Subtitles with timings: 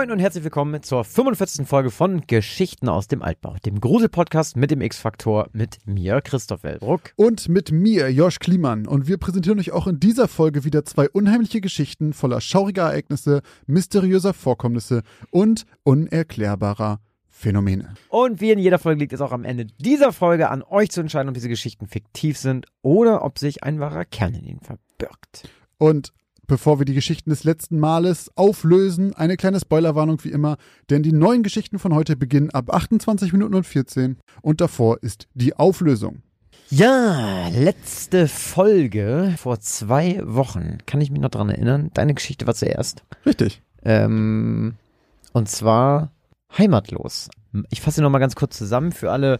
[0.00, 1.68] Moin und herzlich willkommen zur 45.
[1.68, 7.12] Folge von Geschichten aus dem Altbau, dem Grusel-Podcast mit dem X-Faktor mit mir, Christoph Wellbruck.
[7.16, 8.86] Und mit mir, Josh Kliemann.
[8.86, 13.42] Und wir präsentieren euch auch in dieser Folge wieder zwei unheimliche Geschichten voller schauriger Ereignisse,
[13.66, 17.92] mysteriöser Vorkommnisse und unerklärbarer Phänomene.
[18.08, 21.02] Und wie in jeder Folge liegt es auch am Ende dieser Folge an euch zu
[21.02, 25.46] entscheiden, ob diese Geschichten fiktiv sind oder ob sich ein wahrer Kern in ihnen verbirgt.
[25.76, 26.14] Und
[26.50, 30.56] Bevor wir die Geschichten des letzten Males auflösen, eine kleine Spoilerwarnung wie immer,
[30.90, 35.28] denn die neuen Geschichten von heute beginnen ab 28 Minuten und 14 und davor ist
[35.34, 36.22] die Auflösung.
[36.68, 40.78] Ja, letzte Folge vor zwei Wochen.
[40.86, 41.92] Kann ich mich noch dran erinnern?
[41.94, 43.04] Deine Geschichte war zuerst.
[43.24, 43.62] Richtig.
[43.84, 44.74] Ähm,
[45.32, 46.10] und zwar
[46.58, 47.30] heimatlos.
[47.70, 49.38] Ich fasse noch mal ganz kurz zusammen für alle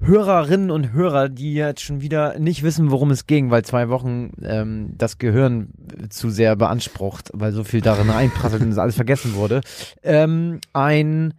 [0.00, 4.32] Hörerinnen und Hörer, die jetzt schon wieder nicht wissen, worum es ging, weil zwei Wochen
[4.42, 5.70] ähm, das Gehirn
[6.10, 9.62] zu sehr beansprucht, weil so viel darin einprasselt und alles vergessen wurde.
[10.02, 11.34] Ähm, ein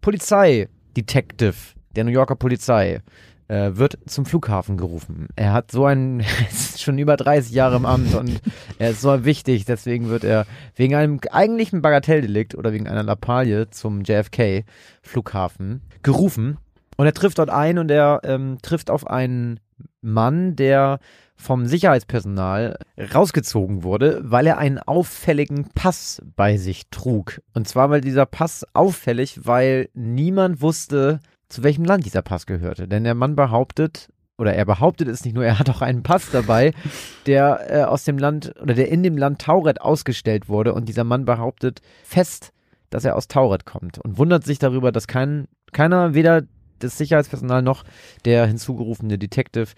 [0.00, 1.54] Polizeidetective
[1.94, 3.00] der New Yorker Polizei
[3.46, 5.28] äh, wird zum Flughafen gerufen.
[5.36, 8.40] Er hat so einen, ist schon über 30 Jahre im Amt und
[8.78, 13.70] er ist so wichtig, deswegen wird er wegen einem eigentlichen Bagatelldelikt oder wegen einer Lappalie
[13.70, 14.64] zum JFK
[15.00, 16.58] Flughafen gerufen
[17.00, 19.58] und er trifft dort ein und er ähm, trifft auf einen
[20.02, 20.98] Mann, der
[21.34, 22.76] vom Sicherheitspersonal
[23.14, 27.40] rausgezogen wurde, weil er einen auffälligen Pass bei sich trug.
[27.54, 32.86] Und zwar weil dieser Pass auffällig, weil niemand wusste, zu welchem Land dieser Pass gehörte.
[32.86, 36.30] Denn der Mann behauptet, oder er behauptet es nicht nur, er hat auch einen Pass
[36.30, 36.74] dabei,
[37.24, 40.74] der äh, aus dem Land oder der in dem Land Tauret ausgestellt wurde.
[40.74, 42.52] Und dieser Mann behauptet fest,
[42.90, 46.42] dass er aus Tauret kommt und wundert sich darüber, dass kein, keiner, weder
[46.80, 47.84] das Sicherheitspersonal noch
[48.24, 49.68] der hinzugerufene Detective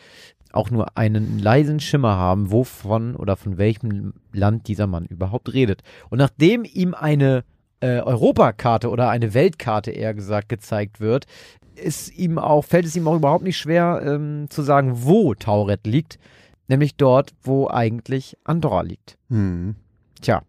[0.52, 5.82] auch nur einen leisen Schimmer haben, wovon oder von welchem Land dieser Mann überhaupt redet.
[6.10, 7.44] Und nachdem ihm eine
[7.80, 11.26] äh, Europakarte oder eine Weltkarte eher gesagt gezeigt wird,
[11.74, 15.86] ist ihm auch, fällt es ihm auch überhaupt nicht schwer ähm, zu sagen, wo Tauret
[15.86, 16.18] liegt,
[16.68, 19.16] nämlich dort, wo eigentlich Andorra liegt.
[19.30, 19.74] Hm.
[20.20, 20.42] Tja,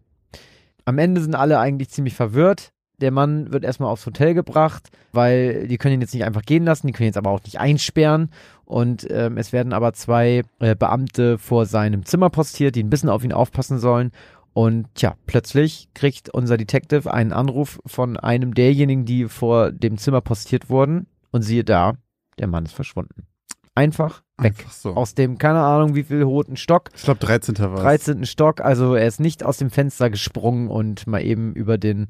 [0.84, 2.73] am Ende sind alle eigentlich ziemlich verwirrt.
[3.04, 6.64] Der Mann wird erstmal aufs Hotel gebracht, weil die können ihn jetzt nicht einfach gehen
[6.64, 8.30] lassen, die können ihn jetzt aber auch nicht einsperren.
[8.64, 13.10] Und ähm, es werden aber zwei äh, Beamte vor seinem Zimmer postiert, die ein bisschen
[13.10, 14.10] auf ihn aufpassen sollen.
[14.54, 20.22] Und tja, plötzlich kriegt unser Detective einen Anruf von einem derjenigen, die vor dem Zimmer
[20.22, 21.06] postiert wurden.
[21.30, 21.98] Und siehe da,
[22.38, 23.26] der Mann ist verschwunden.
[23.74, 24.54] Einfach weg.
[24.58, 24.94] Einfach so.
[24.94, 26.90] Aus dem, keine Ahnung, wie viel roten Stock.
[26.94, 27.58] Ich glaube 13.
[27.58, 28.04] war es.
[28.04, 28.26] 13.
[28.26, 32.06] Stock, also er ist nicht aus dem Fenster gesprungen und mal eben über den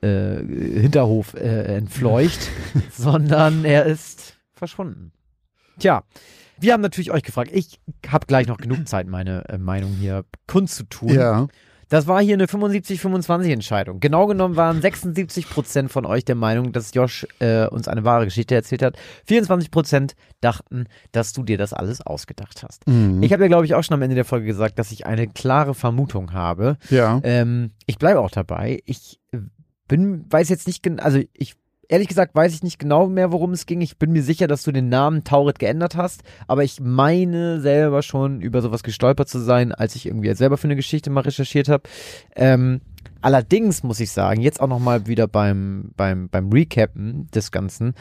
[0.00, 2.50] äh, Hinterhof äh, entfleucht,
[2.90, 5.12] sondern er ist verschwunden.
[5.78, 6.02] Tja,
[6.58, 7.50] wir haben natürlich euch gefragt.
[7.52, 11.08] Ich habe gleich noch genug Zeit, meine äh, Meinung hier kundzutun.
[11.08, 11.48] Ja.
[11.92, 14.00] Das war hier eine 75-25 Entscheidung.
[14.00, 18.24] Genau genommen waren 76 Prozent von euch der Meinung, dass Josh äh, uns eine wahre
[18.24, 18.96] Geschichte erzählt hat.
[19.26, 22.88] 24 Prozent dachten, dass du dir das alles ausgedacht hast.
[22.88, 23.22] Mhm.
[23.22, 25.28] Ich habe ja, glaube ich, auch schon am Ende der Folge gesagt, dass ich eine
[25.28, 26.78] klare Vermutung habe.
[26.88, 27.20] ja.
[27.24, 28.80] Ähm, ich bleibe auch dabei.
[28.86, 29.20] Ich
[29.86, 31.56] bin, weiß jetzt nicht genau, also ich
[31.92, 33.82] ehrlich gesagt weiß ich nicht genau mehr, worum es ging.
[33.82, 38.02] Ich bin mir sicher, dass du den Namen Taurit geändert hast, aber ich meine selber
[38.02, 41.20] schon über sowas gestolpert zu sein, als ich irgendwie jetzt selber für eine Geschichte mal
[41.20, 41.82] recherchiert habe.
[42.34, 42.80] Ähm,
[43.20, 47.92] allerdings muss ich sagen, jetzt auch nochmal wieder beim, beim, beim Recappen des Ganzen,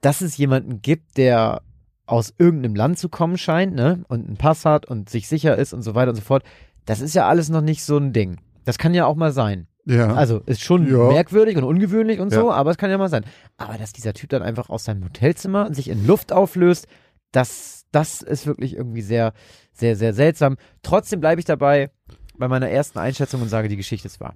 [0.00, 1.62] dass es jemanden gibt, der
[2.06, 5.72] aus irgendeinem Land zu kommen scheint, ne, und einen Pass hat und sich sicher ist
[5.72, 6.44] und so weiter und so fort.
[6.84, 8.38] Das ist ja alles noch nicht so ein Ding.
[8.64, 9.66] Das kann ja auch mal sein.
[9.84, 10.14] Ja.
[10.14, 11.08] Also ist schon Ja.
[11.08, 12.54] merkwürdig und ungewöhnlich und so, Ja.
[12.54, 13.24] aber es kann ja mal sein.
[13.56, 16.86] Aber dass dieser Typ dann einfach aus seinem Hotelzimmer sich in Luft auflöst,
[17.32, 19.32] das, das ist wirklich irgendwie sehr,
[19.72, 20.56] sehr, sehr seltsam.
[20.82, 21.90] Trotzdem bleibe ich dabei
[22.38, 24.34] bei meiner ersten Einschätzung und sage, die Geschichte ist wahr.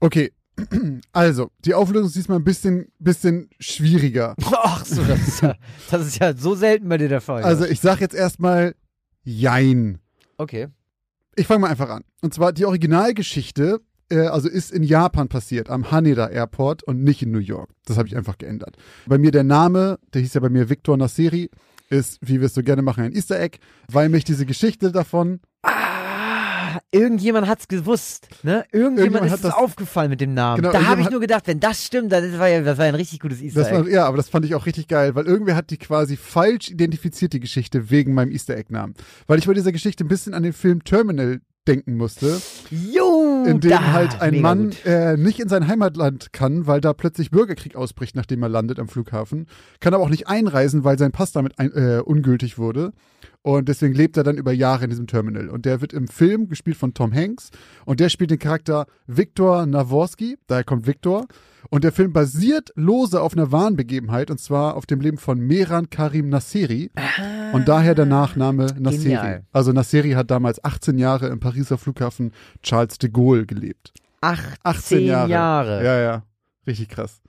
[0.00, 0.32] Okay.
[1.12, 4.36] Also, die Auflösung ist diesmal ein bisschen, bisschen schwieriger.
[4.52, 5.54] Ach so, das ist ja,
[5.90, 7.42] das ist ja so selten bei dir der Fall.
[7.42, 8.74] Also, ich sag jetzt erstmal
[9.24, 9.98] Jein.
[10.38, 10.68] okay.
[11.36, 12.04] Ich fange mal einfach an.
[12.22, 13.80] Und zwar die Originalgeschichte,
[14.10, 17.70] äh, also ist in Japan passiert, am Haneda Airport und nicht in New York.
[17.86, 18.76] Das habe ich einfach geändert.
[19.06, 21.50] Bei mir der Name, der hieß ja bei mir Victor Nasseri,
[21.90, 23.58] ist, wie wir es so gerne machen, ein Easter Egg,
[23.90, 28.64] weil mich diese Geschichte davon, Ah, irgendjemand hat's gewusst, ne?
[28.72, 30.62] Irgendjemand, Irgendjemand ist hat es das- aufgefallen mit dem Namen.
[30.62, 32.84] Genau, da habe ich nur gedacht, wenn das stimmt, dann das war ja, das war
[32.86, 33.90] ein richtig gutes Easter das war, Egg.
[33.92, 37.32] ja, aber das fand ich auch richtig geil, weil irgendwer hat die quasi falsch identifiziert,
[37.32, 38.94] die Geschichte, wegen meinem Easter Egg-Namen.
[39.26, 42.40] Weil ich bei dieser Geschichte ein bisschen an den Film Terminal denken musste,
[42.70, 43.13] Jo,
[43.46, 47.30] in dem da, halt ein Mann äh, nicht in sein Heimatland kann, weil da plötzlich
[47.30, 49.46] Bürgerkrieg ausbricht, nachdem er landet am Flughafen,
[49.80, 52.92] kann aber auch nicht einreisen, weil sein Pass damit ein, äh, ungültig wurde.
[53.46, 55.50] Und deswegen lebt er dann über Jahre in diesem Terminal.
[55.50, 57.50] Und der wird im Film gespielt von Tom Hanks.
[57.84, 60.38] Und der spielt den Charakter Viktor Naworski.
[60.46, 61.26] Daher kommt Viktor.
[61.68, 64.30] Und der Film basiert lose auf einer wahren Begebenheit.
[64.30, 66.90] Und zwar auf dem Leben von Mehran Karim Nasseri.
[67.52, 69.02] Und daher der Nachname Nasseri.
[69.02, 69.44] Genial.
[69.52, 72.32] Also Nasseri hat damals 18 Jahre im Pariser Flughafen
[72.62, 73.92] Charles de Gaulle gelebt.
[74.22, 75.30] 18, 18 Jahre.
[75.30, 75.84] Jahre.
[75.84, 76.22] Ja, ja.
[76.66, 77.20] Richtig krass.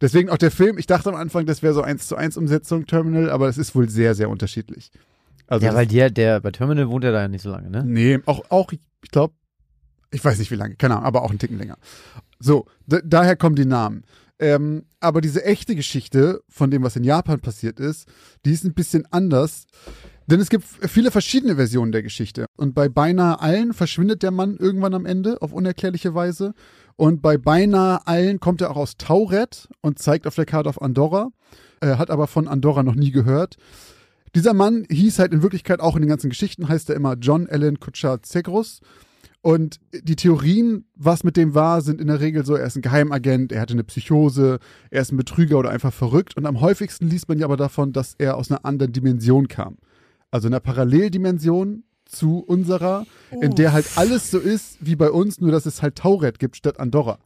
[0.00, 2.86] Deswegen auch der Film, ich dachte am Anfang, das wäre so eins zu eins Umsetzung
[2.86, 4.92] Terminal, aber es ist wohl sehr, sehr unterschiedlich.
[5.50, 7.84] Also Ja, weil der, der bei Terminal wohnt ja da ja nicht so lange, ne?
[7.84, 8.80] Nee, auch, auch ich
[9.10, 9.34] glaube,
[10.12, 11.76] ich weiß nicht wie lange, keine Ahnung, aber auch einen Ticken länger.
[12.38, 14.04] So, da, daher kommen die Namen.
[14.38, 18.08] Ähm, aber diese echte Geschichte von dem, was in Japan passiert ist,
[18.44, 19.66] die ist ein bisschen anders.
[20.26, 22.46] Denn es gibt viele verschiedene Versionen der Geschichte.
[22.56, 26.54] Und bei beinahe allen verschwindet der Mann irgendwann am Ende auf unerklärliche Weise.
[26.94, 30.80] Und bei beinahe allen kommt er auch aus Tauret und zeigt auf der Karte auf
[30.80, 31.30] Andorra.
[31.80, 33.56] Er hat aber von Andorra noch nie gehört.
[34.34, 37.48] Dieser Mann hieß halt in Wirklichkeit auch in den ganzen Geschichten, heißt er immer John
[37.48, 38.80] Allen Kutscher Zegrus.
[39.42, 42.82] Und die Theorien, was mit dem war, sind in der Regel so, er ist ein
[42.82, 44.58] Geheimagent, er hatte eine Psychose,
[44.90, 46.36] er ist ein Betrüger oder einfach verrückt.
[46.36, 49.78] Und am häufigsten liest man ja aber davon, dass er aus einer anderen Dimension kam.
[50.30, 53.06] Also einer Paralleldimension zu unserer,
[53.40, 56.56] in der halt alles so ist wie bei uns, nur dass es halt Tauret gibt
[56.56, 57.18] statt Andorra.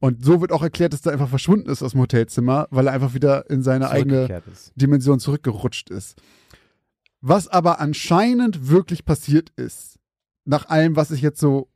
[0.00, 2.92] Und so wird auch erklärt, dass er einfach verschwunden ist aus dem Hotelzimmer, weil er
[2.92, 4.72] einfach wieder in seine eigene ist.
[4.74, 6.16] Dimension zurückgerutscht ist.
[7.22, 9.98] Was aber anscheinend wirklich passiert ist,
[10.44, 11.68] nach allem, was ich jetzt so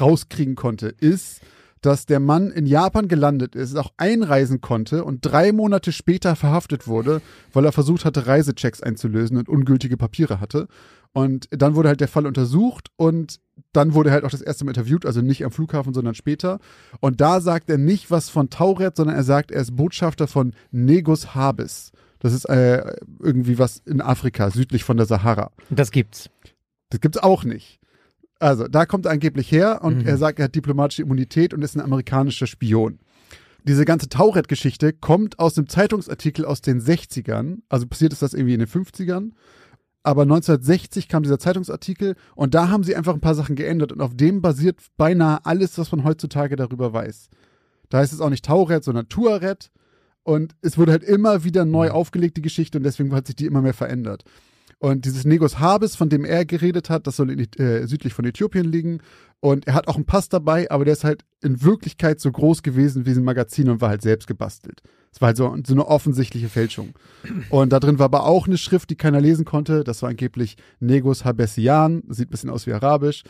[0.00, 1.40] rauskriegen konnte, ist,
[1.80, 6.86] dass der Mann in Japan gelandet ist, auch einreisen konnte und drei Monate später verhaftet
[6.86, 7.20] wurde,
[7.52, 10.68] weil er versucht hatte, Reisechecks einzulösen und ungültige Papiere hatte.
[11.12, 13.40] Und dann wurde halt der Fall untersucht und
[13.72, 16.60] dann wurde halt auch das erste Mal interviewt, also nicht am Flughafen, sondern später.
[17.00, 20.54] Und da sagt er nicht was von Tauret, sondern er sagt, er ist Botschafter von
[20.70, 21.90] Negus Habis.
[22.22, 25.50] Das ist äh, irgendwie was in Afrika, südlich von der Sahara.
[25.70, 26.30] Das gibt's.
[26.90, 27.80] Das gibt's auch nicht.
[28.38, 30.06] Also, da kommt er angeblich her und Mhm.
[30.06, 33.00] er sagt, er hat diplomatische Immunität und ist ein amerikanischer Spion.
[33.64, 37.58] Diese ganze Tauret-Geschichte kommt aus einem Zeitungsartikel aus den 60ern.
[37.68, 39.32] Also passiert ist das irgendwie in den 50ern.
[40.04, 44.00] Aber 1960 kam dieser Zeitungsartikel und da haben sie einfach ein paar Sachen geändert und
[44.00, 47.30] auf dem basiert beinahe alles, was man heutzutage darüber weiß.
[47.88, 49.70] Da heißt es auch nicht Tauret, sondern Tuaret.
[50.24, 53.46] Und es wurde halt immer wieder neu aufgelegt, die Geschichte, und deswegen hat sich die
[53.46, 54.24] immer mehr verändert.
[54.78, 58.24] Und dieses Negos Habis, von dem er geredet hat, das soll in, äh, südlich von
[58.24, 58.98] Äthiopien liegen.
[59.38, 62.64] Und er hat auch einen Pass dabei, aber der ist halt in Wirklichkeit so groß
[62.64, 64.82] gewesen wie ein Magazin und war halt selbst gebastelt.
[65.12, 66.94] Es war halt so, so eine offensichtliche Fälschung.
[67.50, 69.84] Und da drin war aber auch eine Schrift, die keiner lesen konnte.
[69.84, 73.22] Das war angeblich Negos Habesian, sieht ein bisschen aus wie Arabisch.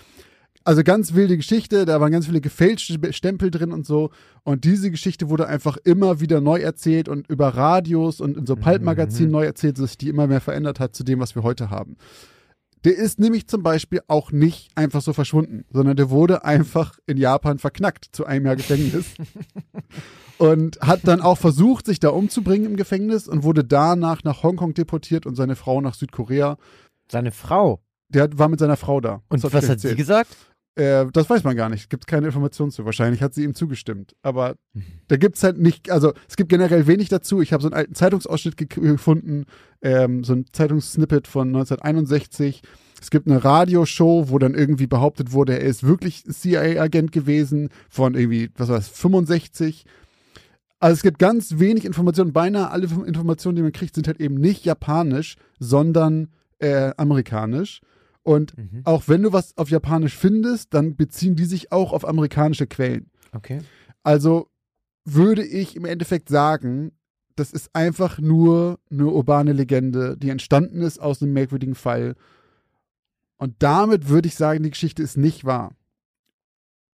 [0.65, 4.11] Also ganz wilde Geschichte, da waren ganz viele gefälschte Stempel drin und so.
[4.45, 8.57] Und diese Geschichte wurde einfach immer wieder neu erzählt und über Radios und in so
[8.57, 11.71] Pulp-Magazinen neu erzählt, dass sich die immer mehr verändert hat zu dem, was wir heute
[11.71, 11.97] haben.
[12.85, 17.17] Der ist nämlich zum Beispiel auch nicht einfach so verschwunden, sondern der wurde einfach in
[17.17, 19.07] Japan verknackt zu einem Jahr Gefängnis.
[20.39, 24.75] und hat dann auch versucht, sich da umzubringen im Gefängnis und wurde danach nach Hongkong
[24.75, 26.57] deportiert und seine Frau nach Südkorea.
[27.09, 27.81] Seine Frau.
[28.09, 29.23] Der war mit seiner Frau da.
[29.29, 30.37] Und was hat sie gesagt?
[30.75, 31.91] Äh, das weiß man gar nicht.
[31.91, 32.85] Gibt keine Informationen zu.
[32.87, 34.15] Wahrscheinlich hat sie ihm zugestimmt.
[34.23, 34.83] Aber Mhm.
[35.09, 37.43] da gibt's halt nicht, also es gibt generell wenig dazu.
[37.43, 39.45] Ich habe so einen alten Zeitungsausschnitt ge gefunden,
[39.83, 42.63] ähm, so ein Zeitungssnippet von 1961.
[43.01, 48.15] Es gibt eine Radioshow, wo dann irgendwie behauptet wurde, er ist wirklich CIA-Agent gewesen von
[48.15, 49.85] irgendwie, was war das, 65.
[50.79, 52.33] Also es gibt ganz wenig Informationen.
[52.33, 56.29] Beinahe alle Informationen, die man kriegt, sind halt eben nicht japanisch, sondern
[56.61, 57.81] äh, amerikanisch.
[58.25, 58.83] Und Mhm.
[58.85, 63.11] auch wenn du was auf Japanisch findest, dann beziehen die sich auch auf amerikanische Quellen.
[63.33, 63.61] Okay.
[64.03, 64.49] Also
[65.05, 66.93] würde ich im Endeffekt sagen,
[67.35, 72.15] das ist einfach nur eine urbane Legende, die entstanden ist aus einem merkwürdigen Fall.
[73.39, 75.73] Und damit würde ich sagen, die Geschichte ist nicht wahr.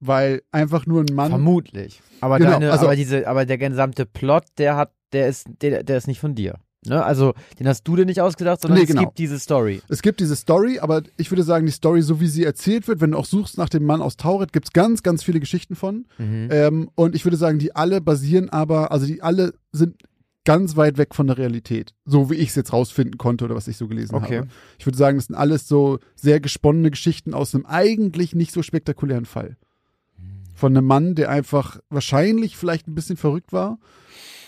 [0.01, 1.31] Weil einfach nur ein Mann.
[1.31, 2.01] Vermutlich.
[2.21, 5.83] Aber Genau, deine, also- aber diese, aber der gesamte Plot, der hat, der ist, der,
[5.83, 6.55] der ist nicht von dir.
[6.87, 7.03] Ne?
[7.05, 9.03] Also, den hast du dir nicht ausgedacht, sondern Nee, es genau.
[9.03, 9.83] gibt diese Story.
[9.89, 13.01] Es gibt diese Story, aber ich würde sagen, die Story, so wie sie erzählt wird,
[13.01, 15.75] wenn du auch suchst nach dem Mann aus Tauret, gibt es ganz, ganz viele Geschichten
[15.75, 16.07] von.
[16.19, 16.49] Mhm.
[16.51, 19.97] Ähm, und ich würde sagen, die alle basieren aber, also die alle sind
[20.45, 21.95] ganz weit weg von der Realität.
[22.07, 24.39] So wie ich es jetzt rausfinden konnte oder was ich so gelesen Okay.
[24.39, 24.49] habe.
[24.79, 28.63] Ich würde sagen, das sind alles so sehr gesponnene Geschichten aus einem eigentlich nicht so
[28.63, 29.57] spektakulären Fall.
[30.59, 33.79] Von einem Mann, der einfach wahrscheinlich vielleicht ein bisschen verrückt war.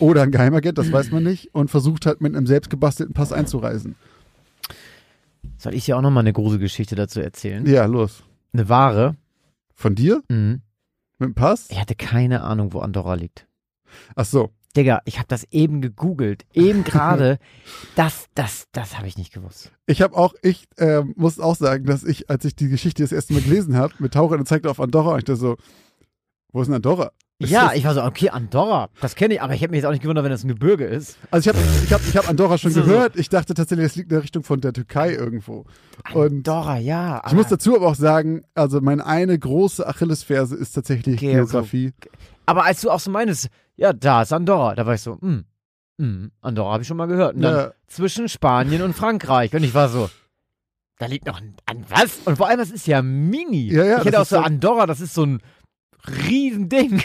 [0.01, 1.55] Oder ein Geheimagent, das weiß man nicht.
[1.55, 3.95] Und versucht hat, mit einem selbstgebastelten Pass einzureisen.
[5.57, 7.65] Soll ich dir auch nochmal eine Gruselgeschichte dazu erzählen?
[7.65, 8.25] Ja, los.
[8.53, 9.15] Eine wahre.
[9.77, 10.21] Von dir?
[10.29, 10.63] Mhm.
[11.21, 11.69] Mit dem Pass?
[11.71, 13.47] Ich hatte keine Ahnung, wo Andorra liegt.
[14.17, 14.51] Ach so.
[14.77, 16.45] Digga, ich habe das eben gegoogelt.
[16.53, 17.39] Eben gerade.
[17.95, 19.71] das, das, das habe ich nicht gewusst.
[19.87, 23.13] Ich habe auch, ich äh, muss auch sagen, dass ich, als ich die Geschichte das
[23.13, 25.57] erste Mal gelesen habe, mit Taucher und zeigte auf Andorra, und ich dachte so,
[26.53, 27.13] wo ist denn Andorra?
[27.39, 29.79] Ist ja, das- ich war so, okay, Andorra, das kenne ich, aber ich hätte mich
[29.79, 31.17] jetzt auch nicht gewundert, wenn das ein Gebirge ist.
[31.31, 32.87] Also ich habe ich hab, ich hab Andorra schon So, so.
[32.91, 33.17] gehört.
[33.17, 35.65] Ich dachte tatsächlich, das liegt in der Richtung von der Türkei irgendwo.
[36.13, 37.23] Und Andorra, ja.
[37.27, 41.93] ich muss dazu aber auch sagen, also meine eine große Achillesferse ist tatsächlich Okay, Geografie.
[42.45, 45.45] Aber als du auch so meinst, ja, da ist Andorra, da war ich so, hm,
[45.99, 47.37] hm, Andorra habe ich schon mal gehört.
[47.37, 47.73] Und dann Ja.
[47.87, 49.55] zwischen Spanien und Frankreich.
[49.55, 50.11] Und ich war so,
[50.99, 52.19] da liegt noch ein, an was?
[52.27, 53.73] Und vor allem, das ist ja mini.
[53.73, 55.41] Ja, ja, ich hätte auch so, so- Andorra, das ist so ein
[56.09, 57.03] Riesending.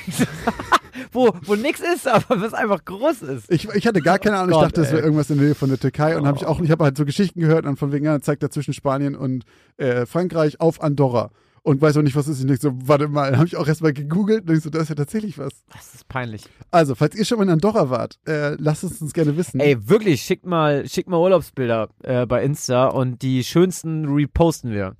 [1.12, 3.52] wo, wo nix ist, aber was einfach groß ist.
[3.52, 5.04] Ich, ich hatte gar keine Ahnung, ich Gott, dachte, es wäre ey.
[5.06, 6.50] irgendwas in der Nähe von der Türkei und habe ich Oh.
[6.50, 9.16] auch, ich habe halt so Geschichten gehört und von wegen, ja, zeigt da zwischen Spanien
[9.16, 9.44] und
[9.78, 11.32] äh, Frankreich auf Andorra
[11.64, 12.40] und weiß auch nicht, was ist.
[12.40, 14.80] Ich denk so, warte mal, dann habe ich auch erstmal gegoogelt und ich so, da
[14.80, 15.52] ist ja tatsächlich was.
[15.74, 16.44] Das ist peinlich.
[16.72, 19.60] Also, falls ihr schon mal in Andorra wart, äh, lasst es uns gerne wissen.
[19.60, 24.96] Ey, wirklich, schickt mal, schickt mal Urlaubsbilder äh, bei Insta und die schönsten reposten wir.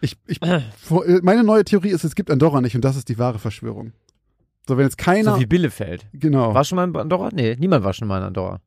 [0.00, 0.38] Ich, ich,
[0.80, 3.38] vor- äh, meine neue Theorie ist, es gibt Andorra nicht und das ist die wahre
[3.38, 3.92] Verschwörung.
[4.68, 5.34] So, wenn jetzt keiner.
[5.34, 6.06] So wie Bielefeld.
[6.12, 6.54] genau.
[6.54, 7.30] War schon mal in Andorra?
[7.32, 8.60] Nee, niemand war schon mal in Andorra.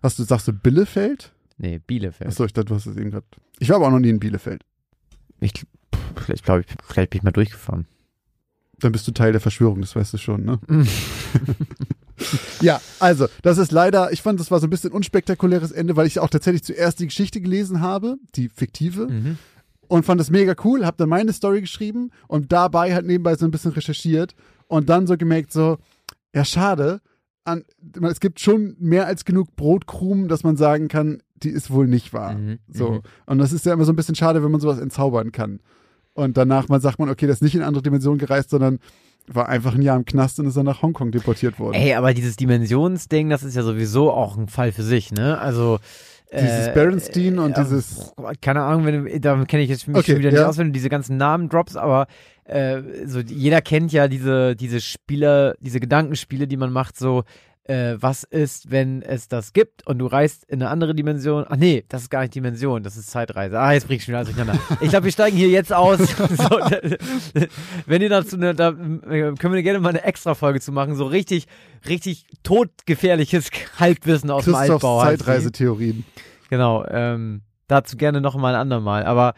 [0.00, 1.32] Was du sagst, du Billefeld?
[1.56, 2.28] Nee, Bielefeld.
[2.28, 3.24] Achso, ich dachte, du hast es eben gerade.
[3.60, 4.62] Ich war aber auch noch nie in Bielefeld.
[5.40, 5.52] Ich,
[6.16, 7.86] vielleicht glaube ich, vielleicht bin ich mal durchgefahren.
[8.80, 10.58] Dann bist du Teil der Verschwörung, das weißt du schon, ne?
[12.60, 16.06] ja, also, das ist leider, ich fand, das war so ein bisschen unspektakuläres Ende, weil
[16.06, 19.38] ich auch tatsächlich zuerst die Geschichte gelesen habe, die fiktive, Mhm.
[19.88, 23.44] Und fand das mega cool, hab dann meine Story geschrieben und dabei halt nebenbei so
[23.44, 24.34] ein bisschen recherchiert
[24.66, 25.78] und dann so gemerkt, so,
[26.34, 27.00] ja, schade,
[27.44, 27.64] an,
[28.02, 32.12] es gibt schon mehr als genug Brotkrumen, dass man sagen kann, die ist wohl nicht
[32.12, 32.34] wahr.
[32.34, 32.58] Mhm.
[32.68, 32.90] So.
[32.90, 33.00] Mhm.
[33.26, 35.60] Und das ist ja immer so ein bisschen schade, wenn man sowas entzaubern kann.
[36.14, 38.78] Und danach mal sagt man, okay, das ist nicht in andere Dimension gereist, sondern
[39.26, 41.74] war einfach ein Jahr im Knast und ist dann nach Hongkong deportiert worden.
[41.74, 45.38] Ey, aber dieses Dimensionsding, das ist ja sowieso auch ein Fall für sich, ne?
[45.38, 45.78] Also.
[46.32, 50.30] Dieses Berenstein und dieses- Keine Ahnung, wenn da kenne ich jetzt mich Okay, schon wieder
[50.30, 50.48] nicht ja.
[50.48, 52.06] aus, wenn du diese ganzen Namen droppst, aber
[52.44, 57.22] äh, so, jeder kennt ja diese, diese Spiele, diese Gedankenspiele, die man macht, so,
[57.64, 61.44] äh, was ist, wenn es das gibt und du reist in eine andere Dimension?
[61.48, 63.58] Ach nee, das ist gar nicht Dimension, das ist Zeitreise.
[63.58, 64.62] Ah, jetzt bring ich schon wieder alles durcheinander.
[64.80, 65.98] Ich glaube, wir steigen hier jetzt aus.
[65.98, 66.06] so,
[67.86, 71.06] wenn ihr dazu, eine, da äh, können wir gerne mal eine Extra-Folge zu machen, so
[71.06, 71.46] richtig,
[71.88, 75.02] richtig todgefährliches Halbwissen aus dem Christophs Altbau.
[75.02, 75.24] heißt die.
[75.24, 76.04] Zeitreisetheorien.
[76.50, 79.04] Genau, ähm, dazu gerne noch mal ein andermal.
[79.04, 79.34] Aber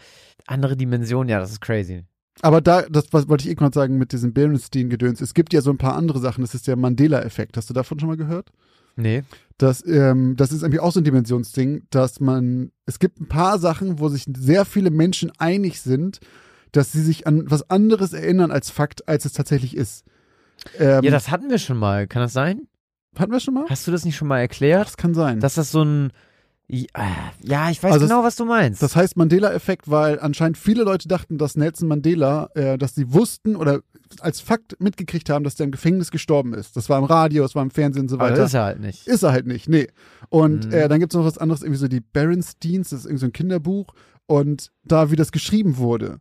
[0.47, 2.04] andere Dimension, ja, das ist crazy.
[2.42, 5.20] Aber da, das was wollte ich eben gerade sagen mit diesem Berenstein-Gedöns.
[5.20, 6.42] Es gibt ja so ein paar andere Sachen.
[6.42, 7.56] Das ist der Mandela-Effekt.
[7.56, 8.50] Hast du davon schon mal gehört?
[8.96, 9.24] Nee.
[9.58, 13.58] Das, ähm, das ist irgendwie auch so ein Dimensionsding, dass man, es gibt ein paar
[13.58, 16.20] Sachen, wo sich sehr viele Menschen einig sind,
[16.72, 20.04] dass sie sich an was anderes erinnern als Fakt, als es tatsächlich ist.
[20.78, 22.06] Ähm, Ja, das hatten wir schon mal.
[22.06, 22.68] Kann das sein?
[23.18, 23.64] hatten wir schon mal?
[23.68, 24.86] Hast du das nicht schon mal erklärt?
[24.86, 25.40] Das kann sein.
[25.40, 26.12] Dass das so ein.
[26.68, 28.82] Ja, ich weiß Also genau, was du meinst.
[28.82, 33.54] Das heißt Mandela-Effekt, weil anscheinend viele Leute dachten, dass Nelson Mandela, äh, dass sie wussten
[33.56, 33.80] oder
[34.20, 36.76] als Fakt mitgekriegt haben, dass der im Gefängnis gestorben ist.
[36.76, 38.37] Das war im Radio, das war im Fernsehen und so aber weiter.
[38.37, 39.06] das ist er halt nicht.
[39.06, 39.87] Ist er halt nicht, nee.
[40.28, 40.73] Und Mhm.
[40.73, 43.26] äh, dann gibt es noch was anderes, irgendwie so die Berensteins, das ist irgendwie so
[43.26, 43.94] ein Kinderbuch.
[44.26, 46.18] Und da, wie das geschrieben wurde,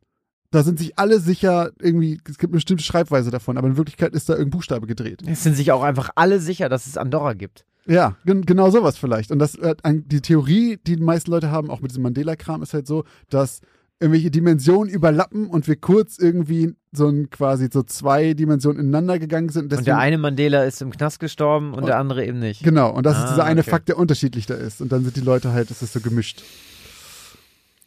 [0.52, 4.14] da sind sich alle sicher, irgendwie, es gibt eine bestimmte Schreibweise davon, aber in Wirklichkeit
[4.14, 5.22] ist da irgendein Buchstabe gedreht.
[5.28, 7.66] Es sind sich auch einfach alle sicher, dass es Andorra gibt.
[7.88, 9.32] Ja, gen genau sowas vielleicht.
[9.32, 12.74] Und das, äh, die Theorie, die die meisten Leute haben, auch mit diesem Mandela-Kram, ist
[12.74, 13.62] halt so, dass
[14.00, 19.50] irgendwelche Dimensionen überlappen und wir kurz irgendwie so ein quasi so zwei Dimensionen ineinander gegangen
[19.50, 19.64] sind.
[19.64, 22.64] Und der Deswegen- eine Mandela ist im Knast gestorben und Und- der andere eben nicht.
[22.64, 23.70] Genau, und das ist Ah, dieser eine okay.
[23.70, 24.82] Fakt, der unterschiedlich da ist.
[24.82, 26.44] Und dann sind die Leute halt, es ist so gemischt.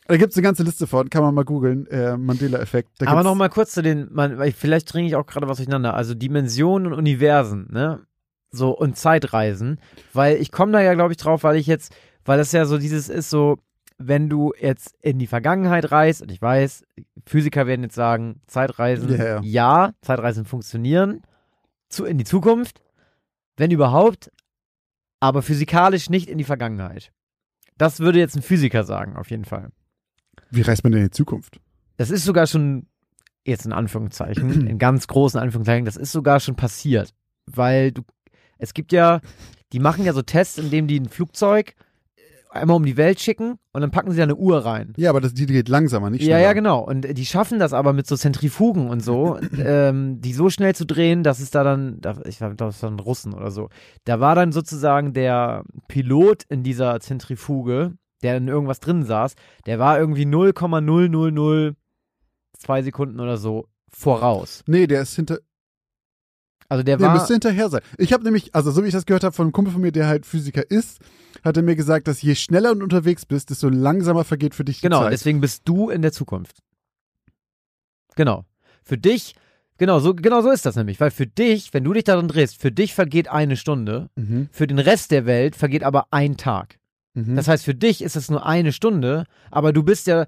[0.06, 2.88] Da gibt es eine ganze Liste von, kann man mal googeln, äh, Mandela-Effekt.
[3.02, 5.92] Aber gibt's- nochmal kurz zu den, man, vielleicht bringe ich auch gerade was durcheinander.
[5.92, 8.00] Also Dimensionen und Universen, ne?
[8.50, 9.80] So, und Zeitreisen.
[10.12, 12.78] Weil ich komme da ja, glaube ich, drauf, weil ich jetzt, weil das ja so
[12.78, 13.58] dieses ist, so,
[13.98, 16.84] wenn du jetzt in die Vergangenheit reist, und ich weiß,
[17.26, 19.40] Physiker werden jetzt sagen, Zeitreisen, Ja, ja.
[19.42, 21.22] ja, Zeitreisen funktionieren,
[21.88, 22.80] zu, in die Zukunft,
[23.56, 24.30] wenn überhaupt,
[25.20, 27.12] aber physikalisch nicht in die Vergangenheit.
[27.76, 29.70] Das würde jetzt ein Physiker sagen, auf jeden Fall.
[30.50, 31.60] Wie reist man denn in die Zukunft?
[31.96, 32.86] Das ist sogar schon,
[33.44, 37.14] jetzt in Anführungszeichen, in ganz großen Anführungszeichen, das ist sogar schon passiert.
[37.46, 38.02] Weil du,
[38.58, 39.20] es gibt ja,
[39.72, 41.74] die machen ja so Tests, indem die ein Flugzeug
[42.50, 44.94] einmal um die Welt schicken und dann packen sie da eine Uhr rein.
[44.96, 46.40] Ja, aber das, die geht langsamer, nicht Ja, schneller.
[46.42, 46.80] ja, genau.
[46.80, 50.86] Und die schaffen das aber mit so Zentrifugen und so, ähm, die so schnell zu
[50.86, 53.68] drehen, dass es da dann, da- ich glaube, das waren Russen oder so.
[54.04, 59.34] Da war dann sozusagen der Pilot in dieser Zentrifuge, der in irgendwas drin saß,
[59.66, 61.74] der war irgendwie 0,0002
[62.82, 64.62] Sekunden oder so voraus.
[64.66, 65.38] Nee, der ist hinter.
[66.70, 67.14] Also der Der war.
[67.14, 67.80] müsste hinterher sein.
[67.96, 69.92] Ich habe nämlich, also so wie ich das gehört habe von einem Kumpel von mir,
[69.92, 70.98] der halt Physiker ist,
[71.44, 74.76] hat er mir gesagt, dass je schneller du unterwegs bist, desto langsamer vergeht für dich
[74.78, 75.12] die Genau, Zeit.
[75.12, 76.58] deswegen bist du in der Zukunft.
[78.16, 78.44] Genau.
[78.82, 79.34] Für dich,
[79.78, 81.00] genau so, genau so ist das nämlich.
[81.00, 84.48] Weil für dich, wenn du dich darin drehst, für dich vergeht eine Stunde, Mhm.
[84.52, 86.78] für den Rest der Welt vergeht aber ein Tag.
[87.14, 87.36] Mhm.
[87.36, 90.26] Das heißt, für dich ist es nur eine Stunde, aber du bist ja,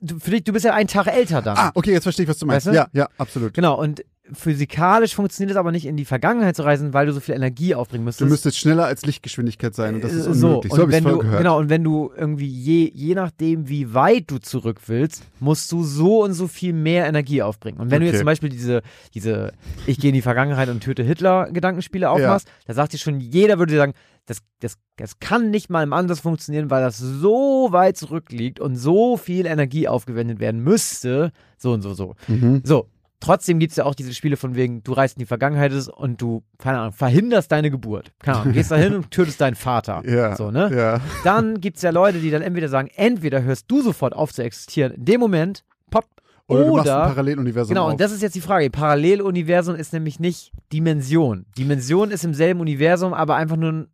[0.00, 1.56] du, für dich, du bist ja einen Tag älter dann.
[1.56, 2.66] ah, okay, jetzt verstehe ich, was du meinst.
[2.66, 2.78] Weißt du?
[2.78, 3.54] Ja, ja, absolut.
[3.54, 7.20] Genau, und physikalisch funktioniert es aber nicht, in die Vergangenheit zu reisen, weil du so
[7.20, 8.30] viel Energie aufbringen Du müsstest.
[8.30, 10.72] müsstest schneller als Lichtgeschwindigkeit sein und das ist Äh, so, unmöglich.
[10.72, 11.38] So, und habe ich wenn voll du, gehört.
[11.38, 15.82] genau, und wenn du irgendwie je, je nachdem, wie weit du zurück willst, musst du
[15.82, 17.78] so und so viel mehr Energie aufbringen.
[17.80, 18.12] Und wenn du Okay.
[18.12, 18.82] jetzt zum Beispiel diese,
[19.14, 19.52] diese
[19.86, 23.72] Ich gehe in die Vergangenheit und töte Hitler-Gedankenspiele aufmachst, da sagt dir schon jeder, würde
[23.72, 23.94] dir sagen,
[24.26, 28.76] das, das, das kann nicht mal im Ansatz funktionieren, weil das so weit zurückliegt und
[28.76, 32.14] so viel Energie aufgewendet werden müsste, so und so, so.
[32.28, 32.60] Mhm.
[32.64, 32.86] So,
[33.22, 36.20] trotzdem gibt es ja auch diese Spiele von wegen, du reist in die Vergangenheit und
[36.20, 38.12] du, keine Ahnung, verhinderst deine Geburt.
[38.18, 40.02] Keine Ahnung, gehst da hin und tötest deinen Vater.
[40.12, 40.70] Ja, So, ne?
[40.74, 41.00] ja.
[41.24, 44.42] Dann gibt es ja Leute, die dann entweder sagen, entweder hörst du sofort auf zu
[44.42, 46.04] existieren, in dem Moment, pop,
[46.48, 47.92] Oder, oder, du machst ein Paralleluniversum genau, auf.
[47.92, 48.68] und das ist jetzt die Frage.
[48.70, 51.46] Paralleluniversum ist nämlich nicht Dimension.
[51.56, 53.86] Dimension ist im selben Universum, aber einfach nur ein,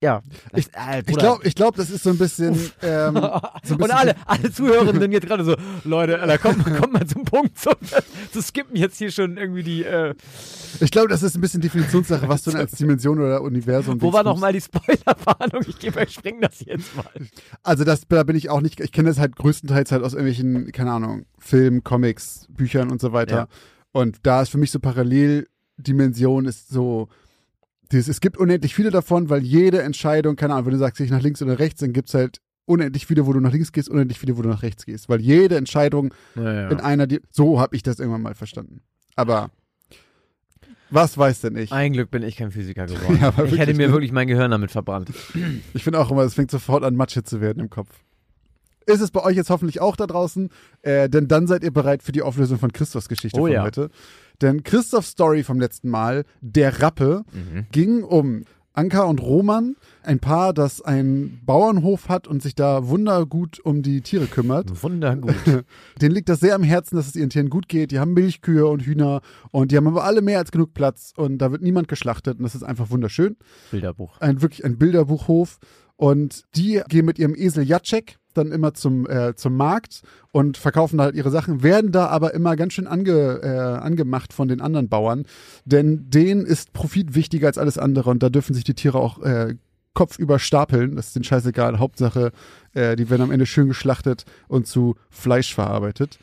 [0.00, 0.22] ja.
[0.54, 3.78] Ich- äh, ich glaube, ich glaub, das ist so ein bisschen, ähm, so ein und
[3.78, 7.58] bisschen alle, alle Zuhörenden jetzt gerade so, Leute, Alter, kommt, kommt mal zum Punkt.
[7.58, 7.70] So,
[8.32, 10.14] so skippen jetzt hier schon irgendwie die, äh,
[10.80, 14.12] Ich glaube, das ist ein bisschen Definitionssache, was du denn als Dimension oder Universum wo
[14.12, 15.62] war nochmal die Spoilerwarnung?
[15.68, 17.04] Ich gebe euch, spring das jetzt mal.
[17.62, 20.72] Also das, da bin ich auch nicht, ich kenne das halt größtenteils halt aus irgendwelchen,
[20.72, 23.36] keine Ahnung, Filmen, Comics, Büchern und so weiter.
[23.36, 23.46] Ja.
[23.92, 27.08] Und da ist für mich so Paralleldimension ist so,
[27.92, 31.04] dieses, es gibt unendlich viele davon, weil jede Entscheidung, keine Ahnung, wenn du sagst, gehe
[31.04, 33.72] ich nach links oder rechts, dann gibt es halt unendlich viele, wo du nach links
[33.72, 35.08] gehst, unendlich viele, wo du nach rechts gehst.
[35.08, 38.80] Weil jede Entscheidung in einer, Di- so habe ich das irgendwann mal verstanden.
[39.16, 39.50] Aber
[40.90, 41.72] was weiß denn ich?
[41.72, 43.18] Ein Glück bin ich kein Physiker geworden.
[43.20, 45.10] Ja, ich hätte mir wirklich mein Gehirn damit verbrannt.
[45.74, 47.88] Ich finde auch immer, es fängt sofort an, Matsche zu werden im Kopf.
[48.86, 50.50] Ist es bei euch jetzt hoffentlich auch da draußen?
[50.82, 53.62] Äh, denn dann seid ihr bereit für die Auflösung von Christophs Geschichte Oh von ja.
[53.62, 53.90] heute.
[54.42, 57.24] Denn Christophs Story vom letzten Mal, der Rappe,
[57.72, 58.44] ging um
[58.76, 64.00] Anka und Roman, ein Paar, das einen Bauernhof hat und sich da wundergut um die
[64.00, 64.82] Tiere kümmert.
[64.82, 65.36] Wundergut.
[66.02, 67.92] Denen liegt das sehr am Herzen, dass es ihren Tieren gut geht.
[67.92, 69.20] Die haben Milchkühe und Hühner
[69.52, 72.42] und die haben aber alle mehr als genug Platz und da wird niemand geschlachtet und
[72.42, 73.36] das ist einfach wunderschön
[73.70, 74.20] Bilderbuch.
[74.20, 75.60] ein wirklich ein Bilderbuchhof
[75.94, 80.98] und die gehen mit ihrem Esel Jacek dann immer zum, äh, zum Markt und verkaufen
[80.98, 84.60] da halt ihre Sachen, werden da aber immer ganz schön ange, äh, angemacht von den
[84.60, 85.24] anderen Bauern,
[85.64, 89.22] denn denen ist Profit wichtiger als alles andere und da dürfen sich die Tiere auch
[89.22, 89.54] äh,
[89.94, 92.32] kopfüber stapeln, das ist denen scheißegal, Hauptsache,
[92.74, 96.18] äh, die werden am Ende schön geschlachtet und zu Fleisch verarbeitet.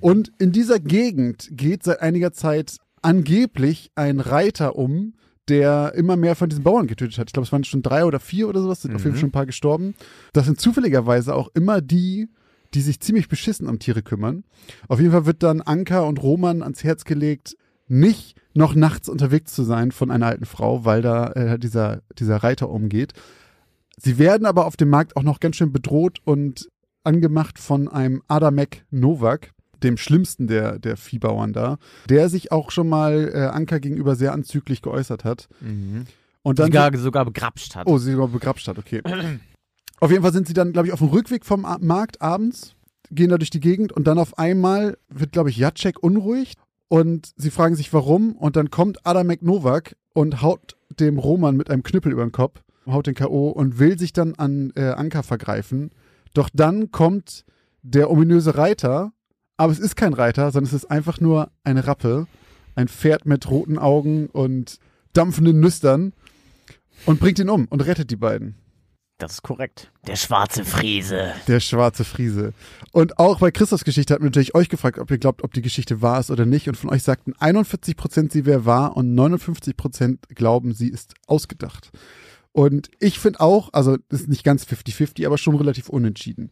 [0.00, 5.14] Und in dieser Gegend geht seit einiger Zeit angeblich ein Reiter um,
[5.48, 7.28] der immer mehr von diesen Bauern getötet hat.
[7.28, 9.28] Ich glaube, es waren schon drei oder vier oder sowas, sind auf jeden Fall schon
[9.28, 9.94] ein paar gestorben.
[10.32, 12.28] Das sind zufälligerweise auch immer die,
[12.72, 14.44] die sich ziemlich beschissen um Tiere kümmern.
[14.88, 19.52] Auf jeden Fall wird dann Anka und Roman ans Herz gelegt, nicht noch nachts unterwegs
[19.52, 23.12] zu sein von einer alten Frau, weil da äh, dieser, dieser Reiter umgeht.
[23.96, 26.68] Sie werden aber auf dem Markt auch noch ganz schön bedroht und
[27.04, 29.50] angemacht von einem Adamek Novak,
[29.82, 34.32] dem schlimmsten der, der Viehbauern da, der sich auch schon mal äh, Anka gegenüber sehr
[34.32, 35.48] anzüglich geäußert hat.
[36.42, 37.86] Und dann Sogar, sogar begrapscht hat.
[37.86, 39.02] Oh, sie sogar begrapscht hat, okay.
[40.00, 42.74] auf jeden Fall sind sie dann, glaube ich, auf dem Rückweg vom A Markt abends,
[43.10, 46.54] gehen da durch die Gegend und dann auf einmal wird, glaube ich, Jacek unruhig
[46.88, 48.36] und sie fragen sich, warum.
[48.36, 52.62] Und dann kommt Adamek Novak und haut dem Roman mit einem Knüppel über den Kopf,
[52.86, 53.48] haut den K.O.
[53.48, 55.90] und will sich dann an äh, Anka vergreifen.
[56.34, 57.44] Doch dann kommt
[57.82, 59.12] der ominöse Reiter,
[59.56, 62.26] aber es ist kein Reiter, sondern es ist einfach nur eine Rappe,
[62.74, 64.78] ein Pferd mit roten Augen und
[65.12, 66.12] dampfenden Nüstern
[67.06, 68.56] und bringt ihn um und rettet die beiden.
[69.18, 69.92] Das ist korrekt.
[70.08, 71.32] Der schwarze Friese.
[71.46, 72.52] Der schwarze Friese.
[72.90, 75.62] Und auch bei Christophs Geschichte hat man natürlich euch gefragt, ob ihr glaubt, ob die
[75.62, 76.66] Geschichte wahr ist oder nicht.
[76.68, 81.14] Und von euch sagten 41 Prozent, sie wäre wahr und 59 Prozent glauben, sie ist
[81.28, 81.90] ausgedacht.
[82.50, 86.50] Und ich finde auch, also das ist nicht ganz 50-50, aber schon relativ unentschieden.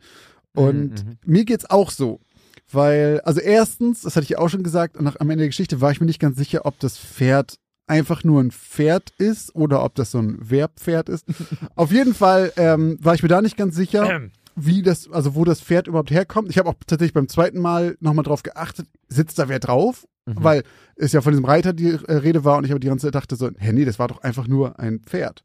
[0.54, 2.20] Und Mhm, mir geht's auch so.
[2.70, 5.80] Weil, also erstens, das hatte ich ja auch schon gesagt, nach, am Ende der Geschichte
[5.80, 9.84] war ich mir nicht ganz sicher, ob das Pferd einfach nur ein Pferd ist oder
[9.84, 11.26] ob das so ein Wehrpferd ist.
[11.76, 14.22] Auf jeden Fall ähm, war ich mir da nicht ganz sicher,
[14.56, 16.50] wie das, also wo das Pferd überhaupt herkommt.
[16.50, 20.06] Ich habe auch tatsächlich beim zweiten Mal nochmal drauf geachtet, sitzt da wer drauf?
[20.24, 20.62] Weil
[20.94, 23.14] es ja von diesem Reiter die äh, Rede war und ich aber die ganze Zeit
[23.16, 25.42] dachte so, hä, nee, das war doch einfach nur ein Pferd.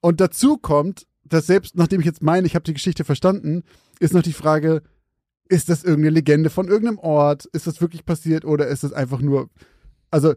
[0.00, 3.64] Und dazu kommt, dass selbst nachdem ich jetzt meine, ich habe die Geschichte verstanden,
[3.98, 4.82] ist noch die Frage,
[5.50, 7.44] ist das irgendeine Legende von irgendeinem Ort?
[7.46, 9.50] Ist das wirklich passiert oder ist das einfach nur,
[10.10, 10.34] also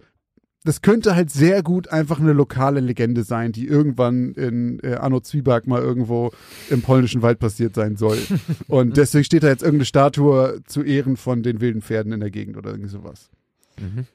[0.64, 5.20] das könnte halt sehr gut einfach eine lokale Legende sein, die irgendwann in äh, Anno
[5.20, 6.32] Zwieback mal irgendwo
[6.70, 8.18] im polnischen Wald passiert sein soll.
[8.68, 12.32] Und deswegen steht da jetzt irgendeine Statue zu Ehren von den wilden Pferden in der
[12.32, 13.30] Gegend oder irgendwie sowas.
[13.78, 14.06] Mhm.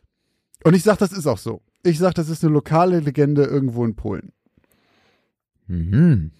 [0.64, 1.60] Und ich sag, das ist auch so.
[1.84, 4.32] Ich sag, das ist eine lokale Legende irgendwo in Polen.
[5.68, 6.32] Mhm.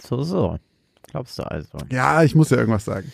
[0.00, 0.58] So, so.
[1.10, 1.78] Glaubst du also?
[1.90, 3.10] Ja, ich muss ja irgendwas sagen.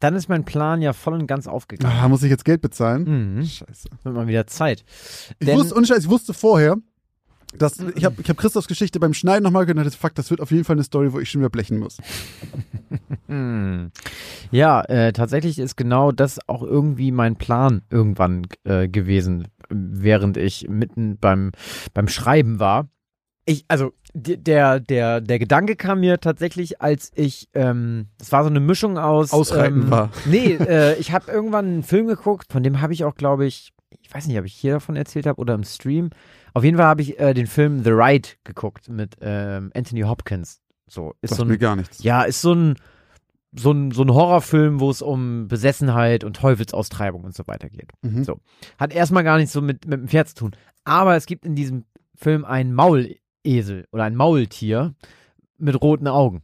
[0.00, 1.96] Dann ist mein Plan ja voll und ganz aufgegangen.
[2.00, 3.36] Ah, muss ich jetzt Geld bezahlen?
[3.36, 3.44] Mhm.
[3.44, 3.88] Scheiße.
[4.02, 4.84] Wird mal wieder Zeit.
[5.38, 6.76] Ich Denn- wusste, Scheiß, ich wusste vorher,
[7.56, 10.30] dass ich habe ich hab Christophs Geschichte beim Schneiden nochmal gehört und dachte, fuck, das
[10.30, 11.98] wird auf jeden Fall eine Story, wo ich schon wieder blechen muss.
[14.50, 20.68] Ja, äh, tatsächlich ist genau das auch irgendwie mein Plan irgendwann äh, gewesen, während ich
[20.68, 21.50] mitten beim,
[21.94, 22.88] beim Schreiben war.
[23.46, 28.50] Ich, also der, der, der Gedanke kam mir tatsächlich, als ich, ähm, das war so
[28.50, 29.32] eine Mischung aus.
[29.32, 30.10] Ausreiten ähm, war.
[30.26, 33.72] Nee, äh, ich habe irgendwann einen Film geguckt, von dem habe ich auch, glaube ich,
[34.00, 36.10] ich weiß nicht, ob ich hier davon erzählt habe oder im Stream.
[36.54, 40.60] Auf jeden Fall habe ich äh, den Film The Ride geguckt mit ähm, Anthony Hopkins.
[40.86, 42.02] So, ist Sagt so ein mir gar nichts.
[42.02, 42.76] ja, ist so ein,
[43.56, 47.90] so ein, so ein Horrorfilm, wo es um Besessenheit und Teufelsaustreibung und so weiter geht.
[48.02, 48.24] Mhm.
[48.24, 48.38] So.
[48.78, 50.56] Hat erstmal gar nichts so mit, mit dem Pferd zu tun.
[50.84, 52.74] Aber es gibt in diesem Film einen
[53.44, 54.94] Maulesel oder ein Maultier
[55.58, 56.42] mit roten Augen,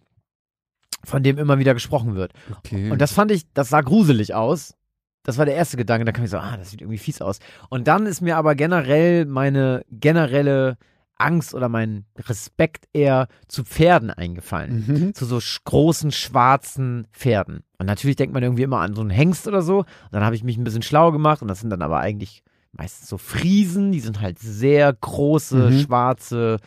[1.05, 2.33] von dem immer wieder gesprochen wird.
[2.59, 2.91] Okay.
[2.91, 4.75] Und das fand ich, das sah gruselig aus.
[5.23, 6.05] Das war der erste Gedanke.
[6.05, 7.41] Da kam ich so, ah, das sieht irgendwie fies aus.
[7.69, 10.79] Und dann ist mir aber generell meine generelle
[11.19, 15.15] Angst oder mein Respekt eher zu Pferden eingefallen mhm.
[15.15, 17.61] zu so großen schwarzen Pferden.
[17.79, 19.81] Und natürlich denkt man irgendwie immer an so einen Hengst oder so.
[19.81, 22.43] Und dann habe ich mich ein bisschen schlau gemacht und das sind dann aber eigentlich
[22.73, 25.81] meistens so Friesen, die sind halt sehr große, Mhm.
[25.81, 26.67] schwarze, äh,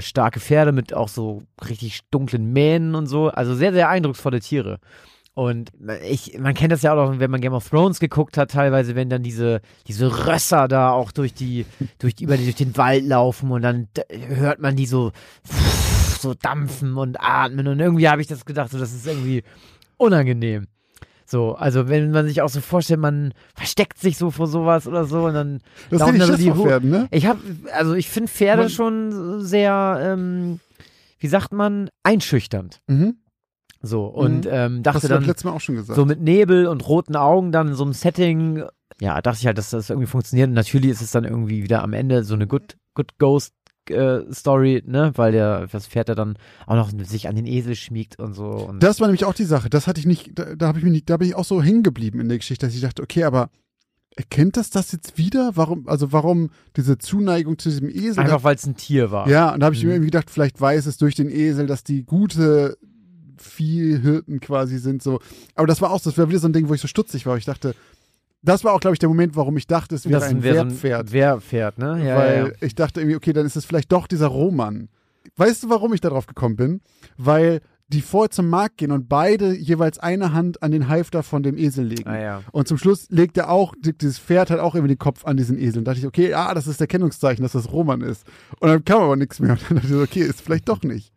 [0.00, 3.28] starke Pferde mit auch so richtig dunklen Mähnen und so.
[3.28, 4.80] Also sehr, sehr eindrucksvolle Tiere.
[5.38, 5.70] Und
[6.04, 9.08] ich, man kennt das ja auch wenn man Game of Thrones geguckt hat, teilweise, wenn
[9.08, 11.64] dann diese, diese Rösser da auch durch die,
[12.00, 15.12] durch die, über die, durch den Wald laufen und dann hört man die so,
[16.18, 19.44] so dampfen und atmen und irgendwie habe ich das gedacht, so, das ist irgendwie
[19.96, 20.66] unangenehm.
[21.30, 25.04] So, also wenn man sich auch so vorstellt, man versteckt sich so vor sowas oder
[25.04, 25.60] so und dann
[25.90, 27.08] Das laufen sind die da so die Pferden, ne?
[27.10, 27.38] ich habe,
[27.74, 30.58] also ich finde Pferde Man- schon sehr, ähm,
[31.18, 32.80] wie sagt man, einschüchternd.
[32.86, 33.16] Mhm.
[33.82, 34.50] So und Mhm.
[34.50, 35.94] ähm, Hast dachte du das dann letztes Mal auch schon gesagt.
[35.96, 38.64] so mit Nebel und roten Augen dann in so einem Setting,
[38.98, 40.48] ja, dachte ich halt, dass das irgendwie funktioniert.
[40.48, 43.52] Und natürlich ist es dann irgendwie wieder am Ende so eine Good, Good Ghost
[44.32, 48.18] Story, ne, weil der das Pferd ja dann auch noch sich an den Esel schmiegt
[48.18, 48.46] und so.
[48.48, 49.70] Und das war nämlich auch die Sache.
[49.70, 51.62] Das hatte ich nicht, da, da habe ich mich nicht, da bin ich auch so
[51.62, 53.50] hängen geblieben in der Geschichte, dass ich dachte, okay, aber
[54.16, 55.52] erkennt das das jetzt wieder?
[55.54, 58.18] Warum, also warum diese Zuneigung zu diesem Esel?
[58.18, 59.28] einfach weil es ein Tier war.
[59.28, 59.88] Ja, und da habe ich Mhm.
[59.88, 62.76] mir irgendwie gedacht, vielleicht weiß es durch den Esel, dass die gute
[63.36, 65.20] Viehhirten quasi sind so.
[65.54, 67.36] Aber das war auch, das war wieder so ein Ding, wo ich so stutzig war.
[67.36, 67.74] Ich dachte,
[68.42, 70.58] das war auch, glaube ich, der Moment, warum ich dachte, es wäre das ein wäre
[70.58, 71.12] so Wehrpferd.
[71.12, 72.06] Wehrpferd, ne?
[72.06, 72.52] Ja, weil ja, ja.
[72.60, 74.88] ich dachte irgendwie, okay, dann ist es vielleicht doch dieser Roman.
[75.36, 76.80] Weißt du, warum ich darauf gekommen bin?
[77.16, 81.42] Weil die vorher zum Markt gehen und beide jeweils eine Hand an den Halfter von
[81.42, 82.06] dem Esel legen.
[82.06, 82.42] Ah, ja.
[82.52, 85.58] Und zum Schluss legt er auch, dieses Pferd hat auch irgendwie den Kopf an diesen
[85.58, 85.78] Esel.
[85.78, 88.26] Und dachte ich, okay, ah, das ist Erkennungszeichen, dass das Roman ist.
[88.60, 89.52] Und dann kam aber nichts mehr.
[89.52, 91.12] Und dann dachte ich, okay, ist vielleicht doch nicht.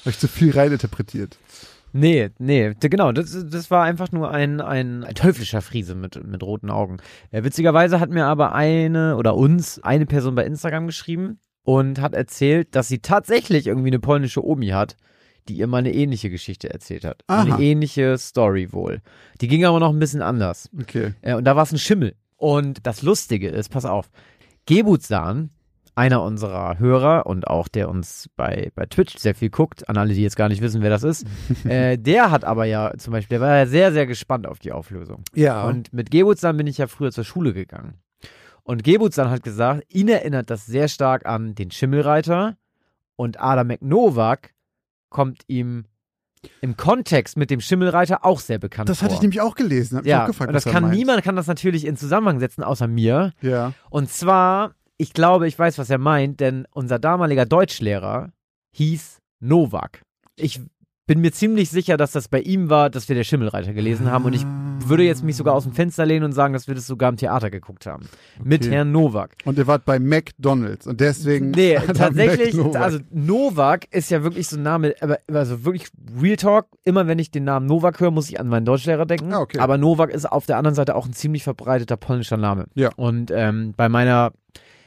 [0.00, 1.36] Habe ich zu viel reininterpretiert.
[1.96, 6.42] Nee, nee, genau, das, das war einfach nur ein, ein, ein teuflischer Friese mit, mit
[6.42, 6.96] roten Augen.
[7.30, 12.12] Ja, witzigerweise hat mir aber eine oder uns eine Person bei Instagram geschrieben und hat
[12.12, 14.96] erzählt, dass sie tatsächlich irgendwie eine polnische Omi hat,
[15.48, 17.22] die ihr mal eine ähnliche Geschichte erzählt hat.
[17.28, 17.42] Aha.
[17.42, 19.00] Eine ähnliche Story wohl.
[19.40, 20.68] Die ging aber noch ein bisschen anders.
[20.80, 21.14] Okay.
[21.22, 22.16] Äh, und da war es ein Schimmel.
[22.36, 24.10] Und das Lustige ist, pass auf,
[24.66, 25.50] Gebutsan,
[25.96, 30.12] einer unserer Hörer und auch der uns bei, bei Twitch sehr viel guckt, an alle,
[30.14, 31.24] die jetzt gar nicht wissen, wer das ist,
[31.64, 34.72] äh, der hat aber ja zum Beispiel, der war ja sehr, sehr gespannt auf die
[34.72, 35.22] Auflösung.
[35.34, 35.64] Ja.
[35.64, 37.94] Und mit Gebutsan bin ich ja früher zur Schule gegangen.
[38.64, 42.56] Und Gebutsan hat gesagt, ihn erinnert das sehr stark an den Schimmelreiter
[43.16, 44.54] und Adam McNovak
[45.10, 45.84] kommt ihm
[46.60, 49.04] im Kontext mit dem Schimmelreiter auch sehr bekannt das vor.
[49.06, 49.96] hatte ich nämlich auch gelesen.
[49.98, 50.94] Hab ich Ja, auch gefragt, und das kann meint.
[50.96, 53.32] niemand kann das natürlich in Zusammenhang setzen, außer mir.
[53.40, 53.72] Ja.
[53.90, 58.32] Und zwar, ich glaube, ich weiß, was er meint, denn unser damaliger Deutschlehrer
[58.76, 60.02] hieß Novak.
[60.36, 60.60] Ich
[61.06, 64.24] bin mir ziemlich sicher, dass das bei ihm war, dass wir der Schimmelreiter gelesen haben.
[64.24, 64.46] Und ich
[64.88, 67.18] würde jetzt mich sogar aus dem Fenster lehnen und sagen, dass wir das sogar im
[67.18, 68.08] Theater geguckt haben.
[68.42, 68.74] Mit Okay.
[68.76, 69.32] Herrn Novak.
[69.44, 71.50] Und ihr wart bei McDonalds und deswegen.
[71.50, 72.82] Nee, tatsächlich, McNovak.
[72.82, 75.88] also Novak ist ja wirklich so ein Name, aber also wirklich
[76.20, 79.30] Real Talk, immer wenn ich den Namen Novak höre, muss ich an meinen Deutschlehrer denken.
[79.34, 79.58] Ah, okay.
[79.58, 82.64] Aber Novak ist auf der anderen Seite auch ein ziemlich verbreiteter polnischer Name.
[82.74, 82.90] Ja.
[82.96, 84.32] Und ähm, bei meiner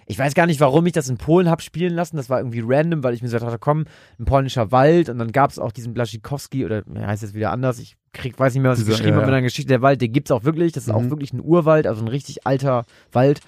[0.10, 2.16] Ich weiß gar nicht, warum ich das in Polen habe spielen lassen.
[2.16, 3.86] Das war irgendwie random, weil ich mir so dachte, komm,
[4.18, 7.52] ein polnischer Wald und dann gab es auch diesen Blaschikowski oder ja, heißt jetzt wieder
[7.52, 7.78] anders.
[7.78, 9.36] Ich krieg, weiß nicht mehr, was ich geschrieben ja, habe in ja.
[9.36, 9.68] der Geschichte.
[9.68, 10.72] Der Wald, den gibt's auch wirklich.
[10.72, 11.10] Das ist auch Mhm.
[11.10, 13.42] wirklich ein Urwald, also ein richtig alter Wald.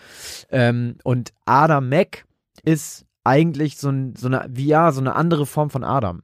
[0.52, 2.26] Ähm, und Adam Mack
[2.66, 6.22] ist eigentlich so, ein, so eine, wie ja, so eine andere Form von Adam.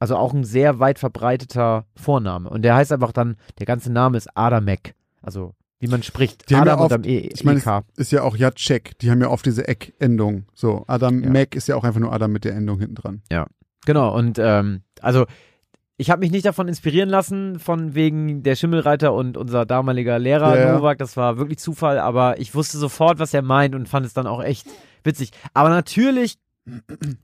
[0.00, 2.50] Also auch ein sehr weit verbreiteter Vorname.
[2.50, 4.94] Und der heißt einfach dann, der ganze Name ist Adamek.
[5.22, 6.48] Also wie man spricht.
[6.50, 8.98] Die haben ja Adam und oft- am e Ich meine, es ist ja auch Jacek.
[8.98, 10.46] Die haben ja oft diese Eck-Endung.
[10.54, 11.30] So, Adam Ja.
[11.30, 13.22] Mac ist ja auch einfach nur Adam mit der Endung hinten dran.
[13.84, 15.26] Genau, und ähm, also
[15.98, 20.56] ich habe mich nicht davon inspirieren lassen, von wegen der Schimmelreiter und unser damaliger Lehrer
[20.58, 20.72] Ja, ja.
[20.76, 20.98] Novak.
[20.98, 24.26] Das war wirklich Zufall, aber ich wusste sofort, was er meint und fand es dann
[24.26, 24.66] auch echt
[25.04, 25.30] witzig.
[25.54, 26.36] Aber natürlich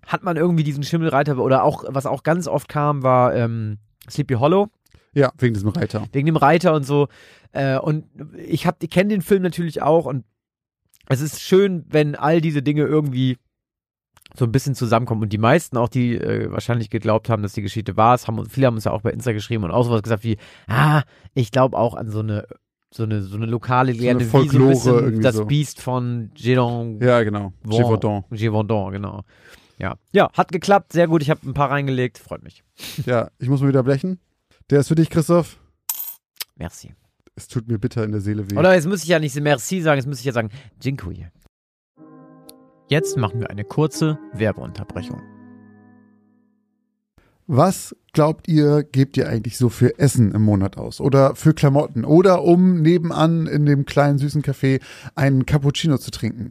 [0.07, 4.35] hat man irgendwie diesen Schimmelreiter oder auch, was auch ganz oft kam, war ähm, Sleepy
[4.35, 4.69] Hollow.
[5.15, 6.07] Ja, wegen diesem Reiter.
[6.13, 7.09] wegen dem Reiter und so.
[7.53, 10.25] Äh, und ich hab, ich kenne den Film natürlich auch und
[11.09, 13.37] es ist schön, wenn all diese Dinge irgendwie
[14.35, 15.23] so ein bisschen zusammenkommen.
[15.23, 18.47] Und die meisten, auch die äh, wahrscheinlich geglaubt haben, dass die Geschichte wahr ist, haben
[18.49, 21.03] viele haben uns ja auch bei Insta geschrieben und auch sowas gesagt wie, ah,
[21.35, 22.47] ich glaube auch an so eine
[22.91, 25.47] so eine so eine lokale Legende, wie so ein Folklore bisschen das so.
[25.47, 27.53] Biest von Gédon Ja, genau.
[27.65, 28.25] Gévaudan.
[28.31, 29.23] Gévaudan, genau.
[29.79, 29.97] Ja.
[30.13, 31.23] ja, hat geklappt, sehr gut.
[31.23, 32.63] Ich habe ein paar reingelegt, freut mich.
[33.05, 34.21] Ja, ich muss mal wieder blechen.
[34.73, 35.59] Der ist für dich, Christoph.
[36.57, 36.95] Merci.
[37.35, 38.57] Es tut mir bitter in der Seele weh.
[38.57, 40.49] Oder jetzt muss ich ja nicht Merci sagen, jetzt muss ich ja sagen
[40.81, 41.31] Dziękuję.
[42.89, 45.21] Jetzt machen wir eine kurze Werbeunterbrechung.
[47.47, 51.03] Was glaubt ihr, gebt ihr eigentlich so für Essen im Monat aus?
[51.03, 52.07] Oder für Klamotten?
[52.07, 54.81] Oder um nebenan in dem kleinen süßen Café
[55.15, 56.51] einen Cappuccino zu trinken?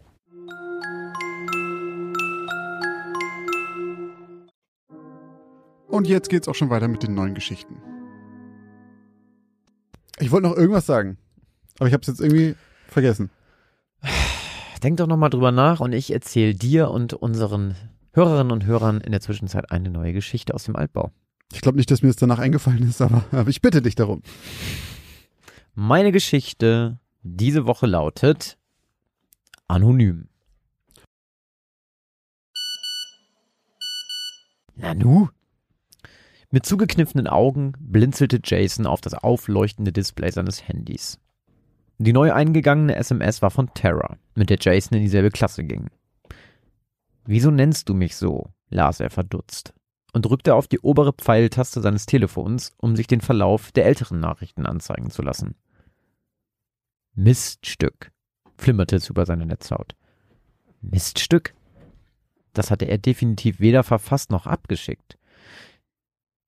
[5.91, 7.75] Und jetzt geht's auch schon weiter mit den neuen Geschichten.
[10.19, 11.17] Ich wollte noch irgendwas sagen,
[11.79, 12.55] aber ich habe es jetzt irgendwie
[12.87, 13.29] vergessen.
[14.83, 17.75] Denk doch nochmal drüber nach und ich erzähle dir und unseren
[18.13, 21.11] Hörerinnen und Hörern in der Zwischenzeit eine neue Geschichte aus dem Altbau.
[21.51, 24.21] Ich glaube nicht, dass mir das danach eingefallen ist, aber, aber ich bitte dich darum.
[25.75, 28.57] Meine Geschichte diese Woche lautet
[29.67, 30.29] Anonym.
[34.75, 35.29] Nanu?
[36.53, 41.17] Mit zugekniffenen Augen blinzelte Jason auf das aufleuchtende Display seines Handys.
[41.97, 45.89] Die neu eingegangene SMS war von Tara, mit der Jason in dieselbe Klasse ging.
[47.25, 48.49] Wieso nennst du mich so?
[48.69, 49.73] las er verdutzt
[50.13, 54.65] und drückte auf die obere Pfeiltaste seines Telefons, um sich den Verlauf der älteren Nachrichten
[54.65, 55.55] anzeigen zu lassen.
[57.13, 58.11] Miststück,
[58.57, 59.95] flimmerte es über seine Netzhaut.
[60.81, 61.53] Miststück?
[62.53, 65.17] Das hatte er definitiv weder verfasst noch abgeschickt.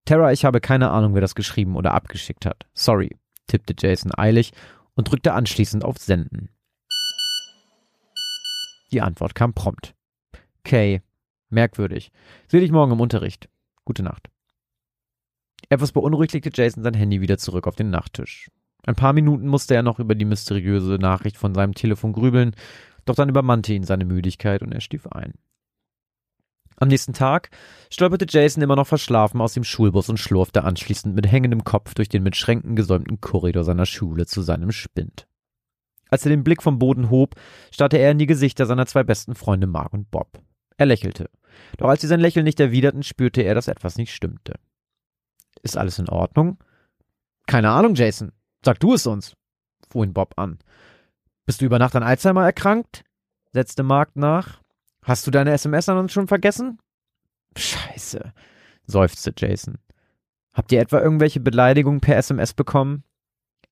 [0.05, 2.65] Tara, ich habe keine Ahnung, wer das geschrieben oder abgeschickt hat.
[2.73, 3.15] Sorry,
[3.47, 4.51] tippte Jason eilig
[4.95, 6.49] und drückte anschließend auf Senden.
[8.91, 9.95] Die Antwort kam prompt.
[10.63, 11.01] Kay,
[11.49, 12.11] merkwürdig.
[12.47, 13.49] Seh dich morgen im Unterricht.
[13.85, 14.29] Gute Nacht.
[15.69, 18.51] Etwas beunruhigt legte Jason sein Handy wieder zurück auf den Nachttisch.
[18.85, 22.55] Ein paar Minuten musste er noch über die mysteriöse Nachricht von seinem Telefon grübeln,
[23.05, 25.33] doch dann übermannte ihn seine Müdigkeit und er stief ein.
[26.83, 27.49] Am nächsten Tag
[27.89, 32.09] stolperte Jason immer noch verschlafen aus dem Schulbus und schlurfte anschließend mit hängendem Kopf durch
[32.09, 35.25] den mit Schränken gesäumten Korridor seiner Schule zu seinem Spind.
[36.09, 37.35] Als er den Blick vom Boden hob,
[37.71, 40.41] starrte er in die Gesichter seiner zwei besten Freunde Mark und Bob.
[40.75, 41.29] Er lächelte.
[41.77, 44.55] Doch als sie sein Lächeln nicht erwiderten, spürte er, dass etwas nicht stimmte.
[45.61, 46.57] Ist alles in Ordnung?
[47.47, 48.33] Keine Ahnung, Jason.
[48.65, 49.37] Sag du es uns,
[49.89, 50.59] fuhr ihn Bob an.
[51.45, 53.05] Bist du über Nacht an Alzheimer erkrankt?
[53.53, 54.62] setzte Mark nach.
[55.03, 56.79] Hast du deine SMS an uns schon vergessen?
[57.57, 58.33] Scheiße,
[58.87, 59.77] seufzte Jason.
[60.53, 63.03] Habt ihr etwa irgendwelche Beleidigungen per SMS bekommen?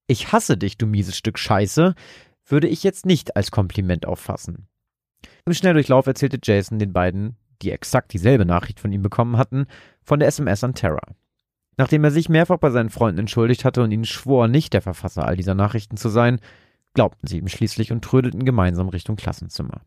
[0.07, 1.95] Ich hasse dich, du mieses Stück Scheiße,
[2.45, 4.67] würde ich jetzt nicht als Kompliment auffassen.
[5.45, 9.67] Im Schnelldurchlauf erzählte Jason den beiden, die exakt dieselbe Nachricht von ihm bekommen hatten,
[10.03, 11.01] von der SMS an Terra.
[11.77, 15.25] Nachdem er sich mehrfach bei seinen Freunden entschuldigt hatte und ihnen schwor, nicht der Verfasser
[15.25, 16.39] all dieser Nachrichten zu sein,
[16.93, 19.81] glaubten sie ihm schließlich und trödelten gemeinsam Richtung Klassenzimmer.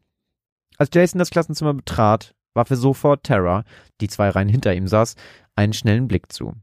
[0.78, 3.64] Als Jason das Klassenzimmer betrat, warf er sofort Terra,
[4.00, 5.16] die zwei Reihen hinter ihm saß,
[5.56, 6.54] einen schnellen Blick zu.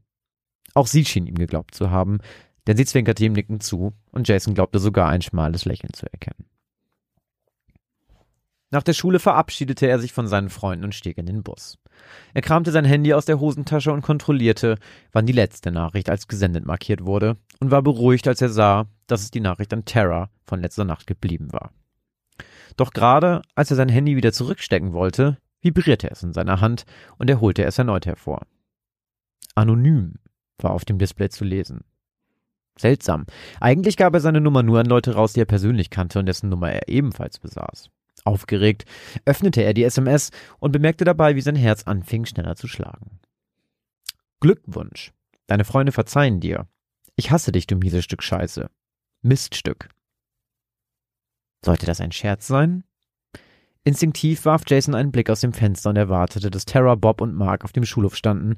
[0.74, 2.18] Auch sie schien ihm geglaubt zu haben,
[2.66, 6.46] denn sie zwinkerte ihm nickend zu und Jason glaubte sogar ein schmales Lächeln zu erkennen.
[8.70, 11.78] Nach der Schule verabschiedete er sich von seinen Freunden und stieg in den Bus.
[12.32, 14.78] Er kramte sein Handy aus der Hosentasche und kontrollierte,
[15.12, 19.20] wann die letzte Nachricht als gesendet markiert wurde und war beruhigt, als er sah, dass
[19.20, 21.70] es die Nachricht an Terra von letzter Nacht geblieben war.
[22.76, 26.84] Doch gerade als er sein Handy wieder zurückstecken wollte, vibrierte es in seiner Hand
[27.18, 28.42] und er holte es erneut hervor.
[29.54, 30.14] Anonym
[30.58, 31.84] war auf dem Display zu lesen.
[32.78, 33.26] Seltsam.
[33.60, 36.48] Eigentlich gab er seine Nummer nur an Leute raus, die er persönlich kannte und dessen
[36.48, 37.90] Nummer er ebenfalls besaß.
[38.24, 38.84] Aufgeregt
[39.24, 43.20] öffnete er die SMS und bemerkte dabei, wie sein Herz anfing schneller zu schlagen.
[44.40, 45.12] Glückwunsch.
[45.46, 46.66] Deine Freunde verzeihen dir.
[47.16, 48.70] Ich hasse dich, du mieses Stück Scheiße.
[49.22, 49.88] Miststück.
[51.64, 52.84] Sollte das ein Scherz sein?
[53.84, 57.64] Instinktiv warf Jason einen Blick aus dem Fenster und erwartete, dass Tara, Bob und Mark
[57.64, 58.56] auf dem Schulhof standen,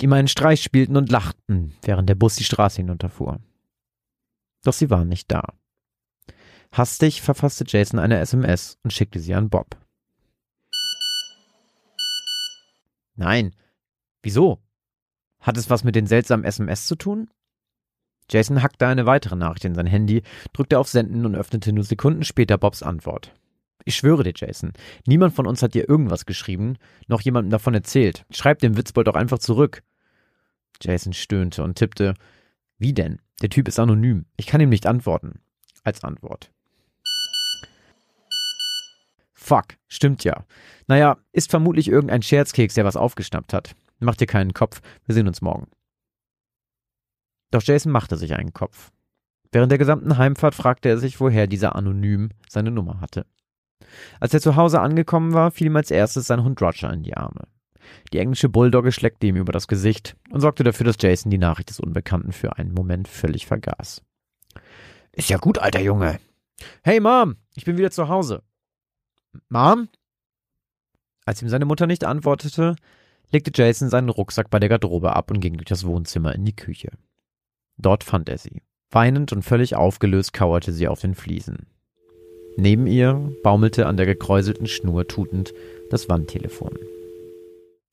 [0.00, 3.38] ihm einen Streich spielten und lachten, während der Bus die Straße hinunterfuhr.
[4.64, 5.54] Doch sie waren nicht da.
[6.72, 9.76] Hastig verfasste Jason eine SMS und schickte sie an Bob.
[13.14, 13.54] Nein.
[14.22, 14.58] Wieso?
[15.38, 17.30] Hat es was mit den seltsamen SMS zu tun?
[18.30, 22.24] Jason hackte eine weitere Nachricht in sein Handy, drückte auf Senden und öffnete nur Sekunden
[22.24, 23.32] später Bobs Antwort.
[23.84, 24.72] Ich schwöre dir, Jason,
[25.06, 28.24] niemand von uns hat dir irgendwas geschrieben, noch jemandem davon erzählt.
[28.30, 29.82] Schreib dem Witzbold doch einfach zurück.
[30.80, 32.14] Jason stöhnte und tippte.
[32.78, 33.20] Wie denn?
[33.42, 34.24] Der Typ ist anonym.
[34.36, 35.40] Ich kann ihm nicht antworten.
[35.82, 36.50] Als Antwort.
[39.34, 40.46] Fuck, stimmt ja.
[40.86, 43.74] Naja, ist vermutlich irgendein Scherzkeks, der was aufgeschnappt hat.
[43.98, 45.66] Mach dir keinen Kopf, wir sehen uns morgen.
[47.54, 48.90] Doch Jason machte sich einen Kopf.
[49.52, 53.26] Während der gesamten Heimfahrt fragte er sich, woher dieser Anonym seine Nummer hatte.
[54.18, 57.16] Als er zu Hause angekommen war, fiel ihm als erstes sein Hund Roger in die
[57.16, 57.46] Arme.
[58.12, 61.70] Die englische Bulldogge schleckte ihm über das Gesicht und sorgte dafür, dass Jason die Nachricht
[61.70, 64.02] des Unbekannten für einen Moment völlig vergaß.
[65.12, 66.18] Ist ja gut, alter Junge.
[66.82, 68.42] Hey Mom, ich bin wieder zu Hause.
[69.48, 69.88] Mom?
[71.24, 72.74] Als ihm seine Mutter nicht antwortete,
[73.30, 76.56] legte Jason seinen Rucksack bei der Garderobe ab und ging durch das Wohnzimmer in die
[76.56, 76.90] Küche.
[77.76, 78.62] Dort fand er sie.
[78.90, 81.66] Weinend und völlig aufgelöst kauerte sie auf den Fliesen.
[82.56, 85.52] Neben ihr baumelte an der gekräuselten Schnur tutend
[85.90, 86.78] das Wandtelefon.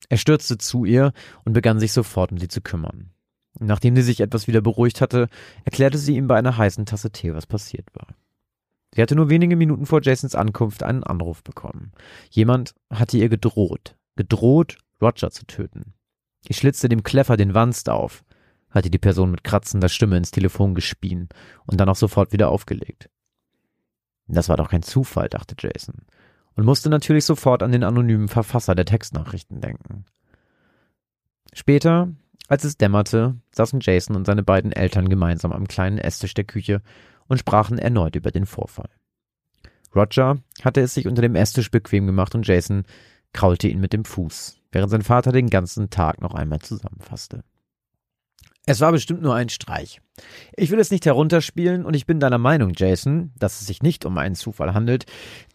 [0.08, 1.12] Er stürzte zu ihr
[1.44, 3.10] und begann sich sofort um sie zu kümmern.
[3.58, 5.28] Nachdem sie sich etwas wieder beruhigt hatte,
[5.64, 8.08] erklärte sie ihm bei einer heißen Tasse Tee, was passiert war.
[8.94, 11.92] Sie hatte nur wenige Minuten vor Jasons Ankunft einen Anruf bekommen.
[12.30, 15.94] Jemand hatte ihr gedroht, gedroht, Roger zu töten.
[16.46, 18.24] Ich schlitzte dem Kleffer den Wanst auf,
[18.72, 21.28] hatte die Person mit kratzender Stimme ins Telefon gespien
[21.66, 23.08] und dann auch sofort wieder aufgelegt.
[24.26, 26.06] Das war doch kein Zufall, dachte Jason,
[26.54, 30.04] und musste natürlich sofort an den anonymen Verfasser der Textnachrichten denken.
[31.52, 32.08] Später,
[32.48, 36.82] als es dämmerte, saßen Jason und seine beiden Eltern gemeinsam am kleinen Esstisch der Küche
[37.28, 38.90] und sprachen erneut über den Vorfall.
[39.94, 42.84] Roger hatte es sich unter dem Esstisch bequem gemacht und Jason
[43.32, 47.44] kraulte ihn mit dem Fuß, während sein Vater den ganzen Tag noch einmal zusammenfasste.
[48.66, 50.00] Es war bestimmt nur ein Streich.
[50.56, 54.04] Ich will es nicht herunterspielen und ich bin deiner Meinung, Jason, dass es sich nicht
[54.04, 55.06] um einen Zufall handelt.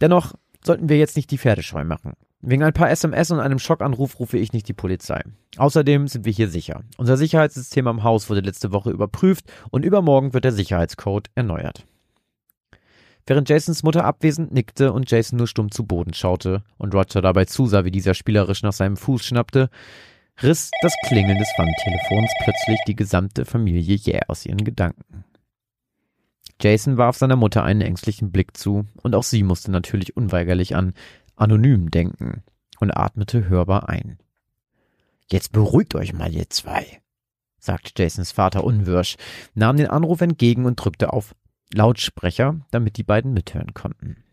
[0.02, 0.34] Dennoch
[0.66, 2.14] sollten wir jetzt nicht die Pferdescheu machen.
[2.42, 5.24] Wegen ein paar SMS und einem Schockanruf rufe ich nicht die Polizei.
[5.58, 6.84] Außerdem sind wir hier sicher.
[6.98, 11.86] Unser Sicherheitssystem am Haus wurde letzte Woche überprüft und übermorgen wird der Sicherheitscode erneuert.
[13.26, 17.46] Während Jasons Mutter abwesend nickte und Jason nur stumm zu Boden schaute und Roger dabei
[17.46, 19.70] zusah, wie dieser spielerisch nach seinem Fuß schnappte,
[20.42, 25.26] riss das Klingeln des Wandtelefons plötzlich die gesamte Familie jäh aus ihren Gedanken.
[26.62, 30.94] Jason warf seiner Mutter einen ängstlichen Blick zu, und auch sie musste natürlich unweigerlich an
[31.36, 32.44] anonym denken
[32.80, 34.18] und atmete hörbar ein.
[35.30, 37.02] Jetzt beruhigt euch mal, ihr zwei,
[37.60, 39.18] sagte Jasons Vater unwirsch,
[39.54, 41.36] nahm den Anruf entgegen und drückte auf
[41.74, 44.24] Lautsprecher, damit die beiden mithören konnten.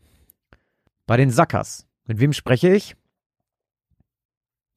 [1.06, 1.86] Bei den Sackers.
[2.06, 2.96] Mit wem spreche ich?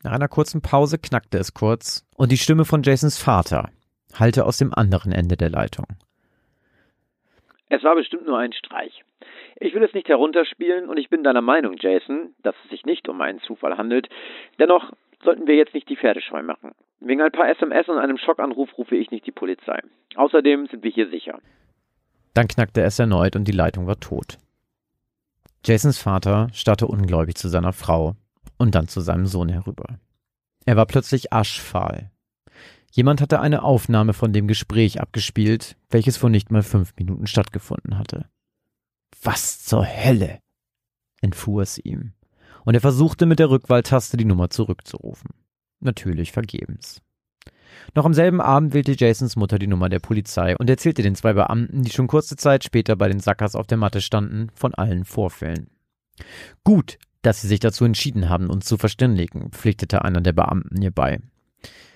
[0.04, 3.70] Nach einer kurzen Pause knackte es kurz und die Stimme von Jasons Vater
[4.14, 5.86] hallte aus dem anderen Ende der Leitung.
[7.70, 9.04] Es war bestimmt nur ein Streich.
[9.60, 13.10] Ich will es nicht herunterspielen und ich bin deiner Meinung, Jason, dass es sich nicht
[13.10, 14.08] um einen Zufall handelt.
[14.60, 14.94] Dennoch
[15.24, 16.72] sollten wir jetzt nicht die Pferde scheu machen.
[17.00, 19.80] Wegen ein paar SMS und einem Schockanruf rufe ich nicht die Polizei.
[20.16, 21.40] Außerdem sind wir hier sicher.
[22.34, 24.38] Dann knackte es erneut und die Leitung war tot.
[25.66, 28.16] Jasons Vater starrte ungläubig zu seiner Frau
[28.58, 30.00] und dann zu seinem Sohn herüber.
[30.66, 32.12] Er war plötzlich aschfahl.
[32.92, 37.98] Jemand hatte eine Aufnahme von dem Gespräch abgespielt, welches vor nicht mal fünf Minuten stattgefunden
[37.98, 38.26] hatte.
[39.22, 40.40] Was zur Hölle?
[41.22, 42.14] entfuhr es ihm,
[42.66, 45.32] und er versuchte mit der Rückwahltaste die Nummer zurückzurufen.
[45.80, 47.02] Natürlich vergebens.
[47.96, 51.34] Noch am selben Abend wählte Jasons Mutter die Nummer der Polizei und erzählte den zwei
[51.34, 55.06] Beamten, die schon kurze Zeit später bei den Sackers auf der Matte standen, von allen
[55.06, 55.70] Vorfällen.
[56.64, 60.92] Gut, dass sie sich dazu entschieden haben, uns zu verständigen, pflichtete einer der Beamten ihr
[60.92, 61.20] bei.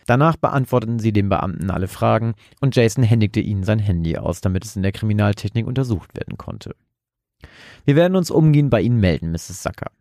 [0.05, 4.65] Danach beantworteten sie den Beamten alle Fragen und Jason händigte ihnen sein Handy aus, damit
[4.65, 6.75] es in der Kriminaltechnik untersucht werden konnte.
[7.85, 9.63] Wir werden uns umgehend bei Ihnen melden, Mrs.
[9.63, 9.91] Sacker.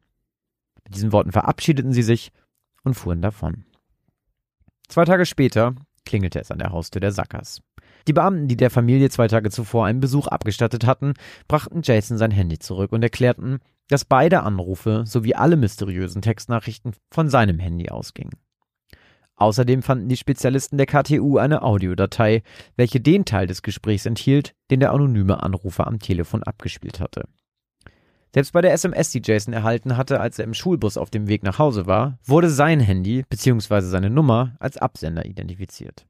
[0.85, 2.33] Mit diesen Worten verabschiedeten sie sich
[2.83, 3.65] und fuhren davon.
[4.89, 7.63] Zwei Tage später klingelte es an der Haustür der Sackers.
[8.07, 11.15] Die Beamten, die der Familie zwei Tage zuvor einen Besuch abgestattet hatten,
[11.49, 17.29] brachten Jason sein Handy zurück und erklärten, dass beide Anrufe sowie alle mysteriösen Textnachrichten von
[17.29, 18.35] seinem Handy ausgingen.
[19.37, 22.43] Außerdem fanden die Spezialisten der KTU eine Audiodatei,
[22.77, 27.25] welche den Teil des Gesprächs enthielt, den der anonyme Anrufer am Telefon abgespielt hatte.
[28.35, 31.43] Selbst bei der SMS, die Jason erhalten hatte, als er im Schulbus auf dem Weg
[31.43, 33.81] nach Hause war, wurde sein Handy bzw.
[33.81, 36.07] seine Nummer als Absender identifiziert.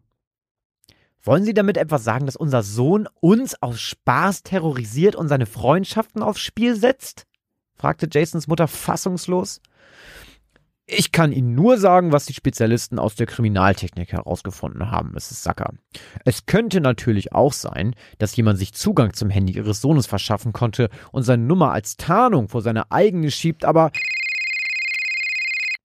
[1.22, 6.22] Wollen Sie damit etwas sagen, dass unser Sohn uns aus Spaß terrorisiert und seine Freundschaften
[6.22, 7.26] aufs Spiel setzt?
[7.74, 9.60] fragte Jasons Mutter fassungslos.
[10.86, 15.44] Ich kann Ihnen nur sagen, was die Spezialisten aus der Kriminaltechnik herausgefunden haben, Mrs.
[15.44, 15.72] Sacker.
[16.24, 20.90] Es könnte natürlich auch sein, dass jemand sich Zugang zum Handy Ihres Sohnes verschaffen konnte
[21.12, 23.92] und seine Nummer als Tarnung vor seine eigene schiebt, aber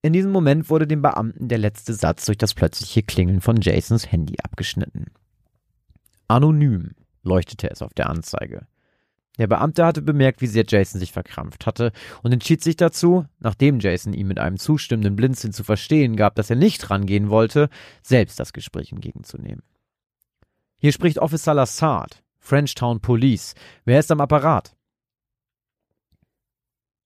[0.02, 4.12] in diesem Moment wurde dem Beamten der letzte Satz durch das plötzliche Klingeln von Jasons
[4.12, 5.12] Handy abgeschnitten.
[6.28, 6.92] Anonym
[7.24, 8.68] leuchtete es auf der Anzeige.
[9.38, 11.92] Der Beamte hatte bemerkt, wie sehr Jason sich verkrampft hatte
[12.24, 16.50] und entschied sich dazu, nachdem Jason ihm mit einem zustimmenden Blinzeln zu verstehen gab, dass
[16.50, 17.70] er nicht rangehen wollte,
[18.02, 19.64] selbst das Gespräch entgegenzunehmen.
[20.78, 23.56] Hier spricht Officer Lassard, Frenchtown Police.
[23.84, 24.76] Wer ist am Apparat?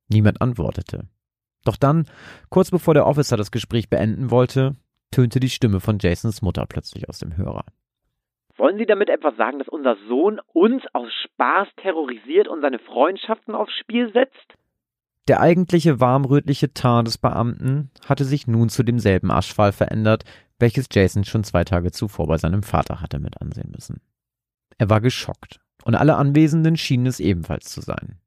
[0.08, 1.08] Niemand antwortete.
[1.64, 2.06] Doch dann,
[2.50, 4.76] kurz bevor der Officer das Gespräch beenden wollte,
[5.12, 7.66] tönte die Stimme von Jasons Mutter plötzlich aus dem Hörer.
[8.60, 13.56] Wollen Sie damit etwas sagen, dass unser Sohn uns aus Spaß terrorisiert und seine Freundschaften
[13.56, 14.54] aufs Spiel setzt?
[15.30, 20.26] Der eigentliche warmrötliche Tarn des Beamten hatte sich nun zu demselben Aschfall verändert,
[20.60, 24.02] welches Jason schon zwei Tage zuvor bei seinem Vater hatte mit ansehen müssen.
[24.78, 28.20] Er war geschockt, und alle Anwesenden schienen es ebenfalls zu sein.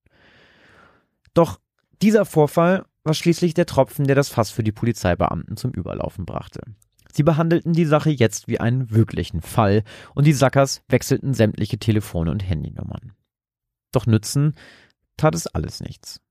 [1.35, 1.59] Doch
[2.01, 6.63] dieser Vorfall war schließlich der Tropfen, der das Fass für die Polizeibeamten zum Überlaufen brachte.
[7.13, 9.85] Sie behandelten die Sache jetzt wie einen wirklichen Fall
[10.15, 13.13] und die Sackers wechselten sämtliche Telefone und Handynummern.
[13.93, 14.55] Doch nützen
[15.19, 16.23] tat es alles nichts.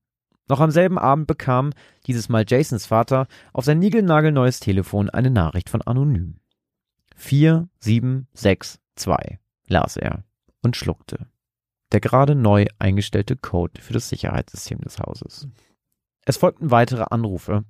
[0.48, 1.70] Noch am selben Abend bekam
[2.06, 6.40] dieses Mal Jasons Vater auf sein niegelnagelneues Telefon eine Nachricht von Anonym.
[7.16, 10.24] 4762 las er
[10.62, 11.28] und schluckte.
[11.92, 15.46] Der gerade neu eingestellte Code für das Sicherheitssystem des Hauses.
[16.24, 17.64] Es folgten weitere Anrufe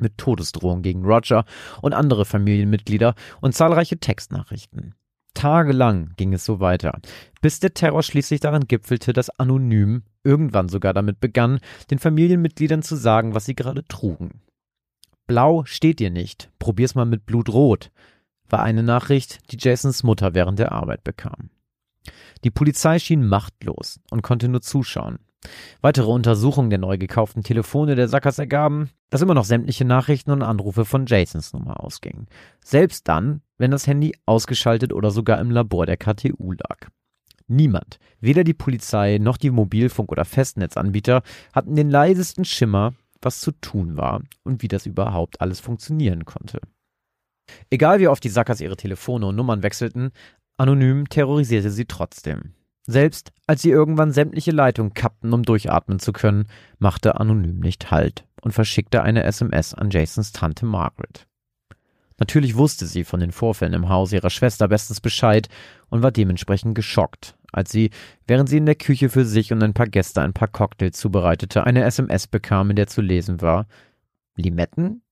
[0.00, 1.44] mit Todesdrohung gegen Roger
[1.82, 4.94] und andere Familienmitglieder und zahlreiche Textnachrichten.
[5.34, 6.98] Tagelang ging es so weiter,
[7.42, 12.96] bis der Terror schließlich daran gipfelte, dass Anonym irgendwann sogar damit begann, den Familienmitgliedern zu
[12.96, 14.40] sagen, was sie gerade trugen.
[15.26, 17.90] Blau steht dir nicht, probier's mal mit Blutrot,
[18.48, 21.50] war eine Nachricht, die Jasons Mutter während der Arbeit bekam.
[22.44, 25.18] Die Polizei schien machtlos und konnte nur zuschauen.
[25.80, 30.42] Weitere Untersuchungen der neu gekauften Telefone der Sackers ergaben, dass immer noch sämtliche Nachrichten und
[30.42, 32.26] Anrufe von Jasons Nummer ausgingen.
[32.64, 36.88] Selbst dann, wenn das Handy ausgeschaltet oder sogar im Labor der KTU lag.
[37.48, 41.22] Niemand, weder die Polizei noch die Mobilfunk- oder Festnetzanbieter,
[41.52, 46.60] hatten den leisesten Schimmer, was zu tun war und wie das überhaupt alles funktionieren konnte.
[47.70, 50.10] Egal wie oft die Sackers ihre Telefone und Nummern wechselten,
[50.56, 52.55] anonym terrorisierte sie trotzdem.
[52.86, 56.46] Selbst als sie irgendwann sämtliche Leitungen kappten, um durchatmen zu können,
[56.78, 61.26] machte Anonym nicht Halt und verschickte eine SMS an Jasons Tante Margaret.
[62.18, 65.48] Natürlich wusste sie von den Vorfällen im Haus ihrer Schwester bestens Bescheid
[65.90, 67.90] und war dementsprechend geschockt, als sie,
[68.26, 71.64] während sie in der Küche für sich und ein paar Gäste ein paar Cocktails zubereitete,
[71.64, 73.66] eine SMS bekam, in der zu lesen war
[74.36, 75.02] Limetten?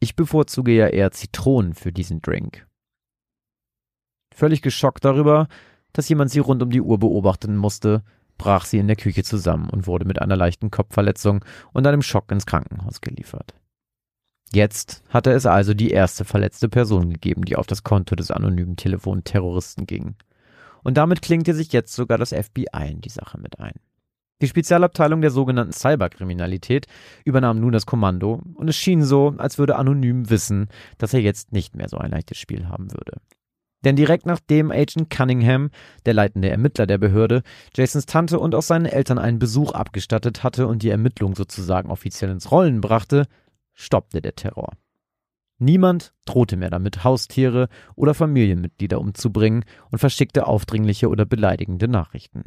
[0.00, 2.66] Ich bevorzuge ja eher Zitronen für diesen Drink.
[4.34, 5.48] Völlig geschockt darüber,
[5.94, 8.02] dass jemand sie rund um die Uhr beobachten musste,
[8.36, 11.42] brach sie in der Küche zusammen und wurde mit einer leichten Kopfverletzung
[11.72, 13.54] und einem Schock ins Krankenhaus geliefert.
[14.52, 18.76] Jetzt hatte es also die erste verletzte Person gegeben, die auf das Konto des anonymen
[18.76, 20.16] Telefonterroristen ging.
[20.82, 23.74] Und damit klingte sich jetzt sogar das FBI in die Sache mit ein.
[24.42, 26.86] Die Spezialabteilung der sogenannten Cyberkriminalität
[27.24, 30.68] übernahm nun das Kommando und es schien so, als würde Anonym wissen,
[30.98, 33.20] dass er jetzt nicht mehr so ein leichtes Spiel haben würde.
[33.84, 35.70] Denn direkt nachdem Agent Cunningham,
[36.06, 37.42] der leitende Ermittler der Behörde,
[37.76, 42.30] Jasons Tante und auch seinen Eltern einen Besuch abgestattet hatte und die Ermittlung sozusagen offiziell
[42.30, 43.26] ins Rollen brachte,
[43.74, 44.72] stoppte der Terror.
[45.58, 52.42] Niemand drohte mehr damit, Haustiere oder Familienmitglieder umzubringen und verschickte aufdringliche oder beleidigende Nachrichten.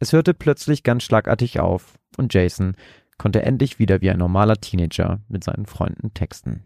[0.00, 2.76] Es hörte plötzlich ganz schlagartig auf und Jason
[3.18, 6.64] konnte endlich wieder wie ein normaler Teenager mit seinen Freunden texten.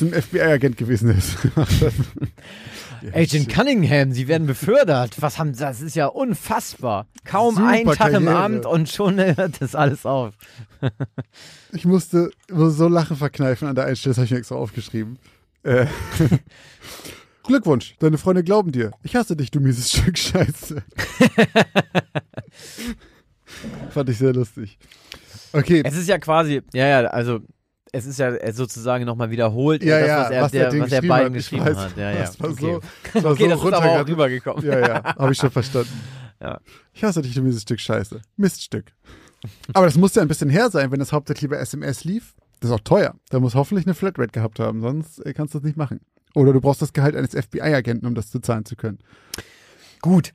[0.00, 1.36] Ein FBI-Agent gewesen ist.
[3.14, 5.16] Agent Cunningham, Sie werden befördert.
[5.20, 7.06] Was haben das ist ja unfassbar.
[7.24, 8.36] Kaum Super ein Tag im Karriere.
[8.36, 10.34] Amt und schon hört das alles auf.
[11.72, 15.20] Ich musste so Lachen verkneifen an der Einstellung, das habe ich mir extra aufgeschrieben.
[15.62, 15.86] Äh,
[17.44, 18.90] Glückwunsch, deine Freunde glauben dir.
[19.04, 20.82] Ich hasse dich, du mieses Stück Scheiße.
[23.90, 24.78] Fand ich sehr lustig.
[25.52, 27.40] Okay, Es ist ja quasi, ja, ja, also
[27.92, 30.92] es ist ja sozusagen nochmal wiederholt, Ja, das, ja, was er, was der der, was
[30.92, 31.76] er beiden hat, geschrieben weiß.
[31.76, 31.96] hat.
[31.96, 32.18] Ja, ja.
[32.20, 32.60] das war okay.
[32.60, 32.80] so,
[33.14, 34.64] das war okay, so das ist aber auch rübergekommen.
[34.64, 36.00] Ja, ja, habe ich schon verstanden.
[36.40, 36.60] Ja.
[36.92, 38.20] Ich hasse dich, du mieses Stück Scheiße.
[38.36, 38.92] Miststück.
[39.72, 42.34] Aber das muss ja ein bisschen her sein, wenn das hauptsächlich über SMS lief.
[42.60, 43.14] Das ist auch teuer.
[43.30, 46.00] Da muss hoffentlich eine Flatrate gehabt haben, sonst äh, kannst du das nicht machen.
[46.34, 48.98] Oder du brauchst das Gehalt eines FBI-Agenten, um das zu zahlen zu können.
[50.00, 50.32] Gut,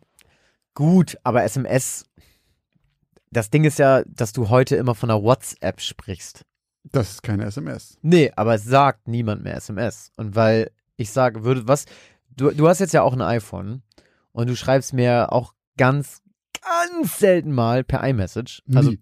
[0.74, 2.06] gut, aber SMS,
[3.32, 6.44] das Ding ist ja, dass du heute immer von einer WhatsApp sprichst.
[6.92, 7.98] Das ist keine SMS.
[8.02, 10.12] Nee, aber es sagt niemand mehr SMS.
[10.18, 11.86] Und weil ich sage, würde, was,
[12.36, 13.82] du, du hast jetzt ja auch ein iPhone
[14.32, 16.22] und du schreibst mir auch ganz,
[16.62, 18.62] ganz selten mal per iMessage.
[18.74, 19.00] Also, Nie.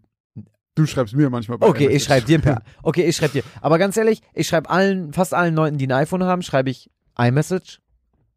[0.76, 3.44] Du schreibst mir manchmal bei okay, ich schreibe dir per, okay, ich schreibe dir.
[3.62, 6.90] Aber ganz ehrlich, ich schreibe allen, fast allen Leuten, die ein iPhone haben, schreibe ich
[7.16, 7.80] iMessage.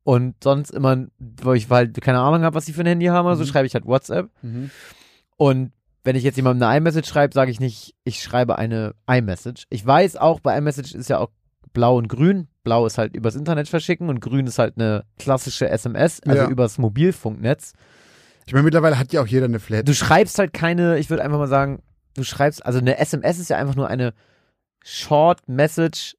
[0.03, 3.27] Und sonst immer, wo ich weil keine Ahnung habe, was sie für ein Handy haben,
[3.27, 3.49] oder so Mhm.
[3.49, 4.31] schreibe ich halt WhatsApp.
[4.43, 4.71] Mhm.
[5.39, 5.73] Und
[6.07, 9.65] wenn ich jetzt jemandem eine iMessage schreibe, sage ich nicht, ich schreibe eine iMessage.
[9.71, 11.31] Ich weiß auch, bei iMessage ist ja auch
[11.73, 12.47] blau und grün.
[12.63, 16.49] Blau ist halt übers Internet verschicken und grün ist halt eine klassische SMS, also Ja.
[16.49, 17.73] übers Mobilfunknetz.
[18.47, 19.89] Ich meine, mittlerweile hat ja auch jeder eine Flat.
[19.89, 21.83] Du schreibst halt keine, ich würde einfach mal sagen,
[22.15, 24.15] du schreibst, also eine SMS ist ja einfach nur eine
[24.85, 26.17] Short Message,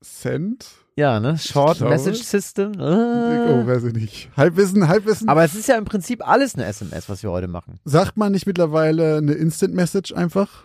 [0.00, 0.64] Send?
[0.98, 1.38] Ja, ne?
[1.38, 2.72] Short glaube- Message System.
[2.78, 3.66] Oh, Äh.
[3.66, 4.30] weiß ich nicht.
[4.36, 5.28] Halbwissen, Halbwissen.
[5.28, 7.78] Aber es ist ja im Prinzip alles eine SMS, was wir heute machen.
[7.84, 10.64] Sagt man nicht mittlerweile eine Instant Message einfach?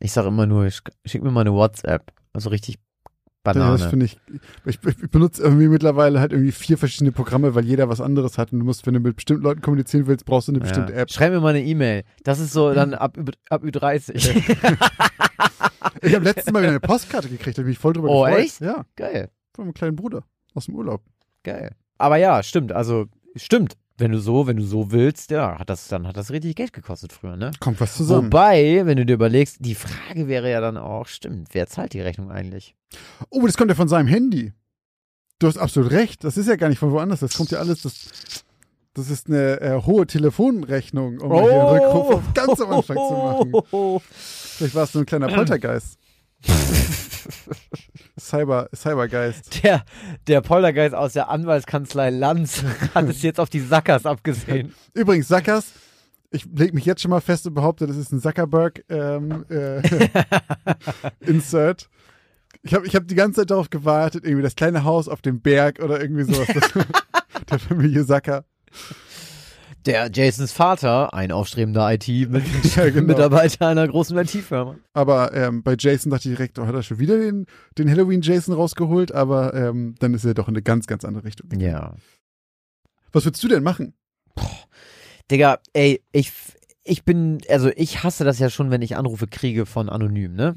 [0.00, 2.12] Ich sage immer nur, sch- schick mir mal eine WhatsApp.
[2.32, 3.78] Also richtig Ja, Banane.
[3.78, 4.18] das finde ich,
[4.64, 4.78] ich.
[4.84, 8.58] Ich benutze irgendwie mittlerweile halt irgendwie vier verschiedene Programme, weil jeder was anderes hat und
[8.58, 10.98] du musst, wenn du mit bestimmten Leuten kommunizieren willst, brauchst du eine bestimmte ja.
[10.98, 11.10] App.
[11.12, 12.02] Schreib mir mal eine E-Mail.
[12.24, 13.16] Das ist so dann ab,
[13.50, 14.42] ab Ü30.
[16.02, 18.38] Ich habe letztes Mal wieder eine Postkarte gekriegt, da bin ich voll drüber Oh, gefreut.
[18.40, 18.60] echt?
[18.60, 21.02] Ja, geil, von meinem kleinen Bruder aus dem Urlaub.
[21.42, 21.74] geil.
[21.98, 22.72] Aber ja, stimmt.
[22.72, 23.06] Also
[23.36, 23.76] stimmt.
[23.98, 26.74] Wenn du so, wenn du so willst, ja, hat das dann hat das richtig Geld
[26.74, 27.50] gekostet früher, ne?
[27.60, 28.26] Kommt was zusammen.
[28.26, 32.02] Wobei, wenn du dir überlegst, die Frage wäre ja dann auch, stimmt, wer zahlt die
[32.02, 32.74] Rechnung eigentlich?
[33.30, 34.52] Oh, das kommt ja von seinem Handy.
[35.38, 36.24] Du hast absolut recht.
[36.24, 37.20] Das ist ja gar nicht von woanders.
[37.20, 37.80] Das kommt ja alles.
[37.82, 38.44] Das,
[38.96, 44.00] das ist eine äh, hohe Telefonrechnung, um hier einen Rückruf ganz am Anfang zu machen.
[44.10, 45.98] Vielleicht war es nur ein kleiner Poltergeist.
[48.18, 49.62] Cyber, Cybergeist.
[49.62, 49.84] Der,
[50.26, 54.72] der Poltergeist aus der Anwaltskanzlei Lanz hat es jetzt auf die Sackers abgesehen.
[54.94, 55.72] Übrigens, Sackers,
[56.30, 59.82] ich lege mich jetzt schon mal fest und behaupte, das ist ein Zuckerberg ähm, äh,
[61.20, 61.90] Insert.
[62.62, 65.42] Ich habe ich hab die ganze Zeit darauf gewartet, irgendwie das kleine Haus auf dem
[65.42, 66.48] Berg oder irgendwie sowas.
[67.50, 68.46] Der Familie Sacker.
[69.86, 72.90] Der Jasons Vater, ein aufstrebender IT-Mitarbeiter
[73.58, 73.70] genau.
[73.70, 74.76] einer großen IT-Firma.
[74.92, 77.46] Aber ähm, bei Jason dachte ich direkt, oh, hat er schon wieder den,
[77.78, 81.48] den Halloween-Jason rausgeholt, aber ähm, dann ist er doch in eine ganz, ganz andere Richtung.
[81.60, 81.94] Ja.
[83.12, 83.94] Was würdest du denn machen?
[85.30, 86.32] Digga, ey, ich,
[86.82, 90.56] ich bin, also ich hasse das ja schon, wenn ich Anrufe kriege von anonym, ne?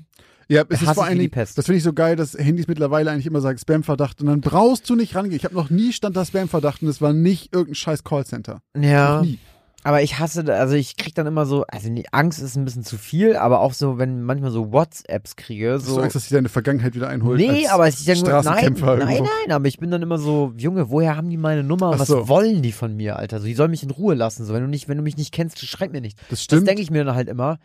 [0.50, 1.58] Ja, es ist vor ich allen die Dingen, Pest.
[1.58, 4.90] das finde ich so geil, dass Handys mittlerweile eigentlich immer sagen Spam-Verdacht und dann brauchst
[4.90, 5.36] du nicht rangehen.
[5.36, 8.62] Ich habe noch nie stand da Spam-Verdacht und es war nicht irgendein scheiß Callcenter.
[8.76, 9.18] Ja.
[9.18, 9.40] Noch nie.
[9.84, 12.84] Aber ich hasse, also ich krieg dann immer so, also die Angst ist ein bisschen
[12.84, 16.02] zu viel, aber auch so, wenn manchmal so WhatsApps kriege, Hast du so.
[16.02, 17.40] Angst, dass sich deine Vergangenheit wieder einholt?
[17.40, 19.24] Nee, aber ich denke, nein, Straßenkämpfer nein, irgendwo?
[19.46, 21.98] nein, aber ich bin dann immer so, Junge, woher haben die meine Nummer?
[21.98, 22.28] Was so.
[22.28, 23.40] wollen die von mir, Alter?
[23.40, 24.44] So, die sollen mich in Ruhe lassen.
[24.46, 26.20] So, wenn du nicht, wenn du mich nicht kennst, schreib mir nicht.
[26.24, 26.68] Das Das stimmt.
[26.68, 27.60] denke ich mir dann halt immer.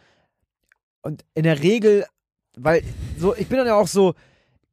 [1.03, 2.05] Und in der Regel,
[2.57, 2.83] weil
[3.19, 4.15] so, ich bin dann ja auch so,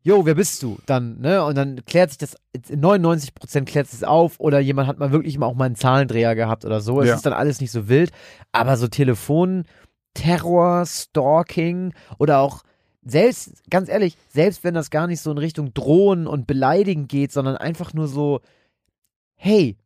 [0.03, 0.79] Jo, wer bist du?
[0.87, 1.45] Dann, ne?
[1.45, 2.35] Und dann klärt sich das,
[2.69, 5.75] in 99% klärt sich das auf oder jemand hat mal wirklich mal auch mal einen
[5.75, 7.01] Zahlendreher gehabt oder so.
[7.01, 7.15] Es Ja.
[7.15, 8.11] ist dann alles nicht so wild.
[8.51, 9.63] Aber so Telefon,
[10.15, 12.63] Terror, Stalking oder auch
[13.03, 17.31] selbst, ganz ehrlich, selbst wenn das gar nicht so in Richtung Drohen und Beleidigen geht,
[17.31, 18.41] sondern einfach nur so,
[19.35, 19.77] hey,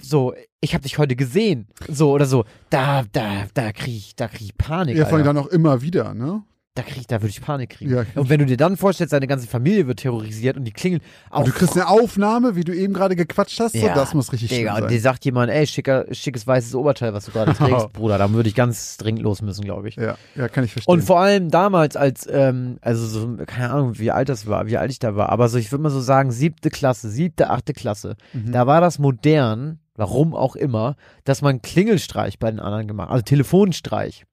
[0.00, 4.28] so, ich habe dich heute gesehen, so oder so, da, da, da krieg ich, da
[4.28, 6.42] krieg ich Panik, Ja, vor allem dann auch immer wieder, ne?
[6.74, 7.92] Da krieg ich, da würde ich Panik kriegen.
[7.94, 8.06] Ja.
[8.14, 11.40] Und wenn du dir dann vorstellst, seine ganze Familie wird terrorisiert und die klingeln auch.
[11.40, 14.32] Und du kriegst eine Aufnahme, wie du eben gerade gequatscht hast, so, Ja, das muss
[14.32, 15.02] richtig Digga, schlimm und dir sein.
[15.02, 18.54] sagt jemand, ey, schicker, schickes weißes Oberteil, was du gerade trägst, Bruder, dann würde ich
[18.54, 19.96] ganz dringend los müssen, glaube ich.
[19.96, 20.90] Ja, ja, kann ich verstehen.
[20.94, 24.78] Und vor allem damals, als, ähm, also so, keine Ahnung, wie alt das war, wie
[24.78, 27.74] alt ich da war, aber so, ich würde mal so sagen, siebte Klasse, siebte, achte
[27.74, 28.50] Klasse, Mhm.
[28.52, 33.20] da war das modern, warum auch immer, dass man Klingelstreich bei den anderen gemacht, also
[33.22, 34.24] Telefonstreich.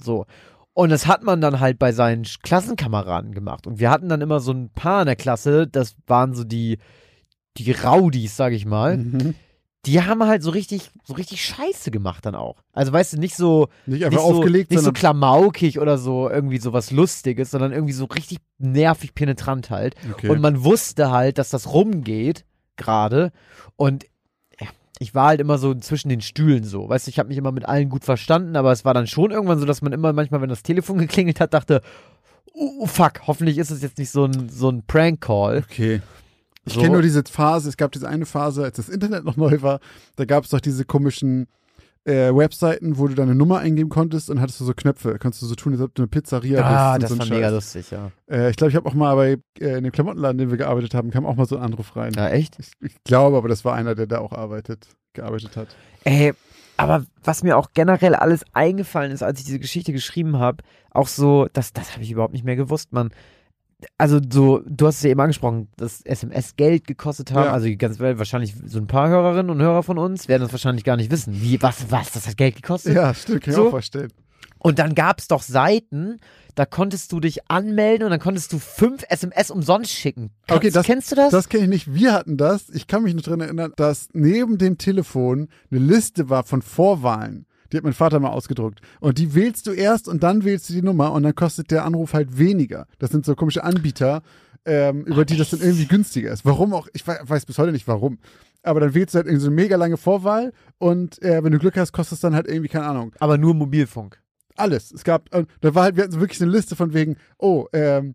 [0.00, 0.26] So.
[0.78, 3.66] Und das hat man dann halt bei seinen Klassenkameraden gemacht.
[3.66, 6.78] Und wir hatten dann immer so ein paar in der Klasse, das waren so die,
[7.56, 8.98] die Raudis, sag ich mal.
[8.98, 9.34] Mhm.
[9.86, 12.62] Die haben halt so richtig, so richtig Scheiße gemacht dann auch.
[12.72, 16.30] Also weißt du, nicht so, Nicht einfach nicht so, aufgelegt, nicht so klamaukig oder so
[16.30, 19.96] irgendwie so was Lustiges, sondern irgendwie so richtig nervig penetrant halt.
[20.12, 20.28] okay.
[20.28, 22.44] Und man wusste halt, dass das rumgeht
[22.76, 23.32] gerade
[23.74, 24.04] und
[24.98, 26.88] ich war halt immer so zwischen den Stühlen so.
[26.88, 29.30] Weißt du, ich habe mich immer mit allen gut verstanden, aber es war dann schon
[29.30, 31.82] irgendwann so, dass man immer manchmal, wenn das Telefon geklingelt hat, dachte,
[32.52, 35.64] oh, fuck, hoffentlich ist es jetzt nicht so ein, so ein Prank-Call.
[35.70, 36.02] Okay.
[36.64, 36.80] Ich So.
[36.80, 39.80] kenne nur diese Phase, es gab diese eine Phase, als das Internet noch neu war,
[40.16, 41.46] da gab es doch diese komischen
[42.08, 45.12] äh, Webseiten, wo du deine Nummer eingeben konntest und hattest du so Knöpfe.
[45.12, 47.04] Da konntest du so tun, als ob du eine Pizzeria Ah, bist.
[47.04, 47.54] das und war so ein mega Scheiß.
[47.54, 48.10] lustig, ja.
[48.30, 50.58] Äh, ich glaube, ich habe auch mal bei äh, in dem Klamottenladen, in dem wir
[50.58, 52.12] gearbeitet haben, kam auch mal so ein Anruf rein.
[52.14, 52.58] Ja, echt?
[52.58, 55.68] Ich, ich glaube, aber das war einer, der da auch arbeitet, gearbeitet hat.
[56.04, 56.32] Ey,
[56.76, 61.08] aber was mir auch generell alles eingefallen ist, als ich diese Geschichte geschrieben habe, auch
[61.08, 63.10] so, das, das habe ich überhaupt nicht mehr gewusst, man.
[63.96, 67.44] Also so, du hast es ja eben angesprochen, dass SMS Geld gekostet haben.
[67.44, 67.52] Ja.
[67.52, 70.52] Also die ganze Welt, wahrscheinlich so ein paar Hörerinnen und Hörer von uns werden das
[70.52, 71.40] wahrscheinlich gar nicht wissen.
[71.40, 72.94] Wie, was, was, das hat Geld gekostet?
[72.96, 73.66] Ja, stimmt, kann ich So.
[73.68, 74.12] auch vorstellen.
[74.60, 76.18] Und dann gab es doch Seiten,
[76.56, 80.30] da konntest du dich anmelden und dann konntest du fünf SMS umsonst schicken.
[80.48, 81.30] Okay, Kannst- das- kennst du das?
[81.30, 81.94] Das kenne ich nicht.
[81.94, 82.68] Wir hatten das.
[82.70, 87.46] Ich kann mich nur dran erinnern, dass neben dem Telefon eine Liste war von Vorwahlen.
[87.72, 88.80] Die hat mein Vater mal ausgedruckt.
[89.00, 91.84] Und die wählst du erst und dann wählst du die Nummer und dann kostet der
[91.84, 92.86] Anruf halt weniger.
[92.98, 94.22] Das sind so komische Anbieter,
[94.64, 96.44] ähm, über die das dann irgendwie günstiger ist.
[96.44, 96.88] Warum auch?
[96.92, 98.18] Ich we- weiß bis heute nicht warum.
[98.62, 101.58] Aber dann wählst du halt irgendwie so eine mega lange Vorwahl und äh, wenn du
[101.58, 104.20] Glück hast, kostet es dann halt irgendwie, keine Ahnung, aber nur Mobilfunk.
[104.56, 104.90] alles.
[104.92, 108.14] Es gab, da war halt, wir hatten so wirklich eine Liste von wegen, oh, ähm,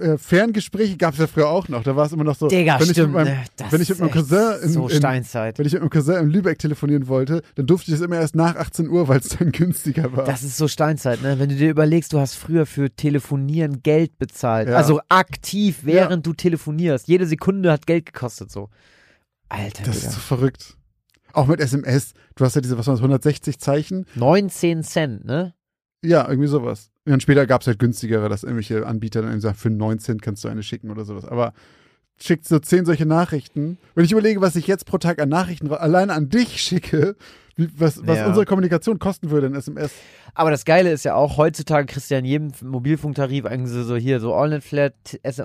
[0.00, 1.82] äh, Ferngespräche gab es ja früher auch noch.
[1.82, 3.14] Da war es immer noch so, Digga, wenn, ich mit stimmt.
[3.14, 3.44] meinem, ne?
[3.70, 5.58] Wenn ich mit meinem Cousin in, so in, Steinzeit.
[5.58, 8.34] wenn ich mit meinem Cousin in Lübeck telefonieren wollte, dann durfte ich das immer erst
[8.34, 10.24] nach 18 Uhr, weil es dann günstiger war.
[10.24, 11.38] Das ist so Steinzeit, ne?
[11.38, 14.68] Wenn du dir überlegst, du hast früher für Telefonieren Geld bezahlt.
[14.68, 14.76] Ja.
[14.76, 17.08] Also aktiv, während du telefonierst.
[17.08, 18.68] Jede Sekunde hat Geld gekostet, so.
[19.48, 20.08] Alter, das Digga.
[20.08, 20.76] ist so verrückt.
[21.32, 22.14] Auch mit SMS.
[22.34, 24.06] Du hast ja diese, was waren das, 160 Zeichen?
[24.14, 25.54] 19 Cent, ne?
[26.02, 26.90] Ja, irgendwie sowas.
[27.08, 30.44] Und dann später gab es halt günstigere, dass irgendwelche Anbieter dann sagen, für 19 kannst
[30.44, 31.24] du eine schicken oder sowas.
[31.24, 31.54] Aber
[32.20, 33.78] schickt so zehn solche Nachrichten.
[33.94, 37.16] Wenn ich überlege, was ich jetzt pro Tag an Nachrichten alleine an dich schicke,
[37.56, 38.26] wie, was, was Ja.
[38.26, 39.90] unsere Kommunikation kosten würde in SMS.
[40.34, 43.84] Aber das Geile ist ja auch, heutzutage kriegst du ja in jedem Mobilfunktarif eigentlich so,
[43.84, 44.92] so hier, so AllNet-Flat.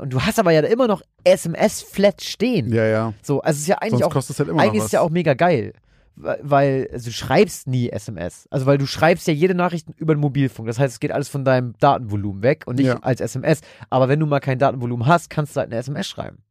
[0.01, 2.73] Und du hast aber ja immer noch SMS-Flat stehen.
[2.73, 3.13] Ja, ja.
[3.21, 5.11] So, also es ist ja eigentlich Sonst auch kostet halt immer Eigentlich ist ja auch
[5.11, 5.71] mega geil.
[6.15, 8.47] Weil- also, du schreibst nie SMS.
[8.51, 10.67] Also weil du schreibst ja jede Nachricht über den Mobilfunk.
[10.67, 12.99] Das heißt, es geht alles von deinem Datenvolumen weg und nicht Ja.
[13.01, 13.61] als SMS.
[13.89, 16.43] Aber wenn du mal kein Datenvolumen hast, kannst du halt eine SMS schreiben.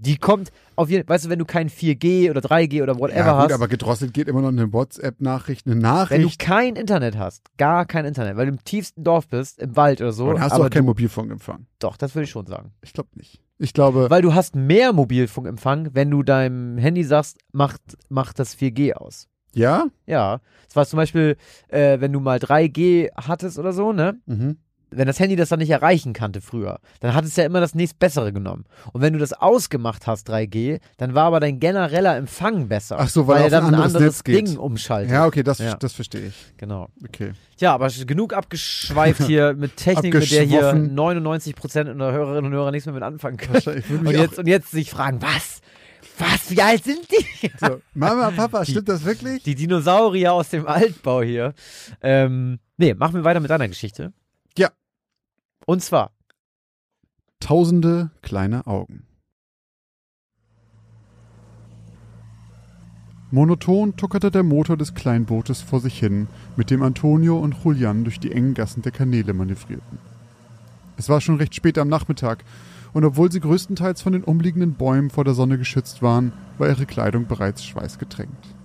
[0.00, 3.32] Die kommt auf jeden weißt du, wenn du kein 4G oder 3G oder whatever ja,
[3.32, 6.38] gut, hast, aber gedrosselt geht immer noch eine WhatsApp-Nachricht, eine wenn du Nachricht.
[6.38, 10.12] kein Internet hast, gar kein Internet, weil du im tiefsten Dorf bist, im Wald oder
[10.12, 11.66] so, dann hast du auch keinen Mobilfunkempfang.
[11.80, 12.70] doch, das würde ich schon sagen.
[12.80, 13.42] Ich glaube nicht.
[13.58, 18.54] Ich glaube, Weil du hast mehr Mobilfunkempfang, wenn du deinem Handy sagst, macht, macht das
[18.56, 19.28] 4G aus.
[19.54, 19.86] ja?
[20.06, 21.36] Ja, es war zum Beispiel,
[21.68, 24.20] äh, wenn du mal 3G hattest oder so, ne?
[24.26, 24.58] Mhm.
[24.90, 27.74] Wenn das Handy das dann nicht erreichen kannte früher, dann hat es ja immer das
[27.74, 28.64] nächstbessere genommen.
[28.92, 32.96] Und wenn du das ausgemacht hast, 3G, dann war aber dein genereller Empfang besser.
[32.98, 34.48] Ach so, weil er er dann ein anderes anderes Netz geht.
[34.48, 35.12] Ding umschaltet.
[35.12, 35.74] Ja, okay, das, Ja.
[35.76, 36.34] das verstehe ich.
[36.56, 36.88] Genau.
[37.04, 37.32] Okay.
[37.58, 40.96] Ja, aber genug abgeschweift hier mit Technik, mit der hier Abgeschwoffen.
[40.96, 43.82] 99% unserer Hörerinnen und Hörer nichts mehr mit anfangen können.
[44.06, 45.60] Und jetzt, und jetzt sich fragen, was?
[46.18, 46.50] Was?
[46.50, 47.50] Wie alt sind die?
[47.60, 49.42] so, Mama, Papa, stimmt das wirklich?
[49.42, 51.54] Die Dinosaurier aus dem Altbau hier.
[52.02, 54.12] Ähm, nee, machen wir weiter mit deiner Geschichte.
[55.68, 56.12] Und zwar,
[57.40, 59.06] Tausende kleine Augen.
[63.30, 68.18] Monoton tuckerte der Motor des Kleinbootes vor sich hin, mit dem Antonio und Julian durch
[68.18, 69.98] die engen Gassen der Kanäle manövrierten.
[70.96, 72.46] Es war schon recht spät am Nachmittag,
[72.94, 76.86] und obwohl sie größtenteils von den umliegenden Bäumen vor der Sonne geschützt waren, war ihre
[76.86, 78.56] Kleidung bereits schweißgetränkt.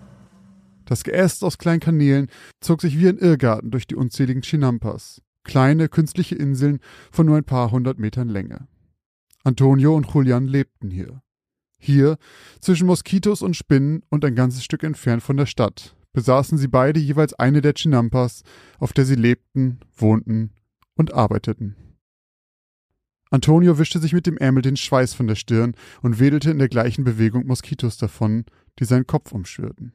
[0.86, 2.30] Das Geäst aus kleinen Kanälen
[2.62, 6.80] zog sich wie ein Irrgarten durch die unzähligen Chinampas, kleine künstliche Inseln
[7.12, 8.68] von nur ein paar hundert Metern Länge.
[9.44, 11.22] Antonio und Julian lebten hier.
[11.78, 12.18] Hier,
[12.62, 17.00] zwischen Moskitos und Spinnen und ein ganzes Stück entfernt von der Stadt, besaßen sie beide
[17.00, 18.44] jeweils eine der Chinampas,
[18.80, 20.52] auf der sie lebten, wohnten
[20.96, 21.76] und arbeiteten.
[23.32, 26.70] Antonio wischte sich mit dem Ärmel den Schweiß von der Stirn und wedelte in der
[26.70, 28.46] gleichen Bewegung Moskitos davon,
[28.80, 29.92] die seinen Kopf umschwirrten.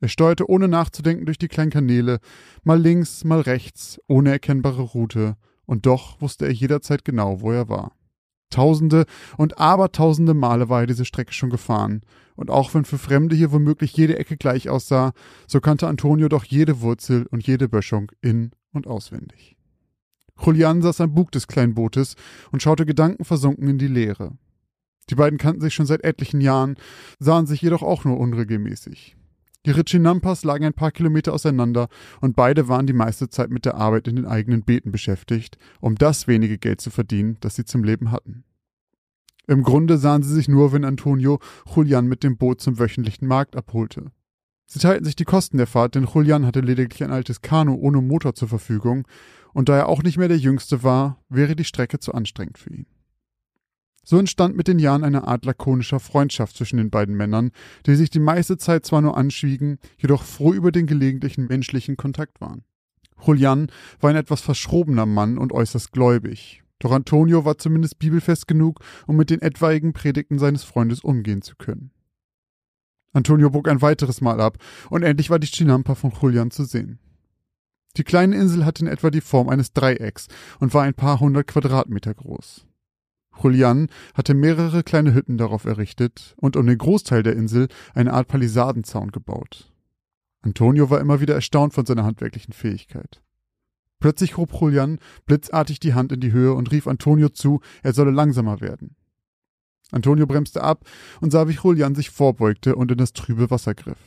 [0.00, 2.18] Er steuerte ohne nachzudenken durch die kleinen Kanäle,
[2.64, 7.68] mal links, mal rechts, ohne erkennbare Route, und doch wusste er jederzeit genau, wo er
[7.68, 7.92] war.
[8.50, 12.02] Tausende und abertausende Male war er diese Strecke schon gefahren,
[12.36, 15.12] und auch wenn für Fremde hier womöglich jede Ecke gleich aussah,
[15.48, 19.56] so kannte Antonio doch jede Wurzel und jede Böschung in und auswendig.
[20.38, 22.14] Julian saß am Bug des kleinen Bootes
[22.52, 24.36] und schaute gedankenversunken in die Leere.
[25.08, 26.76] Die beiden kannten sich schon seit etlichen Jahren,
[27.18, 29.16] sahen sich jedoch auch nur unregelmäßig.
[29.66, 31.88] Die Richinampas lagen ein paar Kilometer auseinander
[32.20, 35.96] und beide waren die meiste Zeit mit der Arbeit in den eigenen Beeten beschäftigt, um
[35.96, 38.44] das wenige Geld zu verdienen, das sie zum Leben hatten.
[39.48, 41.40] Im Grunde sahen sie sich nur, wenn Antonio
[41.74, 44.12] Julian mit dem Boot zum wöchentlichen Markt abholte.
[44.66, 48.00] Sie teilten sich die Kosten der Fahrt, denn Julian hatte lediglich ein altes Kanu ohne
[48.00, 49.06] Motor zur Verfügung,
[49.52, 52.72] und da er auch nicht mehr der Jüngste war, wäre die Strecke zu anstrengend für
[52.72, 52.86] ihn.
[54.08, 57.50] So entstand mit den Jahren eine Art lakonischer Freundschaft zwischen den beiden Männern,
[57.86, 62.40] die sich die meiste Zeit zwar nur anschwiegen, jedoch froh über den gelegentlichen menschlichen Kontakt
[62.40, 62.62] waren.
[63.20, 63.66] Julian
[63.98, 66.62] war ein etwas verschrobener Mann und äußerst gläubig.
[66.78, 68.78] Doch Antonio war zumindest bibelfest genug,
[69.08, 71.90] um mit den etwaigen Predigten seines Freundes umgehen zu können.
[73.12, 77.00] Antonio bog ein weiteres Mal ab, und endlich war die Chinampa von Julian zu sehen.
[77.96, 80.28] Die kleine Insel hatte in etwa die Form eines Dreiecks
[80.60, 82.66] und war ein paar hundert Quadratmeter groß.
[83.42, 88.28] Julian hatte mehrere kleine Hütten darauf errichtet und um den Großteil der Insel eine Art
[88.28, 89.72] Palisadenzaun gebaut.
[90.42, 93.22] Antonio war immer wieder erstaunt von seiner handwerklichen Fähigkeit.
[93.98, 98.10] Plötzlich hob Julian blitzartig die Hand in die Höhe und rief Antonio zu, er solle
[98.10, 98.94] langsamer werden.
[99.90, 100.84] Antonio bremste ab
[101.20, 103.98] und sah, wie Julian sich vorbeugte und in das trübe Wasser griff.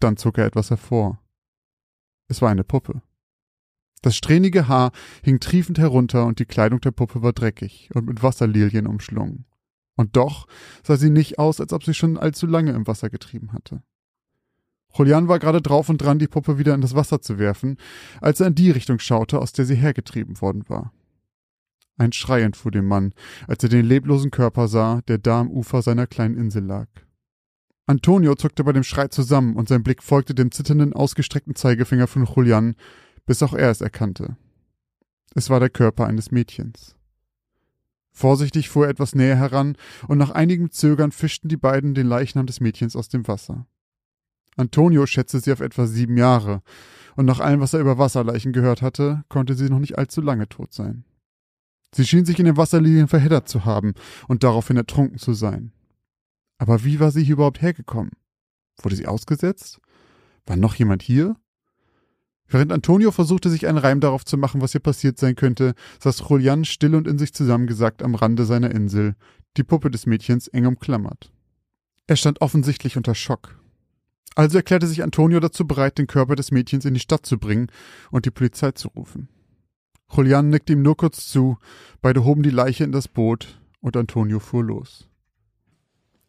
[0.00, 1.20] Dann zog er etwas hervor.
[2.28, 3.02] Es war eine Puppe.
[4.02, 4.92] Das strähnige Haar
[5.22, 9.44] hing triefend herunter und die Kleidung der Puppe war dreckig und mit Wasserlilien umschlungen.
[9.96, 10.46] Und doch
[10.84, 13.82] sah sie nicht aus, als ob sie schon allzu lange im Wasser getrieben hatte.
[14.94, 17.76] Julian war gerade drauf und dran, die Puppe wieder in das Wasser zu werfen,
[18.20, 20.92] als er in die Richtung schaute, aus der sie hergetrieben worden war.
[21.98, 23.12] Ein Schrei entfuhr dem Mann,
[23.48, 26.86] als er den leblosen Körper sah, der da am Ufer seiner kleinen Insel lag.
[27.86, 32.24] Antonio zuckte bei dem Schrei zusammen und sein Blick folgte dem zitternden, ausgestreckten Zeigefinger von
[32.24, 32.76] Julian,
[33.28, 34.38] bis auch er es erkannte.
[35.34, 36.96] Es war der Körper eines Mädchens.
[38.10, 39.76] Vorsichtig fuhr er etwas näher heran,
[40.08, 43.66] und nach einigem Zögern fischten die beiden den Leichnam des Mädchens aus dem Wasser.
[44.56, 46.62] Antonio schätzte sie auf etwa sieben Jahre,
[47.16, 50.48] und nach allem, was er über Wasserleichen gehört hatte, konnte sie noch nicht allzu lange
[50.48, 51.04] tot sein.
[51.94, 53.92] Sie schien sich in den Wasserlilien verheddert zu haben
[54.26, 55.72] und daraufhin ertrunken zu sein.
[56.56, 58.12] Aber wie war sie hier überhaupt hergekommen?
[58.80, 59.80] Wurde sie ausgesetzt?
[60.46, 61.36] War noch jemand hier?
[62.48, 66.24] Während Antonio versuchte, sich einen Reim darauf zu machen, was hier passiert sein könnte, saß
[66.28, 69.16] Julian still und in sich zusammengesackt am Rande seiner Insel,
[69.56, 71.30] die Puppe des Mädchens eng umklammert.
[72.06, 73.60] Er stand offensichtlich unter Schock.
[74.34, 77.70] Also erklärte sich Antonio dazu bereit, den Körper des Mädchens in die Stadt zu bringen
[78.10, 79.28] und die Polizei zu rufen.
[80.10, 81.58] Julian nickte ihm nur kurz zu,
[82.00, 85.08] beide hoben die Leiche in das Boot und Antonio fuhr los.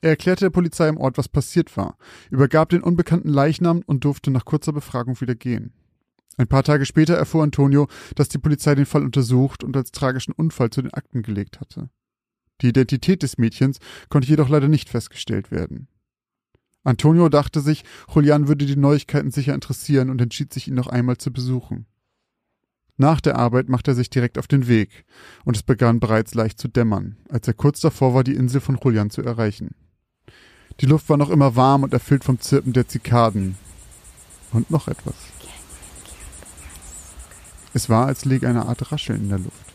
[0.02, 1.98] Er erklärte der Polizei im Ort, was passiert war,
[2.30, 5.74] übergab den unbekannten Leichnam und durfte nach kurzer Befragung wieder gehen.
[6.38, 10.32] Ein paar Tage später erfuhr Antonio, dass die Polizei den Fall untersucht und als tragischen
[10.32, 11.90] Unfall zu den Akten gelegt hatte.
[12.62, 15.88] Die Identität des Mädchens konnte jedoch leider nicht festgestellt werden.
[16.84, 21.18] Antonio dachte sich, Julian würde die Neuigkeiten sicher interessieren und entschied sich, ihn noch einmal
[21.18, 21.86] zu besuchen.
[22.98, 25.06] Nach der Arbeit machte er sich direkt auf den Weg,
[25.46, 28.78] und es begann bereits leicht zu dämmern, als er kurz davor war, die Insel von
[28.82, 29.76] Julian zu erreichen.
[30.82, 33.58] Die Luft war noch immer warm und erfüllt vom Zirpen der Zikaden.
[34.52, 35.16] Und noch etwas.
[37.74, 39.74] Es war, als läge eine Art Rascheln in der Luft.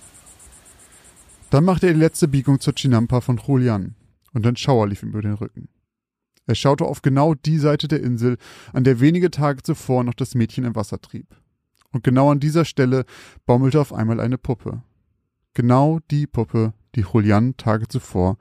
[1.51, 3.95] Dann machte er die letzte Biegung zur Chinampa von Julian,
[4.33, 5.69] und ein Schauer lief ihm über den Rücken.
[6.47, 8.37] Er schaute auf genau die Seite der Insel,
[8.73, 11.35] an der wenige Tage zuvor noch das Mädchen im Wasser trieb.
[11.93, 13.05] Und genau an dieser Stelle
[13.47, 14.83] baumelte auf einmal eine Puppe.
[15.55, 18.37] Genau die Puppe, die Julian Tage zuvor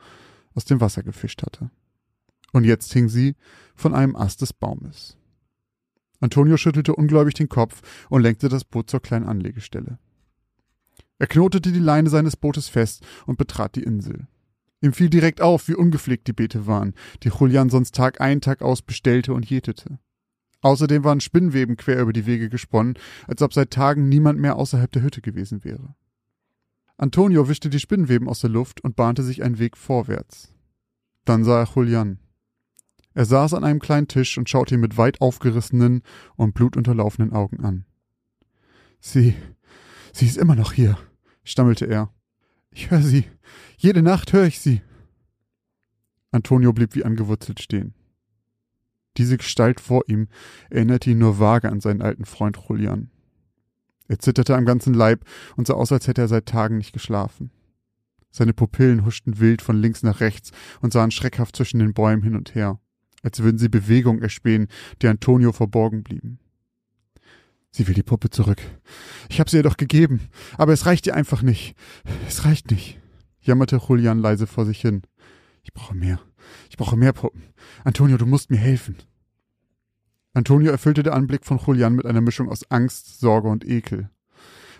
[0.55, 1.69] aus dem Wasser gefischt hatte.
[2.51, 3.35] Und jetzt hing sie
[3.75, 5.17] von einem Ast des Baumes.
[6.23, 9.99] Antonio schüttelte ungläubig den Kopf und lenkte das Boot zur kleinen Anlegestelle.
[11.19, 14.27] Er knotete die Leine seines Bootes fest und betrat die Insel.
[14.79, 16.93] Ihm fiel direkt auf, wie ungepflegt die Beete waren,
[17.23, 19.99] die Julian sonst Tag ein, Tag aus bestellte und jätete.
[20.61, 22.93] Außerdem waren Spinnweben quer über die Wege gesponnen,
[23.27, 25.93] als ob seit Tagen niemand mehr außerhalb der Hütte gewesen wäre.
[26.95, 30.53] Antonio wischte die Spinnweben aus der Luft und bahnte sich einen Weg vorwärts.
[31.25, 32.19] Dann sah er Julian.
[33.13, 36.01] Er saß an einem kleinen Tisch und schaute ihn mit weit aufgerissenen
[36.35, 37.85] und blutunterlaufenden Augen an.
[38.99, 39.35] Sie,
[40.11, 40.97] sie ist immer noch hier,
[41.43, 42.11] stammelte er.
[42.71, 43.25] Ich höre sie.
[43.77, 44.81] Jede Nacht höre ich sie.
[46.31, 47.93] Antonio blieb wie angewurzelt stehen.
[49.17, 50.27] Diese Gestalt vor ihm
[50.71, 53.11] erinnerte ihn nur vage an seinen alten Freund Julian.
[54.07, 55.23] Er zitterte am ganzen Leib
[55.55, 57.51] und sah aus, als hätte er seit Tagen nicht geschlafen.
[58.31, 60.51] Seine Pupillen huschten wild von links nach rechts
[60.81, 62.79] und sahen schreckhaft zwischen den Bäumen hin und her,
[63.23, 64.67] als würden sie Bewegung erspähen,
[65.01, 66.39] die Antonio verborgen blieben.
[67.71, 68.61] Sie will die Puppe zurück.
[69.29, 71.75] Ich habe sie ihr doch gegeben, aber es reicht ihr einfach nicht.
[72.27, 72.99] Es reicht nicht,
[73.41, 75.01] jammerte Julian leise vor sich hin.
[75.63, 76.19] Ich brauche mehr.
[76.69, 77.41] Ich brauche mehr Puppen.
[77.83, 78.97] Antonio, du musst mir helfen.
[80.33, 84.09] Antonio erfüllte der Anblick von Julian mit einer Mischung aus Angst, Sorge und Ekel.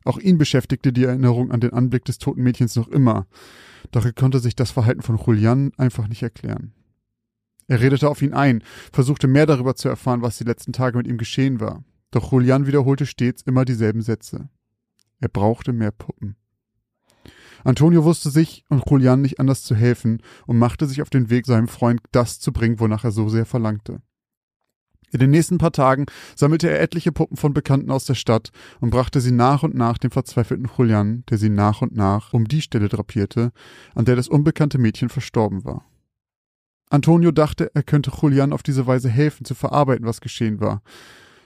[0.04, 3.26] Auch ihn beschäftigte die Erinnerung an den Anblick des toten Mädchens noch immer,
[3.91, 6.74] doch er konnte sich das Verhalten von Julian einfach nicht erklären.
[7.68, 11.07] Er redete auf ihn ein, versuchte mehr darüber zu erfahren, was die letzten Tage mit
[11.07, 14.49] ihm geschehen war, doch Julian wiederholte stets immer dieselben Sätze.
[15.20, 16.36] Er brauchte mehr Puppen.
[17.64, 21.45] Antonio wusste sich und Julian nicht anders zu helfen und machte sich auf den Weg,
[21.45, 24.01] seinem Freund das zu bringen, wonach er so sehr verlangte.
[25.14, 28.49] In den nächsten paar Tagen sammelte er etliche Puppen von Bekannten aus der Stadt
[28.82, 32.47] und brachte sie nach und nach dem verzweifelten Julian, der sie nach und nach um
[32.47, 33.51] die Stelle drapierte,
[33.93, 35.86] an der das unbekannte Mädchen verstorben war.
[36.90, 40.82] Antonio dachte, er könnte Julian auf diese Weise helfen, zu verarbeiten, was geschehen war.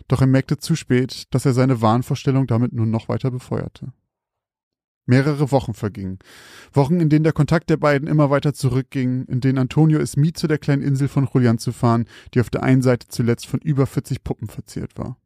[0.08, 3.94] Doch er merkte zu spät, dass er seine Wahnvorstellung damit nur noch weiter befeuerte.
[5.06, 6.20] Mehrere Wochen vergingen.
[6.74, 10.38] Wochen, in denen der Kontakt der beiden immer weiter zurückging, in denen Antonio es mied,
[10.38, 13.62] zu der kleinen Insel von Julian zu fahren, die auf der einen Seite zuletzt von
[13.62, 15.18] über 40 Puppen verziert war.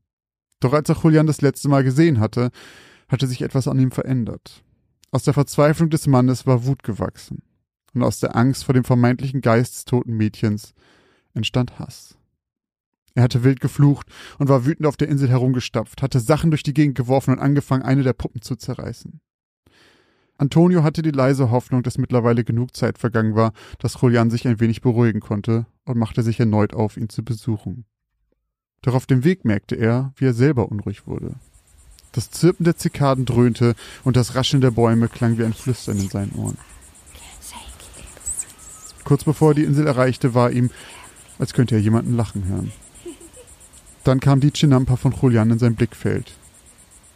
[0.60, 2.52] Doch als er Julian das letzte Mal gesehen hatte,
[3.08, 4.64] hatte sich etwas an ihm verändert.
[5.10, 7.42] Aus der Verzweiflung des Mannes war Wut gewachsen.
[7.94, 10.74] Und aus der Angst vor dem vermeintlichen Geist des toten Mädchens
[11.34, 12.18] entstand Hass.
[13.14, 14.08] Er hatte wild geflucht
[14.40, 17.84] und war wütend auf der Insel herumgestapft, hatte Sachen durch die Gegend geworfen und angefangen,
[17.84, 19.20] eine der Puppen zu zerreißen.
[20.38, 24.60] Antonio hatte die leise Hoffnung, dass mittlerweile genug Zeit vergangen war, dass Julian sich ein
[24.60, 27.86] wenig beruhigen konnte und machte sich erneut auf, ihn zu besuchen.
[28.82, 31.36] Doch auf dem Weg merkte er, wie er selber unruhig wurde.
[32.14, 36.10] Das Zirpen der Zikaden dröhnte und das Rascheln der Bäume klang wie ein Flüstern in
[36.10, 36.58] seinen Ohren.
[39.12, 40.70] Kurz bevor er die Insel erreichte, war ihm,
[41.38, 42.72] als könnte er jemanden lachen hören.
[44.06, 46.32] Dann kam die Chinampa von Julian in sein Blickfeld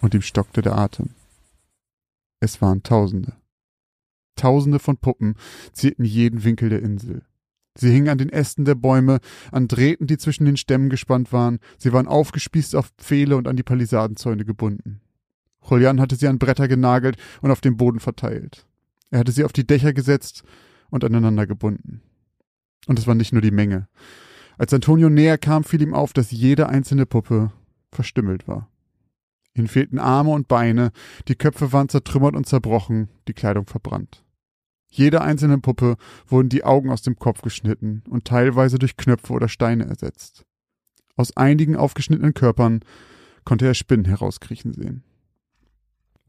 [0.02, 1.12] und ihm stockte der Atem.
[2.42, 3.32] Es waren Tausende.
[4.36, 5.36] Tausende von Puppen
[5.72, 7.22] zierten jeden Winkel der Insel.
[7.76, 9.22] Sie hingen an den Ästen der Bäume,
[9.54, 13.56] an Drähten, die zwischen den Stämmen gespannt waren, sie waren aufgespießt auf Pfähle und an
[13.56, 15.00] die Palisadenzäune gebunden.
[15.66, 18.66] Julian hatte sie an Bretter genagelt und auf dem Boden verteilt.
[19.12, 20.44] Er hatte sie auf die Dächer gesetzt
[20.96, 22.02] und aneinander gebunden.
[22.88, 23.88] Und es war nicht nur die Menge.
[24.58, 27.52] Als Antonio näher kam, fiel ihm auf, dass jede einzelne Puppe
[27.92, 28.70] verstümmelt war.
[29.54, 30.92] Ihnen fehlten Arme und Beine,
[31.28, 34.24] die Köpfe waren zertrümmert und zerbrochen, die Kleidung verbrannt.
[34.90, 39.50] Jeder einzelnen Puppe wurden die Augen aus dem Kopf geschnitten und teilweise durch Knöpfe oder
[39.50, 40.46] Steine ersetzt.
[41.18, 42.80] Aus einigen aufgeschnittenen Körpern
[43.44, 45.04] konnte er Spinnen herauskriechen sehen.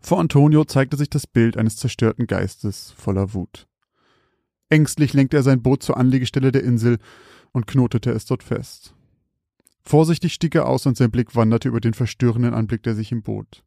[0.01, 3.69] Vor Antonio zeigte sich das Bild eines zerstörten Geistes voller Wut.
[4.69, 6.99] Ängstlich lenkte er sein Boot zur Anlegestelle der Insel
[7.53, 8.95] und knotete es dort fest.
[9.83, 13.23] Vorsichtig stieg er aus und sein Blick wanderte über den verstörenden Anblick, der sich ihm
[13.23, 13.63] bot.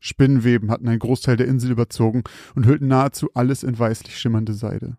[0.00, 2.22] Spinnenweben hatten einen Großteil der Insel überzogen
[2.54, 4.98] und hüllten nahezu alles in weißlich schimmernde Seide.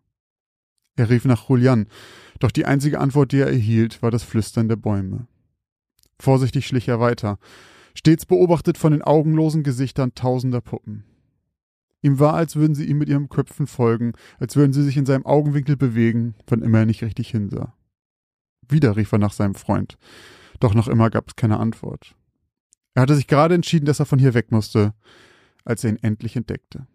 [0.95, 1.87] Er rief nach Julian,
[2.39, 5.27] doch die einzige Antwort, die er erhielt, war das Flüstern der Bäume.
[6.19, 7.37] Vorsichtig schlich er weiter,
[7.93, 11.05] stets beobachtet von den augenlosen Gesichtern tausender Puppen.
[12.01, 15.05] Ihm war, als würden sie ihm mit ihren Köpfen folgen, als würden sie sich in
[15.05, 17.73] seinem Augenwinkel bewegen, wann immer er nicht richtig hinsah.
[18.67, 19.97] Wieder rief er nach seinem Freund.
[20.59, 22.15] Doch noch immer gab es keine Antwort.
[22.93, 24.93] Er hatte sich gerade entschieden, dass er von hier weg musste,
[25.65, 26.87] als er ihn endlich entdeckte.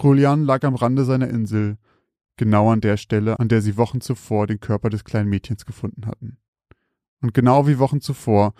[0.00, 1.78] Julian lag am Rande seiner Insel,
[2.36, 6.06] genau an der Stelle, an der sie Wochen zuvor den Körper des kleinen Mädchens gefunden
[6.06, 6.38] hatten.
[7.20, 8.54] Und genau wie Wochen zuvor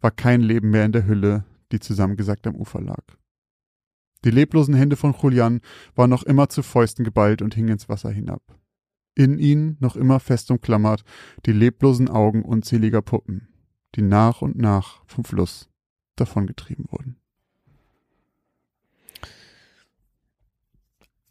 [0.00, 3.04] war kein Leben mehr in der Hülle, die zusammengesackt am Ufer lag.
[4.24, 5.60] Die leblosen Hände von Julian
[5.94, 8.42] waren noch immer zu Fäusten geballt und hingen ins Wasser hinab
[9.14, 11.02] in ihn noch immer fest umklammert
[11.44, 13.48] die leblosen Augen unzähliger Puppen,
[13.96, 15.68] die nach und nach vom Fluss
[16.14, 17.16] davongetrieben wurden.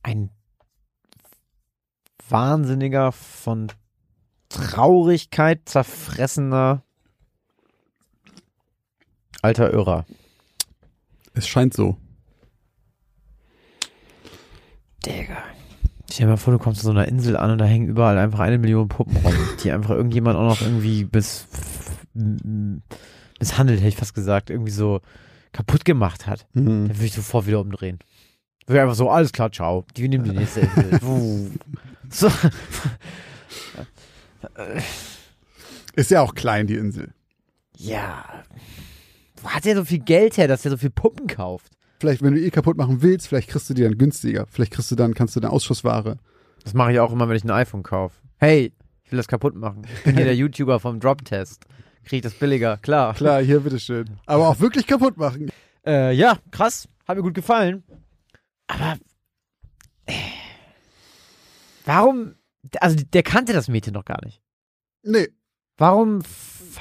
[0.08, 0.30] ein
[2.30, 3.68] wahnsinniger, von
[4.48, 6.82] Traurigkeit zerfressener
[9.42, 10.06] alter Irrer.
[11.34, 11.98] Es scheint so.
[15.06, 15.38] Digga.
[16.10, 18.18] Stell dir mal vor, du kommst zu so einer Insel an und da hängen überall
[18.18, 19.34] einfach eine Million Puppen rum,
[19.64, 21.48] die einfach irgendjemand auch noch irgendwie bis
[22.14, 25.02] misshandelt, hätte ich fast gesagt, irgendwie so
[25.52, 26.48] kaputt gemacht hat.
[26.54, 26.88] Mhm.
[26.88, 28.00] Dann würde ich sofort wieder umdrehen.
[28.66, 29.86] Würde einfach so, alles klar, ciao.
[29.96, 31.52] Die nehmen die nächste Insel.
[32.10, 32.32] So.
[35.96, 37.14] Ist ja auch klein, die Insel.
[37.76, 38.24] Ja.
[39.42, 41.77] Wo hat der so viel Geld her, dass er so viel Puppen kauft?
[42.00, 44.46] Vielleicht, wenn du eh kaputt machen willst, vielleicht kriegst du die dann günstiger.
[44.50, 46.18] Vielleicht kriegst du dann, kannst du eine Ausschussware.
[46.64, 48.16] Das mache ich auch immer, wenn ich ein iPhone kaufe.
[48.38, 48.74] Hey,
[49.04, 49.84] ich will das kaputt machen.
[49.96, 51.66] Ich bin hier der YouTuber vom Drop-Test.
[52.04, 53.14] Kriege ich das billiger, klar.
[53.14, 54.06] Klar, hier, bitteschön.
[54.26, 55.52] Aber auch wirklich kaputt machen.
[55.86, 56.88] Äh, ja, krass.
[57.08, 57.84] Hat mir gut gefallen.
[58.68, 58.98] Aber.
[60.06, 60.14] Äh,
[61.86, 62.36] warum.
[62.80, 64.42] Also, der kannte das Mädchen doch gar nicht.
[65.04, 65.30] Nee,
[65.78, 66.24] Warum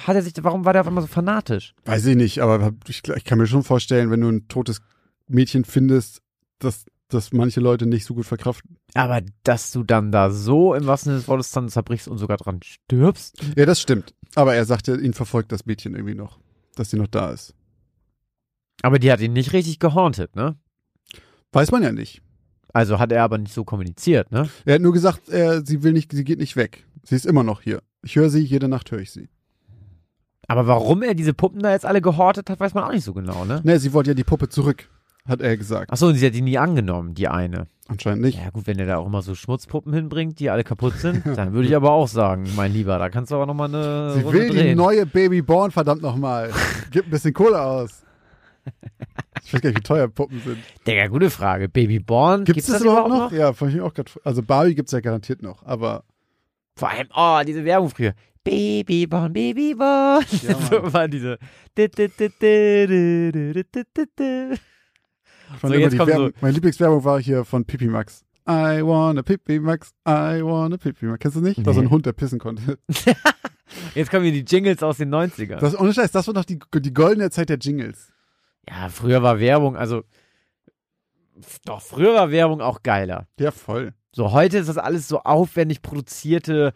[0.06, 0.32] hat er sich.
[0.40, 1.74] Warum war der auf einmal so fanatisch?
[1.84, 4.80] weiß ich nicht, aber ich, ich kann mir schon vorstellen, wenn du ein totes
[5.28, 6.22] Mädchen findest,
[6.58, 8.78] dass, dass manche Leute nicht so gut verkraften.
[8.94, 12.36] Aber dass du dann da so im wahrsten Sinne des Wortes dann zerbrichst und sogar
[12.36, 13.42] dran stirbst?
[13.56, 14.14] Ja, das stimmt.
[14.34, 16.38] Aber er sagte, ihn verfolgt das Mädchen irgendwie noch,
[16.74, 17.54] dass sie noch da ist.
[18.82, 20.56] Aber die hat ihn nicht richtig gehauntet, ne?
[21.52, 22.22] Weiß man ja nicht.
[22.72, 24.50] Also hat er aber nicht so kommuniziert, ne?
[24.66, 26.86] Er hat nur gesagt, er, sie will nicht, sie geht nicht weg.
[27.04, 27.82] Sie ist immer noch hier.
[28.02, 29.28] Ich höre sie, jede Nacht höre ich sie.
[30.46, 33.14] Aber warum er diese Puppen da jetzt alle gehortet hat, weiß man auch nicht so
[33.14, 33.60] genau, ne?
[33.64, 34.88] Ne, sie wollte ja die Puppe zurück,
[35.28, 35.90] hat er gesagt.
[35.92, 37.66] Achso, und sie hat die nie angenommen, die eine.
[37.88, 38.38] Anscheinend nicht.
[38.38, 41.52] Ja gut, wenn er da auch immer so Schmutzpuppen hinbringt, die alle kaputt sind, dann
[41.52, 44.38] würde ich aber auch sagen, mein Lieber, da kannst du aber nochmal eine Sie Runde
[44.38, 44.76] will die drehen.
[44.76, 46.50] neue Baby Born, verdammt nochmal.
[46.90, 48.02] Gib ein bisschen Kohle aus.
[49.44, 50.58] Ich weiß gar nicht, wie teuer Puppen sind.
[50.86, 51.68] Digga, gute Frage.
[51.68, 53.38] Babyborn, Gibt's gibt's das, das überhaupt überhaupt noch?
[53.38, 54.10] Ja, fand ich auch gerade.
[54.24, 56.02] Also Barbie gibt's ja garantiert noch, aber
[56.76, 58.14] Vor allem, oh, diese Werbung früher.
[58.42, 60.24] Babyborn, Babyborn.
[60.42, 60.92] Ja, so Mann.
[60.92, 61.38] war diese.
[65.62, 68.24] So, jetzt kommt Werbung, meine Lieblingswerbung war hier von Pipi Max.
[68.48, 71.20] I wanna Pipi Max, I wanna Pipi Max.
[71.20, 71.58] Kennst du nicht?
[71.58, 71.90] Das war so ein Nee.
[71.90, 72.78] Hund, der pissen konnte.
[73.94, 75.56] Jetzt kommen hier die Jingles aus den 90ern.
[75.56, 78.12] Das, ohne Scheiß, das war doch die, die goldene Zeit der Jingles.
[78.68, 80.04] ja, früher war Werbung, also.
[81.64, 83.26] Doch, früher war Werbung auch geiler.
[83.38, 83.92] Ja, voll.
[84.12, 86.72] So, heute ist das alles so aufwendig produzierte,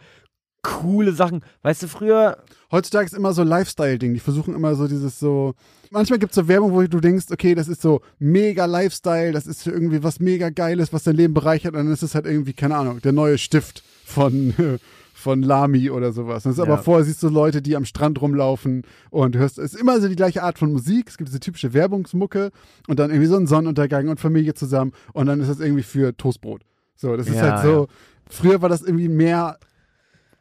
[0.62, 1.42] coole Sachen.
[1.62, 2.38] Weißt du, früher,
[2.72, 4.14] Heutzutage ist immer so Lifestyle-Ding.
[4.14, 5.54] Die versuchen immer so dieses so.
[5.90, 9.66] Manchmal gibt's so Werbung, wo du denkst, okay, das ist so mega Lifestyle, das ist
[9.66, 11.72] irgendwie was mega Geiles, was dein Leben bereichert.
[11.74, 14.54] Und dann ist es halt irgendwie, keine Ahnung, der neue Stift von,
[15.14, 16.44] von Lamy oder sowas.
[16.44, 16.82] Das ist aber Ja.
[16.82, 20.06] vorher siehst du Leute, die am Strand rumlaufen und du hörst, es ist immer so
[20.08, 21.08] die gleiche Art von Musik.
[21.08, 22.50] Es gibt diese typische Werbungsmucke
[22.86, 26.16] und dann irgendwie so ein Sonnenuntergang und Familie zusammen und dann ist das irgendwie für
[26.16, 26.62] Toastbrot.
[26.94, 27.88] So, das ist Ja, halt so.
[28.28, 29.58] Früher war das irgendwie mehr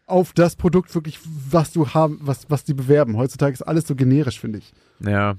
[0.09, 3.17] auf das Produkt wirklich, was du haben, was, was die bewerben.
[3.17, 4.71] Heutzutage ist alles so generisch, finde ich.
[4.99, 5.35] ja.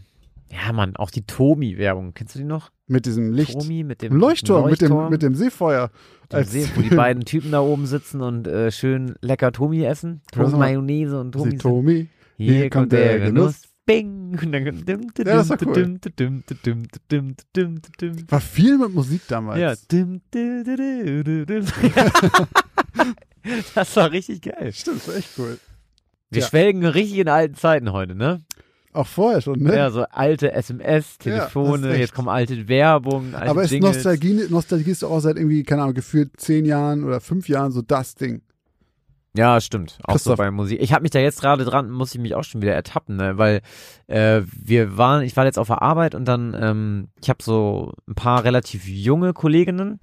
[0.52, 2.12] Ja, Mann, auch die Tomi-Werbung.
[2.12, 2.72] Kennst du die noch?
[2.88, 3.52] Mit diesem Licht.
[3.52, 5.92] Tomi mit dem Leuchtturm, Mit, dem, mit dem Seefeuer.
[6.32, 9.84] dem Als- See, wo die beiden Typen da oben sitzen und äh, schön lecker Tomi
[9.84, 10.22] essen.
[10.32, 11.56] Tomi Mayonnaise und Tomi.
[11.56, 12.08] Tomi.
[12.36, 13.62] Hier, hier kommt der Genuss.
[13.86, 14.36] Bing.
[14.42, 15.98] Und dann kommt dim, dim, Ja, das war cool.
[18.28, 19.60] War viel mit Musik damals.
[19.60, 19.74] Ja.
[19.92, 20.20] Dim,
[23.74, 24.72] Das war richtig geil.
[24.72, 25.58] Stimmt, das war echt cool.
[26.30, 26.48] Wir Ja.
[26.48, 28.42] schwelgen richtig in alten Zeiten heute, ne?
[28.92, 29.76] Auch vorher schon, ne?
[29.76, 32.00] Ja, so alte SMS, Ja, Telefone, echt.
[32.00, 33.72] jetzt kommen alte Werbung, alte Aber ist.
[33.72, 37.82] Nostalgie, Nostalgie ist auch seit irgendwie, keine Ahnung, gefühlt zehn Jahren oder fünf Jahren so
[37.82, 38.42] das Ding.
[39.36, 39.98] Ja, stimmt.
[40.02, 40.80] Auch so bei Musik.
[40.82, 43.38] Ich habe mich da jetzt gerade dran, muss ich mich auch schon wieder ertappen, ne?
[43.38, 43.60] weil
[44.08, 47.92] äh, wir waren, ich war jetzt auf der Arbeit und dann, ähm, ich habe so
[48.08, 50.00] ein paar relativ junge Kolleginnen,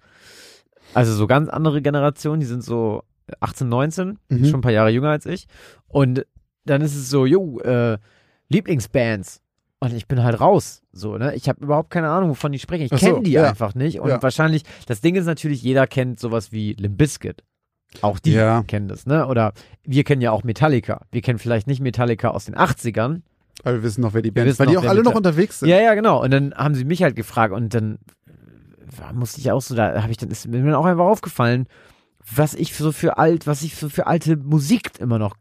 [0.94, 3.04] also so ganz andere Generationen, die sind so
[3.40, 4.46] 18, 19, Mhm.
[4.46, 5.48] schon ein paar Jahre jünger als ich.
[5.88, 6.26] Und
[6.66, 7.98] dann ist es so, jo, äh,
[8.50, 9.42] Lieblingsbands.
[9.80, 11.36] Und ich bin halt raus, so, ne?
[11.36, 12.84] Ich habe überhaupt keine Ahnung, wovon die sprechen.
[12.84, 13.48] Ich so, kenne die ja.
[13.48, 14.00] einfach nicht.
[14.00, 14.24] Und Ja.
[14.24, 17.44] wahrscheinlich, das Ding ist natürlich, jeder kennt sowas wie Limp Bizkit.
[18.02, 18.64] Auch die Ja.
[18.64, 19.28] kennen das, ne?
[19.28, 19.54] Oder
[19.84, 21.06] wir kennen ja auch Metallica.
[21.12, 23.22] Wir kennen vielleicht nicht Metallica aus den 80ern.
[23.64, 25.70] Aber wir wissen noch, wer die Band ist, weil die auch alle noch unterwegs sind.
[25.70, 26.24] Ja, ja, genau.
[26.24, 28.00] Und dann haben sie mich halt gefragt und dann
[28.98, 31.68] war, musste ich auch so, da habe ich dann, ist mir dann auch einfach aufgefallen,
[32.36, 35.36] was ich so für alt, was ich so für alte Musik immer noch,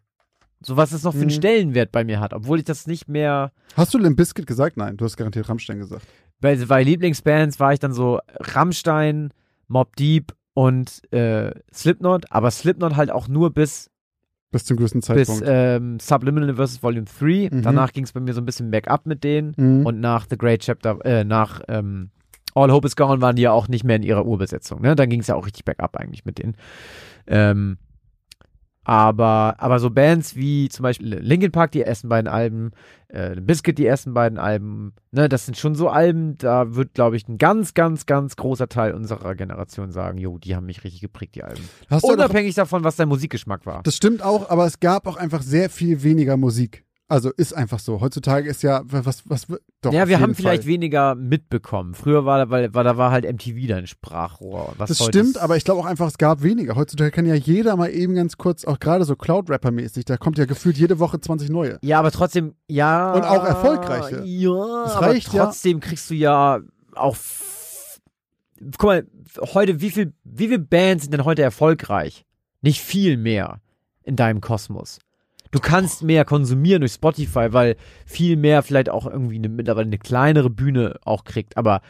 [0.61, 1.30] so was es noch für einen Mhm.
[1.30, 4.76] Stellenwert bei mir hat, obwohl ich das nicht mehr, Hast du Limp Bizkit gesagt?
[4.76, 6.07] Nein, du hast garantiert Rammstein gesagt.
[6.41, 9.30] bei, bei Lieblingsbands war ich dann so Rammstein,
[9.68, 13.91] Mob Deep und äh, Slipknot, aber Slipknot halt auch nur bis
[14.53, 15.43] Bis zum größten bis Zeitpunkt.
[15.47, 17.49] ähm, Subliminal Universes Volume 3.
[17.53, 17.62] Mhm.
[17.62, 19.53] Danach ging es bei mir so ein bisschen bergab mit denen.
[19.57, 19.84] Mhm.
[19.84, 22.11] Und nach The Great Chapter, äh, nach ähm,
[22.57, 24.80] All Hope is Gone waren die ja auch nicht mehr in ihrer Urbesetzung.
[24.80, 24.96] Ne?
[24.96, 26.57] Dann ging es ja auch richtig bergab eigentlich mit denen.
[27.26, 27.76] Ähm,
[28.82, 32.70] aber, aber so Bands wie zum Beispiel Linkin Park, die ersten beiden Alben,
[33.09, 37.16] äh, Biscuit, die ersten beiden Alben, ne, das sind schon so Alben, da wird, glaube
[37.16, 41.02] ich, ein ganz, ganz, ganz großer Teil unserer Generation sagen, jo, die haben mich richtig
[41.02, 41.68] geprägt, die Alben.
[41.90, 43.82] Hast Unabhängig davon, was dein Musikgeschmack war.
[43.82, 46.86] Das stimmt auch, aber es gab auch einfach sehr viel weniger Musik.
[47.09, 48.00] Also ist einfach so.
[48.00, 49.46] Heutzutage ist ja was was
[49.80, 49.92] doch.
[49.92, 50.72] ja, wir haben vielleicht Fall.
[50.72, 51.94] weniger mitbekommen.
[51.94, 54.74] Früher war, weil, weil da war halt MTV dein Sprachrohr.
[54.76, 56.74] Was Das stimmt, aber ich glaube auch einfach, es gab weniger.
[56.74, 60.46] Heutzutage kann ja jeder mal eben ganz kurz, auch gerade so Cloud-Rapper-mäßig, da kommt ja
[60.46, 61.78] gefühlt jede Woche 20 neue.
[61.82, 63.12] Ja, aber trotzdem, ja.
[63.12, 64.22] Und auch erfolgreiche.
[64.24, 65.44] Ja, Das aber reicht ja.
[65.44, 66.59] trotzdem kriegst du ja
[66.96, 67.16] auch.
[68.78, 69.07] Guck mal,
[69.54, 72.24] heute, wie viel, wie viele Bands sind denn heute erfolgreich?
[72.62, 73.61] Nicht viel mehr
[74.02, 74.98] in deinem Kosmos.
[75.51, 79.99] Du kannst mehr konsumieren durch Spotify, weil viel mehr vielleicht auch irgendwie eine, mittlerweile eine
[79.99, 81.57] kleinere Bühne auch kriegt.
[81.57, 81.80] Aber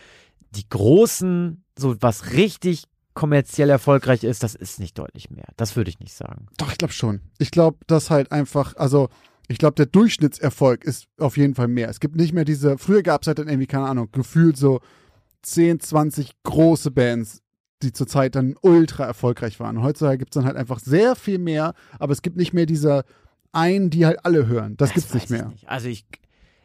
[0.54, 2.84] die großen, so was richtig
[3.14, 5.46] kommerziell erfolgreich ist, das ist nicht deutlich mehr.
[5.56, 6.46] Das würde ich nicht sagen.
[6.58, 7.20] Doch, ich glaube schon.
[7.38, 9.08] Ich glaube, dass halt einfach, also
[9.48, 11.88] ich glaube, der Durchschnittserfolg ist auf jeden Fall mehr.
[11.88, 14.80] Es gibt nicht mehr diese, früher gab es halt dann irgendwie, keine Ahnung, gefühlt so
[15.42, 17.42] 10, 20 große Bands,
[17.82, 19.82] die zurzeit dann ultra erfolgreich waren.
[19.82, 23.04] Heutzutage gibt es dann halt einfach sehr viel mehr, aber es gibt nicht mehr diese
[23.56, 24.76] einen, die halt alle hören.
[24.76, 25.48] Das, gibt's nicht weiß ich mehr.
[25.48, 25.68] nicht.
[25.68, 26.06] Also ich,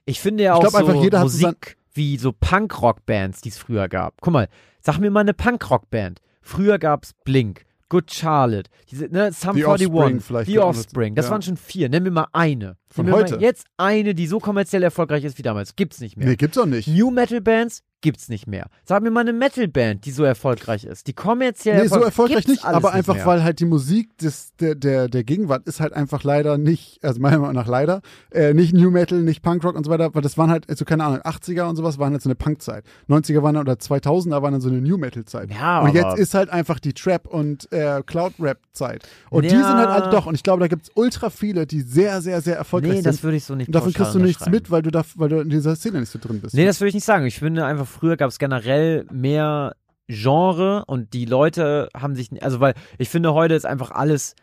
[0.05, 3.41] ich finde ja Ich auch glaub so einfach, jeder hat so Musik wie so Punkrock-Bands,
[3.41, 4.21] die es früher gab.
[4.21, 4.47] Guck mal,
[4.81, 6.21] sag mir mal eine Punkrock-Band.
[6.41, 11.15] Früher gab's Blink, Good Charlotte, diese, ne, Sum The 41, Offspring vielleicht The Offspring.
[11.15, 11.31] Das ja.
[11.31, 11.89] waren schon vier.
[11.89, 12.77] Nenn mir mal eine.
[12.89, 13.37] Von heute?
[13.39, 15.75] Jetzt eine, die so kommerziell erfolgreich ist wie damals.
[15.75, 16.27] Gibt's nicht mehr.
[16.27, 16.87] Nee, gibt's auch nicht.
[16.87, 18.67] New Metal Bands gibt's nicht mehr.
[18.83, 21.07] Sag mir mal eine Metal Band, die so erfolgreich ist.
[21.07, 23.25] Die kommerziell Nee, so erfolgreich nicht, aber nicht einfach, mehr.
[23.25, 27.19] weil halt die Musik des, der, der, der Gegenwart ist halt einfach leider nicht, also
[27.21, 30.37] meiner Meinung nach leider, äh, nicht New Metal, nicht Punkrock und so weiter, weil das
[30.37, 32.83] waren halt, also keine Ahnung, 80er und sowas waren halt so eine Punkzeit.
[33.07, 35.51] 90er waren dann, oder 2000er waren dann so eine New Metal Zeit.
[35.51, 39.07] Ja, und jetzt ist halt einfach die Trap- und äh, Cloud-Rap-Zeit.
[39.29, 39.67] Und die Ja.
[39.67, 42.57] sind halt alle doch, und ich glaube, da gibt's ultra viele, die sehr, sehr, sehr
[42.57, 43.23] erfolgreich Nee, das sind.
[43.23, 45.39] würde ich so nicht Und davon kriegst du nichts mit, weil du, da, weil du
[45.39, 46.53] in dieser Szene nicht so drin bist.
[46.55, 47.25] Nee, das würde ich nicht sagen.
[47.25, 49.75] Ich finde einfach, früher gab es generell mehr
[50.07, 54.35] Genre und die Leute haben sich, also weil ich finde, heute ist einfach alles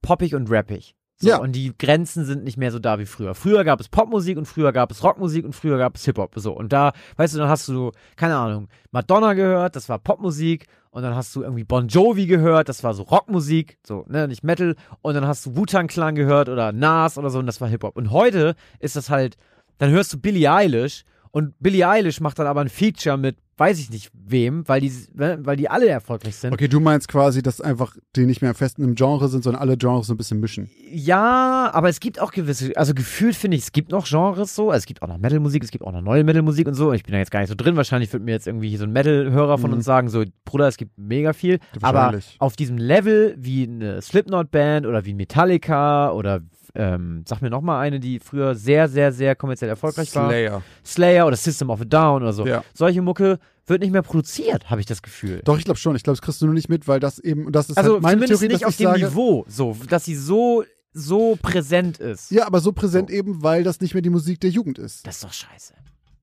[0.00, 0.94] poppig und rappig.
[1.16, 1.36] So, Ja.
[1.38, 3.34] Und die Grenzen sind nicht mehr so da wie früher.
[3.34, 6.32] Früher gab es Popmusik und früher gab es Rockmusik und früher gab es Hip-Hop.
[6.36, 6.52] So.
[6.52, 10.66] Und da, weißt du, dann hast du, keine Ahnung, Madonna gehört, das war Popmusik.
[10.90, 14.42] Und dann hast du irgendwie Bon Jovi gehört, das war so Rockmusik, so, ne, nicht
[14.44, 14.74] Metal.
[15.00, 17.96] Und dann hast du Wu-Tang Clan gehört oder Nas oder so und das war Hip-Hop.
[17.96, 19.36] Und heute ist das halt,
[19.78, 23.78] dann hörst du Billie Eilish und Billie Eilish macht dann aber ein Feature mit, weiß
[23.78, 26.52] ich nicht wem, weil die, ne, weil die alle erfolgreich sind.
[26.52, 29.60] Okay, du meinst quasi, dass einfach die nicht mehr fest in einem Genre sind, sondern
[29.62, 30.68] alle Genres so ein bisschen mischen.
[30.90, 34.70] Ja, aber es gibt auch gewisse, also gefühlt finde ich, es gibt noch Genres so,
[34.70, 36.92] also es gibt auch noch Metal-Musik, es gibt auch noch neue Metal-Musik und so.
[36.92, 38.92] Ich bin da jetzt gar nicht so drin, wahrscheinlich wird mir jetzt irgendwie so ein
[38.92, 39.76] Metal-Hörer von Mhm.
[39.76, 41.58] uns sagen, so, Bruder, es gibt mega viel.
[41.80, 46.40] Aber auf diesem Level wie eine Slipknot-Band oder wie Metallica oder
[46.74, 50.28] ähm, sag mir noch mal eine, die früher sehr, sehr, sehr kommerziell erfolgreich war.
[50.28, 50.62] Slayer.
[50.84, 52.46] Slayer oder System of a Down oder so.
[52.46, 52.64] Ja.
[52.74, 55.42] Solche Mucke wird nicht mehr produziert, habe ich das Gefühl.
[55.44, 55.94] Doch, ich glaube schon.
[55.96, 57.94] Ich glaube, das kriegst du nur nicht mit, weil das eben, und das ist also
[57.94, 61.98] halt meine zumindest Theorie, nicht auf dem sage, Niveau, so, dass sie so, so präsent
[61.98, 62.30] ist.
[62.30, 63.16] Ja, aber so präsent So.
[63.16, 65.06] eben, weil das nicht mehr die Musik der Jugend ist.
[65.06, 65.74] Das ist doch scheiße.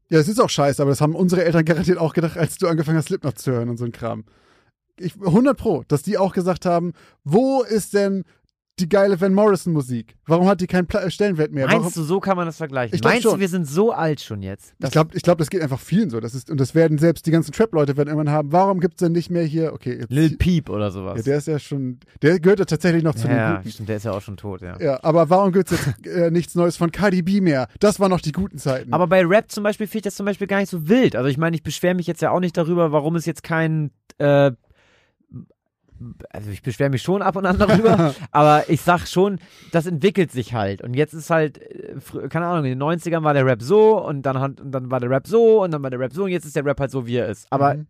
[0.09, 2.67] Ja, es ist auch scheiße, aber das haben unsere Eltern garantiert auch gedacht, als du
[2.67, 4.25] angefangen hast, Slipknot zu hören und so ein Kram.
[4.99, 6.93] Ich, 100 pro, dass die auch gesagt haben,
[7.23, 8.25] wo ist denn
[8.79, 10.15] die geile Van Morrison Musik?
[10.25, 11.67] Warum hat die keinen Pla Stellenwert mehr?
[11.67, 12.95] Warum, Meinst du, so kann man das vergleichen?
[12.95, 13.39] Ich Meinst du, schon.
[13.39, 14.73] wir sind so alt schon jetzt?
[14.83, 16.19] ich glaube, ich glaub, das geht einfach vielen so.
[16.19, 19.11] Das ist, und das werden selbst die ganzen Trap-Leute werden irgendwann haben, warum gibt's denn
[19.11, 21.17] nicht mehr hier, okay, jetzt, Lil Peep oder sowas.
[21.17, 23.71] ja, der ist ja schon, der gehört ja tatsächlich noch zu den ja, Guten.
[23.71, 24.79] stimmt, der ist ja auch schon tot, ja.
[24.79, 27.67] Ja, aber warum gibt's jetzt äh, nichts Neues von Cardi B mehr?
[27.79, 28.93] Das waren noch die guten Zeiten.
[28.93, 31.15] Aber bei Rap zum Beispiel finde ich das zum Beispiel gar nicht so wild.
[31.15, 33.91] Also ich meine, ich beschwere mich jetzt ja auch nicht darüber, warum es jetzt kein
[34.17, 34.51] äh,
[36.29, 39.39] also ich beschwere mich schon ab und an darüber, aber ich sag schon,
[39.71, 40.81] das entwickelt sich halt.
[40.81, 41.95] Und jetzt ist halt, äh,
[42.29, 44.99] keine Ahnung, in den 90ern war der Rap so und dann, hat, und dann war
[44.99, 46.91] der Rap so und dann war der Rap so und jetzt ist der Rap halt
[46.91, 47.47] so, wie er ist.
[47.49, 47.87] Aber Mhm.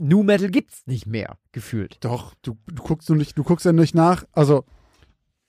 [0.00, 1.98] New Metal gibt's nicht mehr, gefühlt.
[2.04, 4.64] Doch, du, du guckst du nicht, du guckst ja nicht nach, also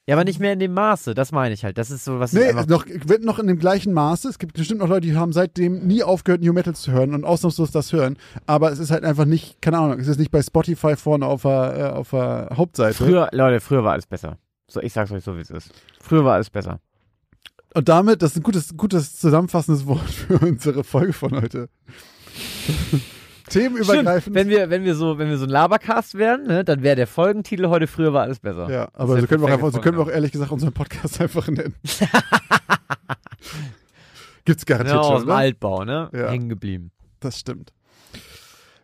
[0.05, 1.77] Ja, aber nicht mehr in dem Maße, das meine ich halt.
[1.77, 4.27] Das ist so, was ich Nee, noch, wird noch in dem gleichen Maße.
[4.27, 7.23] Es gibt bestimmt noch Leute, die haben seitdem nie aufgehört, New Metal zu hören und
[7.23, 8.17] ausnahmslos das hören.
[8.45, 11.43] Aber es ist halt einfach nicht, keine Ahnung, es ist nicht bei Spotify vorne auf
[11.43, 12.95] der, äh, auf der Hauptseite.
[12.95, 14.37] Früher, Leute, früher war alles besser.
[14.67, 15.71] So, ich sag's euch so, wie es ist.
[16.01, 16.81] Früher war alles besser.
[17.73, 21.69] Und damit, das ist ein gutes, gutes zusammenfassendes Wort für unsere Folge von heute.
[23.53, 24.21] Themenübergreifend.
[24.21, 26.95] Stimmt, wenn wir, wenn wir so, wenn wir so ein Labercast wären, ne, dann wäre
[26.95, 28.69] der Folgentitel heute früher war alles besser.
[28.69, 31.47] ja, aber so können, wir auch so können wir auch ehrlich gesagt unseren Podcast einfach
[31.47, 31.75] nennen.
[34.45, 35.35] Gibt's garantiert aus schon, dem ne?
[35.35, 36.09] Altbau, ne?
[36.13, 36.29] Ja.
[36.29, 36.91] Hängen geblieben.
[37.19, 37.71] Das stimmt.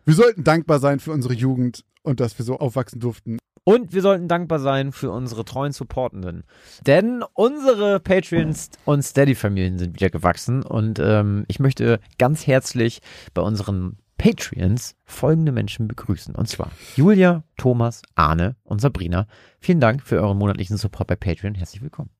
[0.06, 3.38] Wir sollten dankbar sein für unsere Jugend und dass wir so aufwachsen durften.
[3.64, 6.44] Und wir sollten dankbar sein für unsere treuen Supportenden.
[6.86, 10.62] Denn unsere Patreons und Steady-Familien sind wieder gewachsen.
[10.62, 13.02] Und ähm, ich möchte ganz herzlich
[13.34, 16.34] bei unseren Patreons folgende Menschen begrüßen.
[16.34, 19.26] Und zwar Julia, Thomas, Arne und Sabrina.
[19.60, 21.54] Vielen Dank für euren monatlichen Support bei Patreon.
[21.54, 22.10] Herzlich willkommen.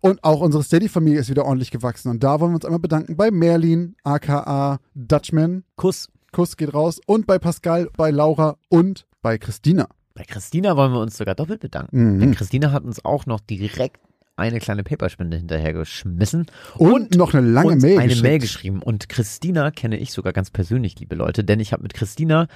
[0.00, 2.10] Und auch unsere Steady-Familie ist wieder ordentlich gewachsen.
[2.10, 5.62] Und da wollen wir uns einmal bedanken bei Merlin, aka Dutchman.
[5.76, 6.08] Kuss.
[6.32, 7.00] Kuss geht raus.
[7.06, 9.86] Und bei Pascal, bei Laura und bei Christina.
[10.14, 12.16] Bei Christina wollen wir uns sogar doppelt bedanken.
[12.16, 12.18] Mhm.
[12.18, 14.00] Denn Christina hat uns auch noch direkt
[14.36, 16.46] eine kleine Paperspende hinterhergeschmissen
[16.76, 18.16] Und, noch eine lange und Mail eine.
[18.16, 18.82] Mail geschrieben.
[18.82, 22.48] Und Christina kenne ich sogar ganz persönlich, liebe Leute, denn ich habe mit Christina,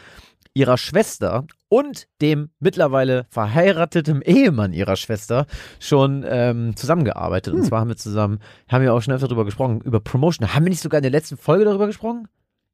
[0.54, 5.46] ihrer Schwester und dem mittlerweile verheirateten Ehemann ihrer Schwester
[5.78, 7.52] schon ähm, zusammengearbeitet.
[7.52, 7.60] Hm.
[7.60, 10.54] Und zwar haben wir zusammen, haben wir auch schon öfter darüber gesprochen, über Promotion.
[10.54, 12.28] Haben wir nicht sogar in der letzten Folge darüber gesprochen?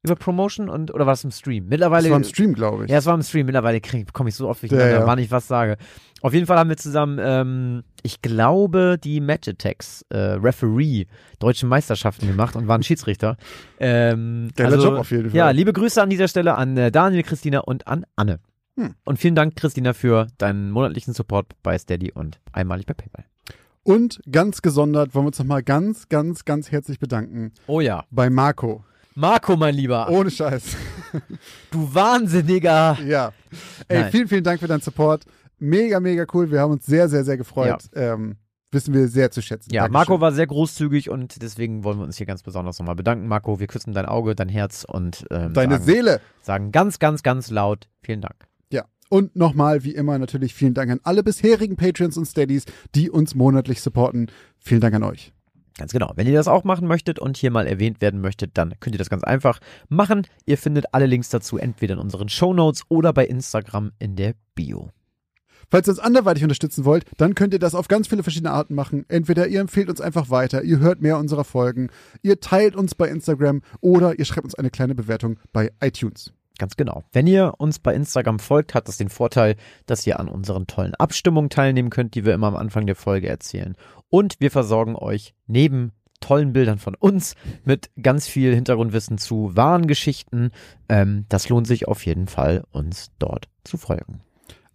[0.05, 1.67] Über Promotion und oder war es im Stream?
[1.67, 2.03] Mittlerweile.
[2.03, 2.91] Das war im Stream, glaube ich.
[2.91, 3.45] Ja, es war im Stream.
[3.45, 3.81] Mittlerweile
[4.13, 5.07] komme ich so oft durcheinander, Ja, ja.
[5.07, 5.77] wann ich was sage.
[6.21, 11.05] Auf jeden Fall haben wir zusammen, ähm, ich glaube, die Match Attacks äh, Referee
[11.39, 13.37] deutsche Meisterschaften gemacht und waren Schiedsrichter.
[13.79, 15.37] Ähm, Geiler also, Job auf jeden Fall.
[15.37, 18.39] Ja, liebe Grüße an dieser Stelle an äh, Daniel, Christina und an Anne.
[18.77, 18.95] Hm.
[19.05, 23.25] Und vielen Dank, Christina, für deinen monatlichen Support bei Steady und einmalig bei PayPal.
[23.83, 28.03] Und ganz gesondert wollen wir uns nochmal ganz, ganz, ganz herzlich bedanken Oh ja.
[28.09, 28.83] bei Marco.
[29.15, 30.75] Marco, mein Lieber, Ohne Scheiß.
[31.71, 32.97] du Wahnsinniger.
[33.05, 33.31] ja.
[33.87, 34.11] Ey, Nein.
[34.11, 35.23] vielen, vielen Dank für deinen Support.
[35.57, 36.51] Mega, mega cool.
[36.51, 37.85] Wir haben uns sehr, sehr, sehr gefreut.
[37.95, 38.35] Ähm,
[38.71, 39.73] wissen wir sehr zu schätzen.
[39.73, 39.93] Ja, Dankeschön.
[39.93, 43.27] Marco war sehr großzügig und deswegen wollen wir uns hier ganz besonders nochmal bedanken.
[43.27, 46.21] Marco, wir küssen dein Auge, dein Herz und ähm, Deine sagen, Seele.
[46.41, 48.35] sagen ganz, ganz, ganz laut vielen Dank.
[48.69, 48.83] Ja.
[49.07, 52.65] Und nochmal, wie immer, natürlich vielen Dank an alle bisherigen Patrons und Steadies,
[52.95, 54.29] die uns monatlich supporten.
[54.59, 55.31] Vielen Dank an euch.
[55.77, 56.13] Ganz genau.
[56.15, 58.99] Wenn ihr das auch machen möchtet und hier mal erwähnt werden möchtet, dann könnt ihr
[58.99, 60.25] das ganz einfach machen.
[60.45, 64.91] Ihr findet alle Links dazu entweder in unseren Shownotes oder bei Instagram in der Bio.
[65.69, 68.75] Falls ihr uns anderweitig unterstützen wollt, dann könnt ihr das auf ganz viele verschiedene Arten
[68.75, 69.05] machen.
[69.09, 71.89] Entweder ihr empfehlt uns einfach weiter, ihr hört mehr unserer Folgen,
[72.21, 76.31] ihr teilt uns bei Instagram oder ihr schreibt uns eine kleine Bewertung bei iTunes.
[76.57, 77.03] Ganz genau.
[77.11, 79.55] Wenn ihr uns bei Instagram folgt, hat das den Vorteil,
[79.85, 83.27] dass ihr an unseren tollen Abstimmungen teilnehmen könnt, die wir immer am Anfang der Folge
[83.27, 83.75] erzählen.
[84.09, 85.91] Und wir versorgen euch neben
[86.21, 90.51] tollen Bildern von uns mit ganz viel Hintergrundwissen zu wahren Geschichten.
[90.89, 94.24] Ähm, das lohnt sich auf jeden Fall, uns dort zu folgen.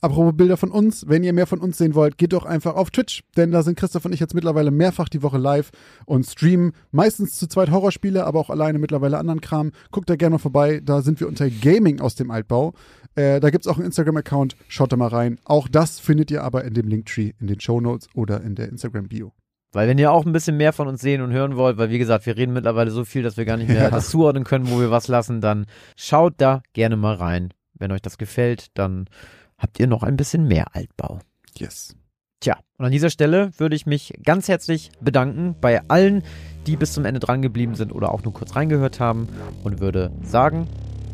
[0.01, 2.91] Apropos Bilder von uns, wenn ihr mehr von uns sehen wollt, geht doch einfach auf
[2.91, 5.71] Twitch, denn da sind Christoph und ich jetzt mittlerweile mehrfach die Woche live
[6.07, 9.73] und streamen meistens zu zweit Horrorspiele, aber auch alleine mittlerweile anderen Kram.
[9.91, 12.73] Guckt da gerne mal vorbei, da sind wir unter Gaming aus dem Altbau.
[13.15, 15.39] Äh, da gibt's auch einen Instagram-Account, schaut da mal rein.
[15.45, 19.33] Auch das findet ihr aber in dem Linktree, in den Shownotes oder in der Instagram-Bio.
[19.73, 21.99] Weil wenn ihr auch ein bisschen mehr von uns sehen und hören wollt, weil wie
[21.99, 23.91] gesagt, wir reden mittlerweile so viel, dass wir gar nicht mehr Ja.
[23.91, 27.51] das zuordnen können, wo wir was lassen, dann schaut da gerne mal rein.
[27.75, 29.07] Wenn euch das gefällt, dann
[29.61, 31.21] habt ihr noch ein bisschen mehr Altbau.
[31.57, 31.95] Yes.
[32.41, 36.25] Tja, und an dieser Stelle würde ich mich ganz herzlich bedanken bei allen,
[36.67, 39.29] die bis zum Ende dran geblieben sind oder auch nur kurz reingehört haben
[39.63, 40.67] und würde sagen,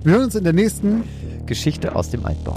[0.04, 1.02] Wir hören uns in der nächsten
[1.46, 2.54] Geschichte aus dem Altbau.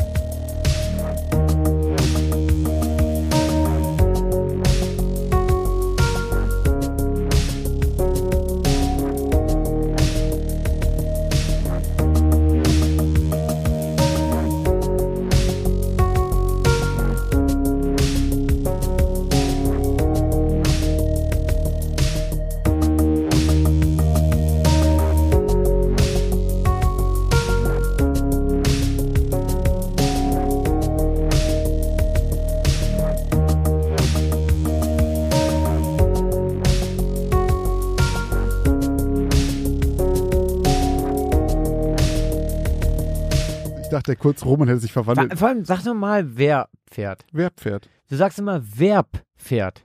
[44.09, 45.37] Dachte kurz, Roman hätte sich verwandelt.
[45.37, 47.25] Vor allem, sag doch mal, wer fährt.
[47.31, 47.89] Wer Pferd?
[48.09, 49.05] Du sagst immer, wer
[49.37, 49.83] fährt.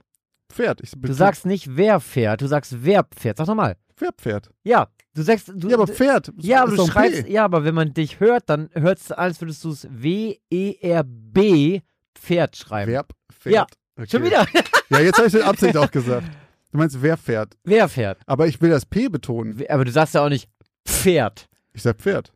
[0.51, 0.81] Pferd.
[0.81, 3.37] Ich, Du sagst nicht, wer fährt, du sagst, wer fährt.
[3.37, 3.75] Sag doch mal.
[3.97, 4.49] Wer Pferd?
[4.63, 6.31] Ja, du sagst, du, Ja, aber Pferd.
[6.37, 9.63] ja, aber du schreibst, ja, aber wenn man dich hört, dann hört es, als würdest
[9.63, 11.81] du es W-E-R-B
[12.15, 12.91] Pferd schreiben.
[12.91, 13.53] Verb, Pferd.
[13.55, 13.65] Ja,
[13.97, 14.09] Okay.
[14.11, 14.45] Schon wieder?
[14.89, 16.27] Ja, jetzt habe ich mit Absicht auch gesagt.
[16.71, 17.55] Du meinst, wer fährt?
[17.63, 18.19] wer fährt?
[18.27, 19.63] Aber ich will das P betonen.
[19.69, 20.47] Aber du sagst ja auch nicht
[20.85, 21.47] Pferd.
[21.73, 22.31] Ich sag Pferd.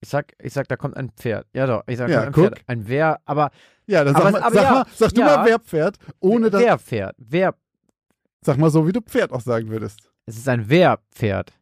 [0.00, 1.46] Ich sag, ich sag, da kommt ein Pferd.
[1.52, 2.46] Ja doch, ich sag, Ja, ein guck.
[2.46, 2.60] Pferd.
[2.66, 3.50] Ein wer, aber
[3.86, 5.26] Ja, dann Aber sag, es- mal, aber sag, ja, mal, sag du ja.
[5.36, 7.14] mal, wer Pferd, ohne dass, fährt?
[7.18, 7.54] Wer,
[8.42, 10.10] sag mal so, wie du Pferd auch sagen würdest.
[10.26, 11.52] es ist ein wer Pferd.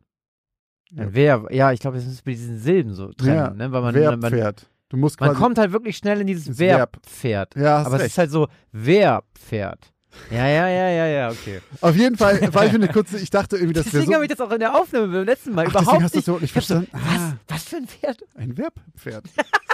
[0.90, 1.02] Ja.
[1.02, 3.72] Ein wer, ja, ich glaube, es ist bei diesen Silben so trennen, ne?
[3.72, 4.70] Weil man, wer man, Pferd.
[4.88, 7.06] Du musst man quasi, kommt halt wirklich schnell in dieses ins Verb Verb.
[7.06, 7.56] Pferd.
[7.56, 8.10] ja, Aber es recht.
[8.12, 9.92] ist halt so, wer Pferd.
[10.30, 11.60] Ja, ja, ja, ja, ja, okay.
[11.80, 14.14] Auf jeden Fall war ich eine kurze, ich dachte irgendwie, das wäre Deswegen so.
[14.14, 16.26] habe ich das auch in der Aufnahme beim letzten Mal Ach, überhaupt hast nicht.
[16.28, 16.90] nicht Ich hab so, verstanden?
[16.92, 17.32] Ah.
[17.48, 18.18] Was für ein Pferd?
[18.36, 19.24] Ein Werbpferd.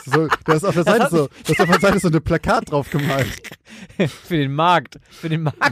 [0.05, 2.71] So, da ist auf der Seite so, da ist auf der Seite so eine Plakat
[2.71, 3.29] drauf gemalt.
[4.25, 4.99] Für den Markt.
[5.11, 5.63] Für den Markt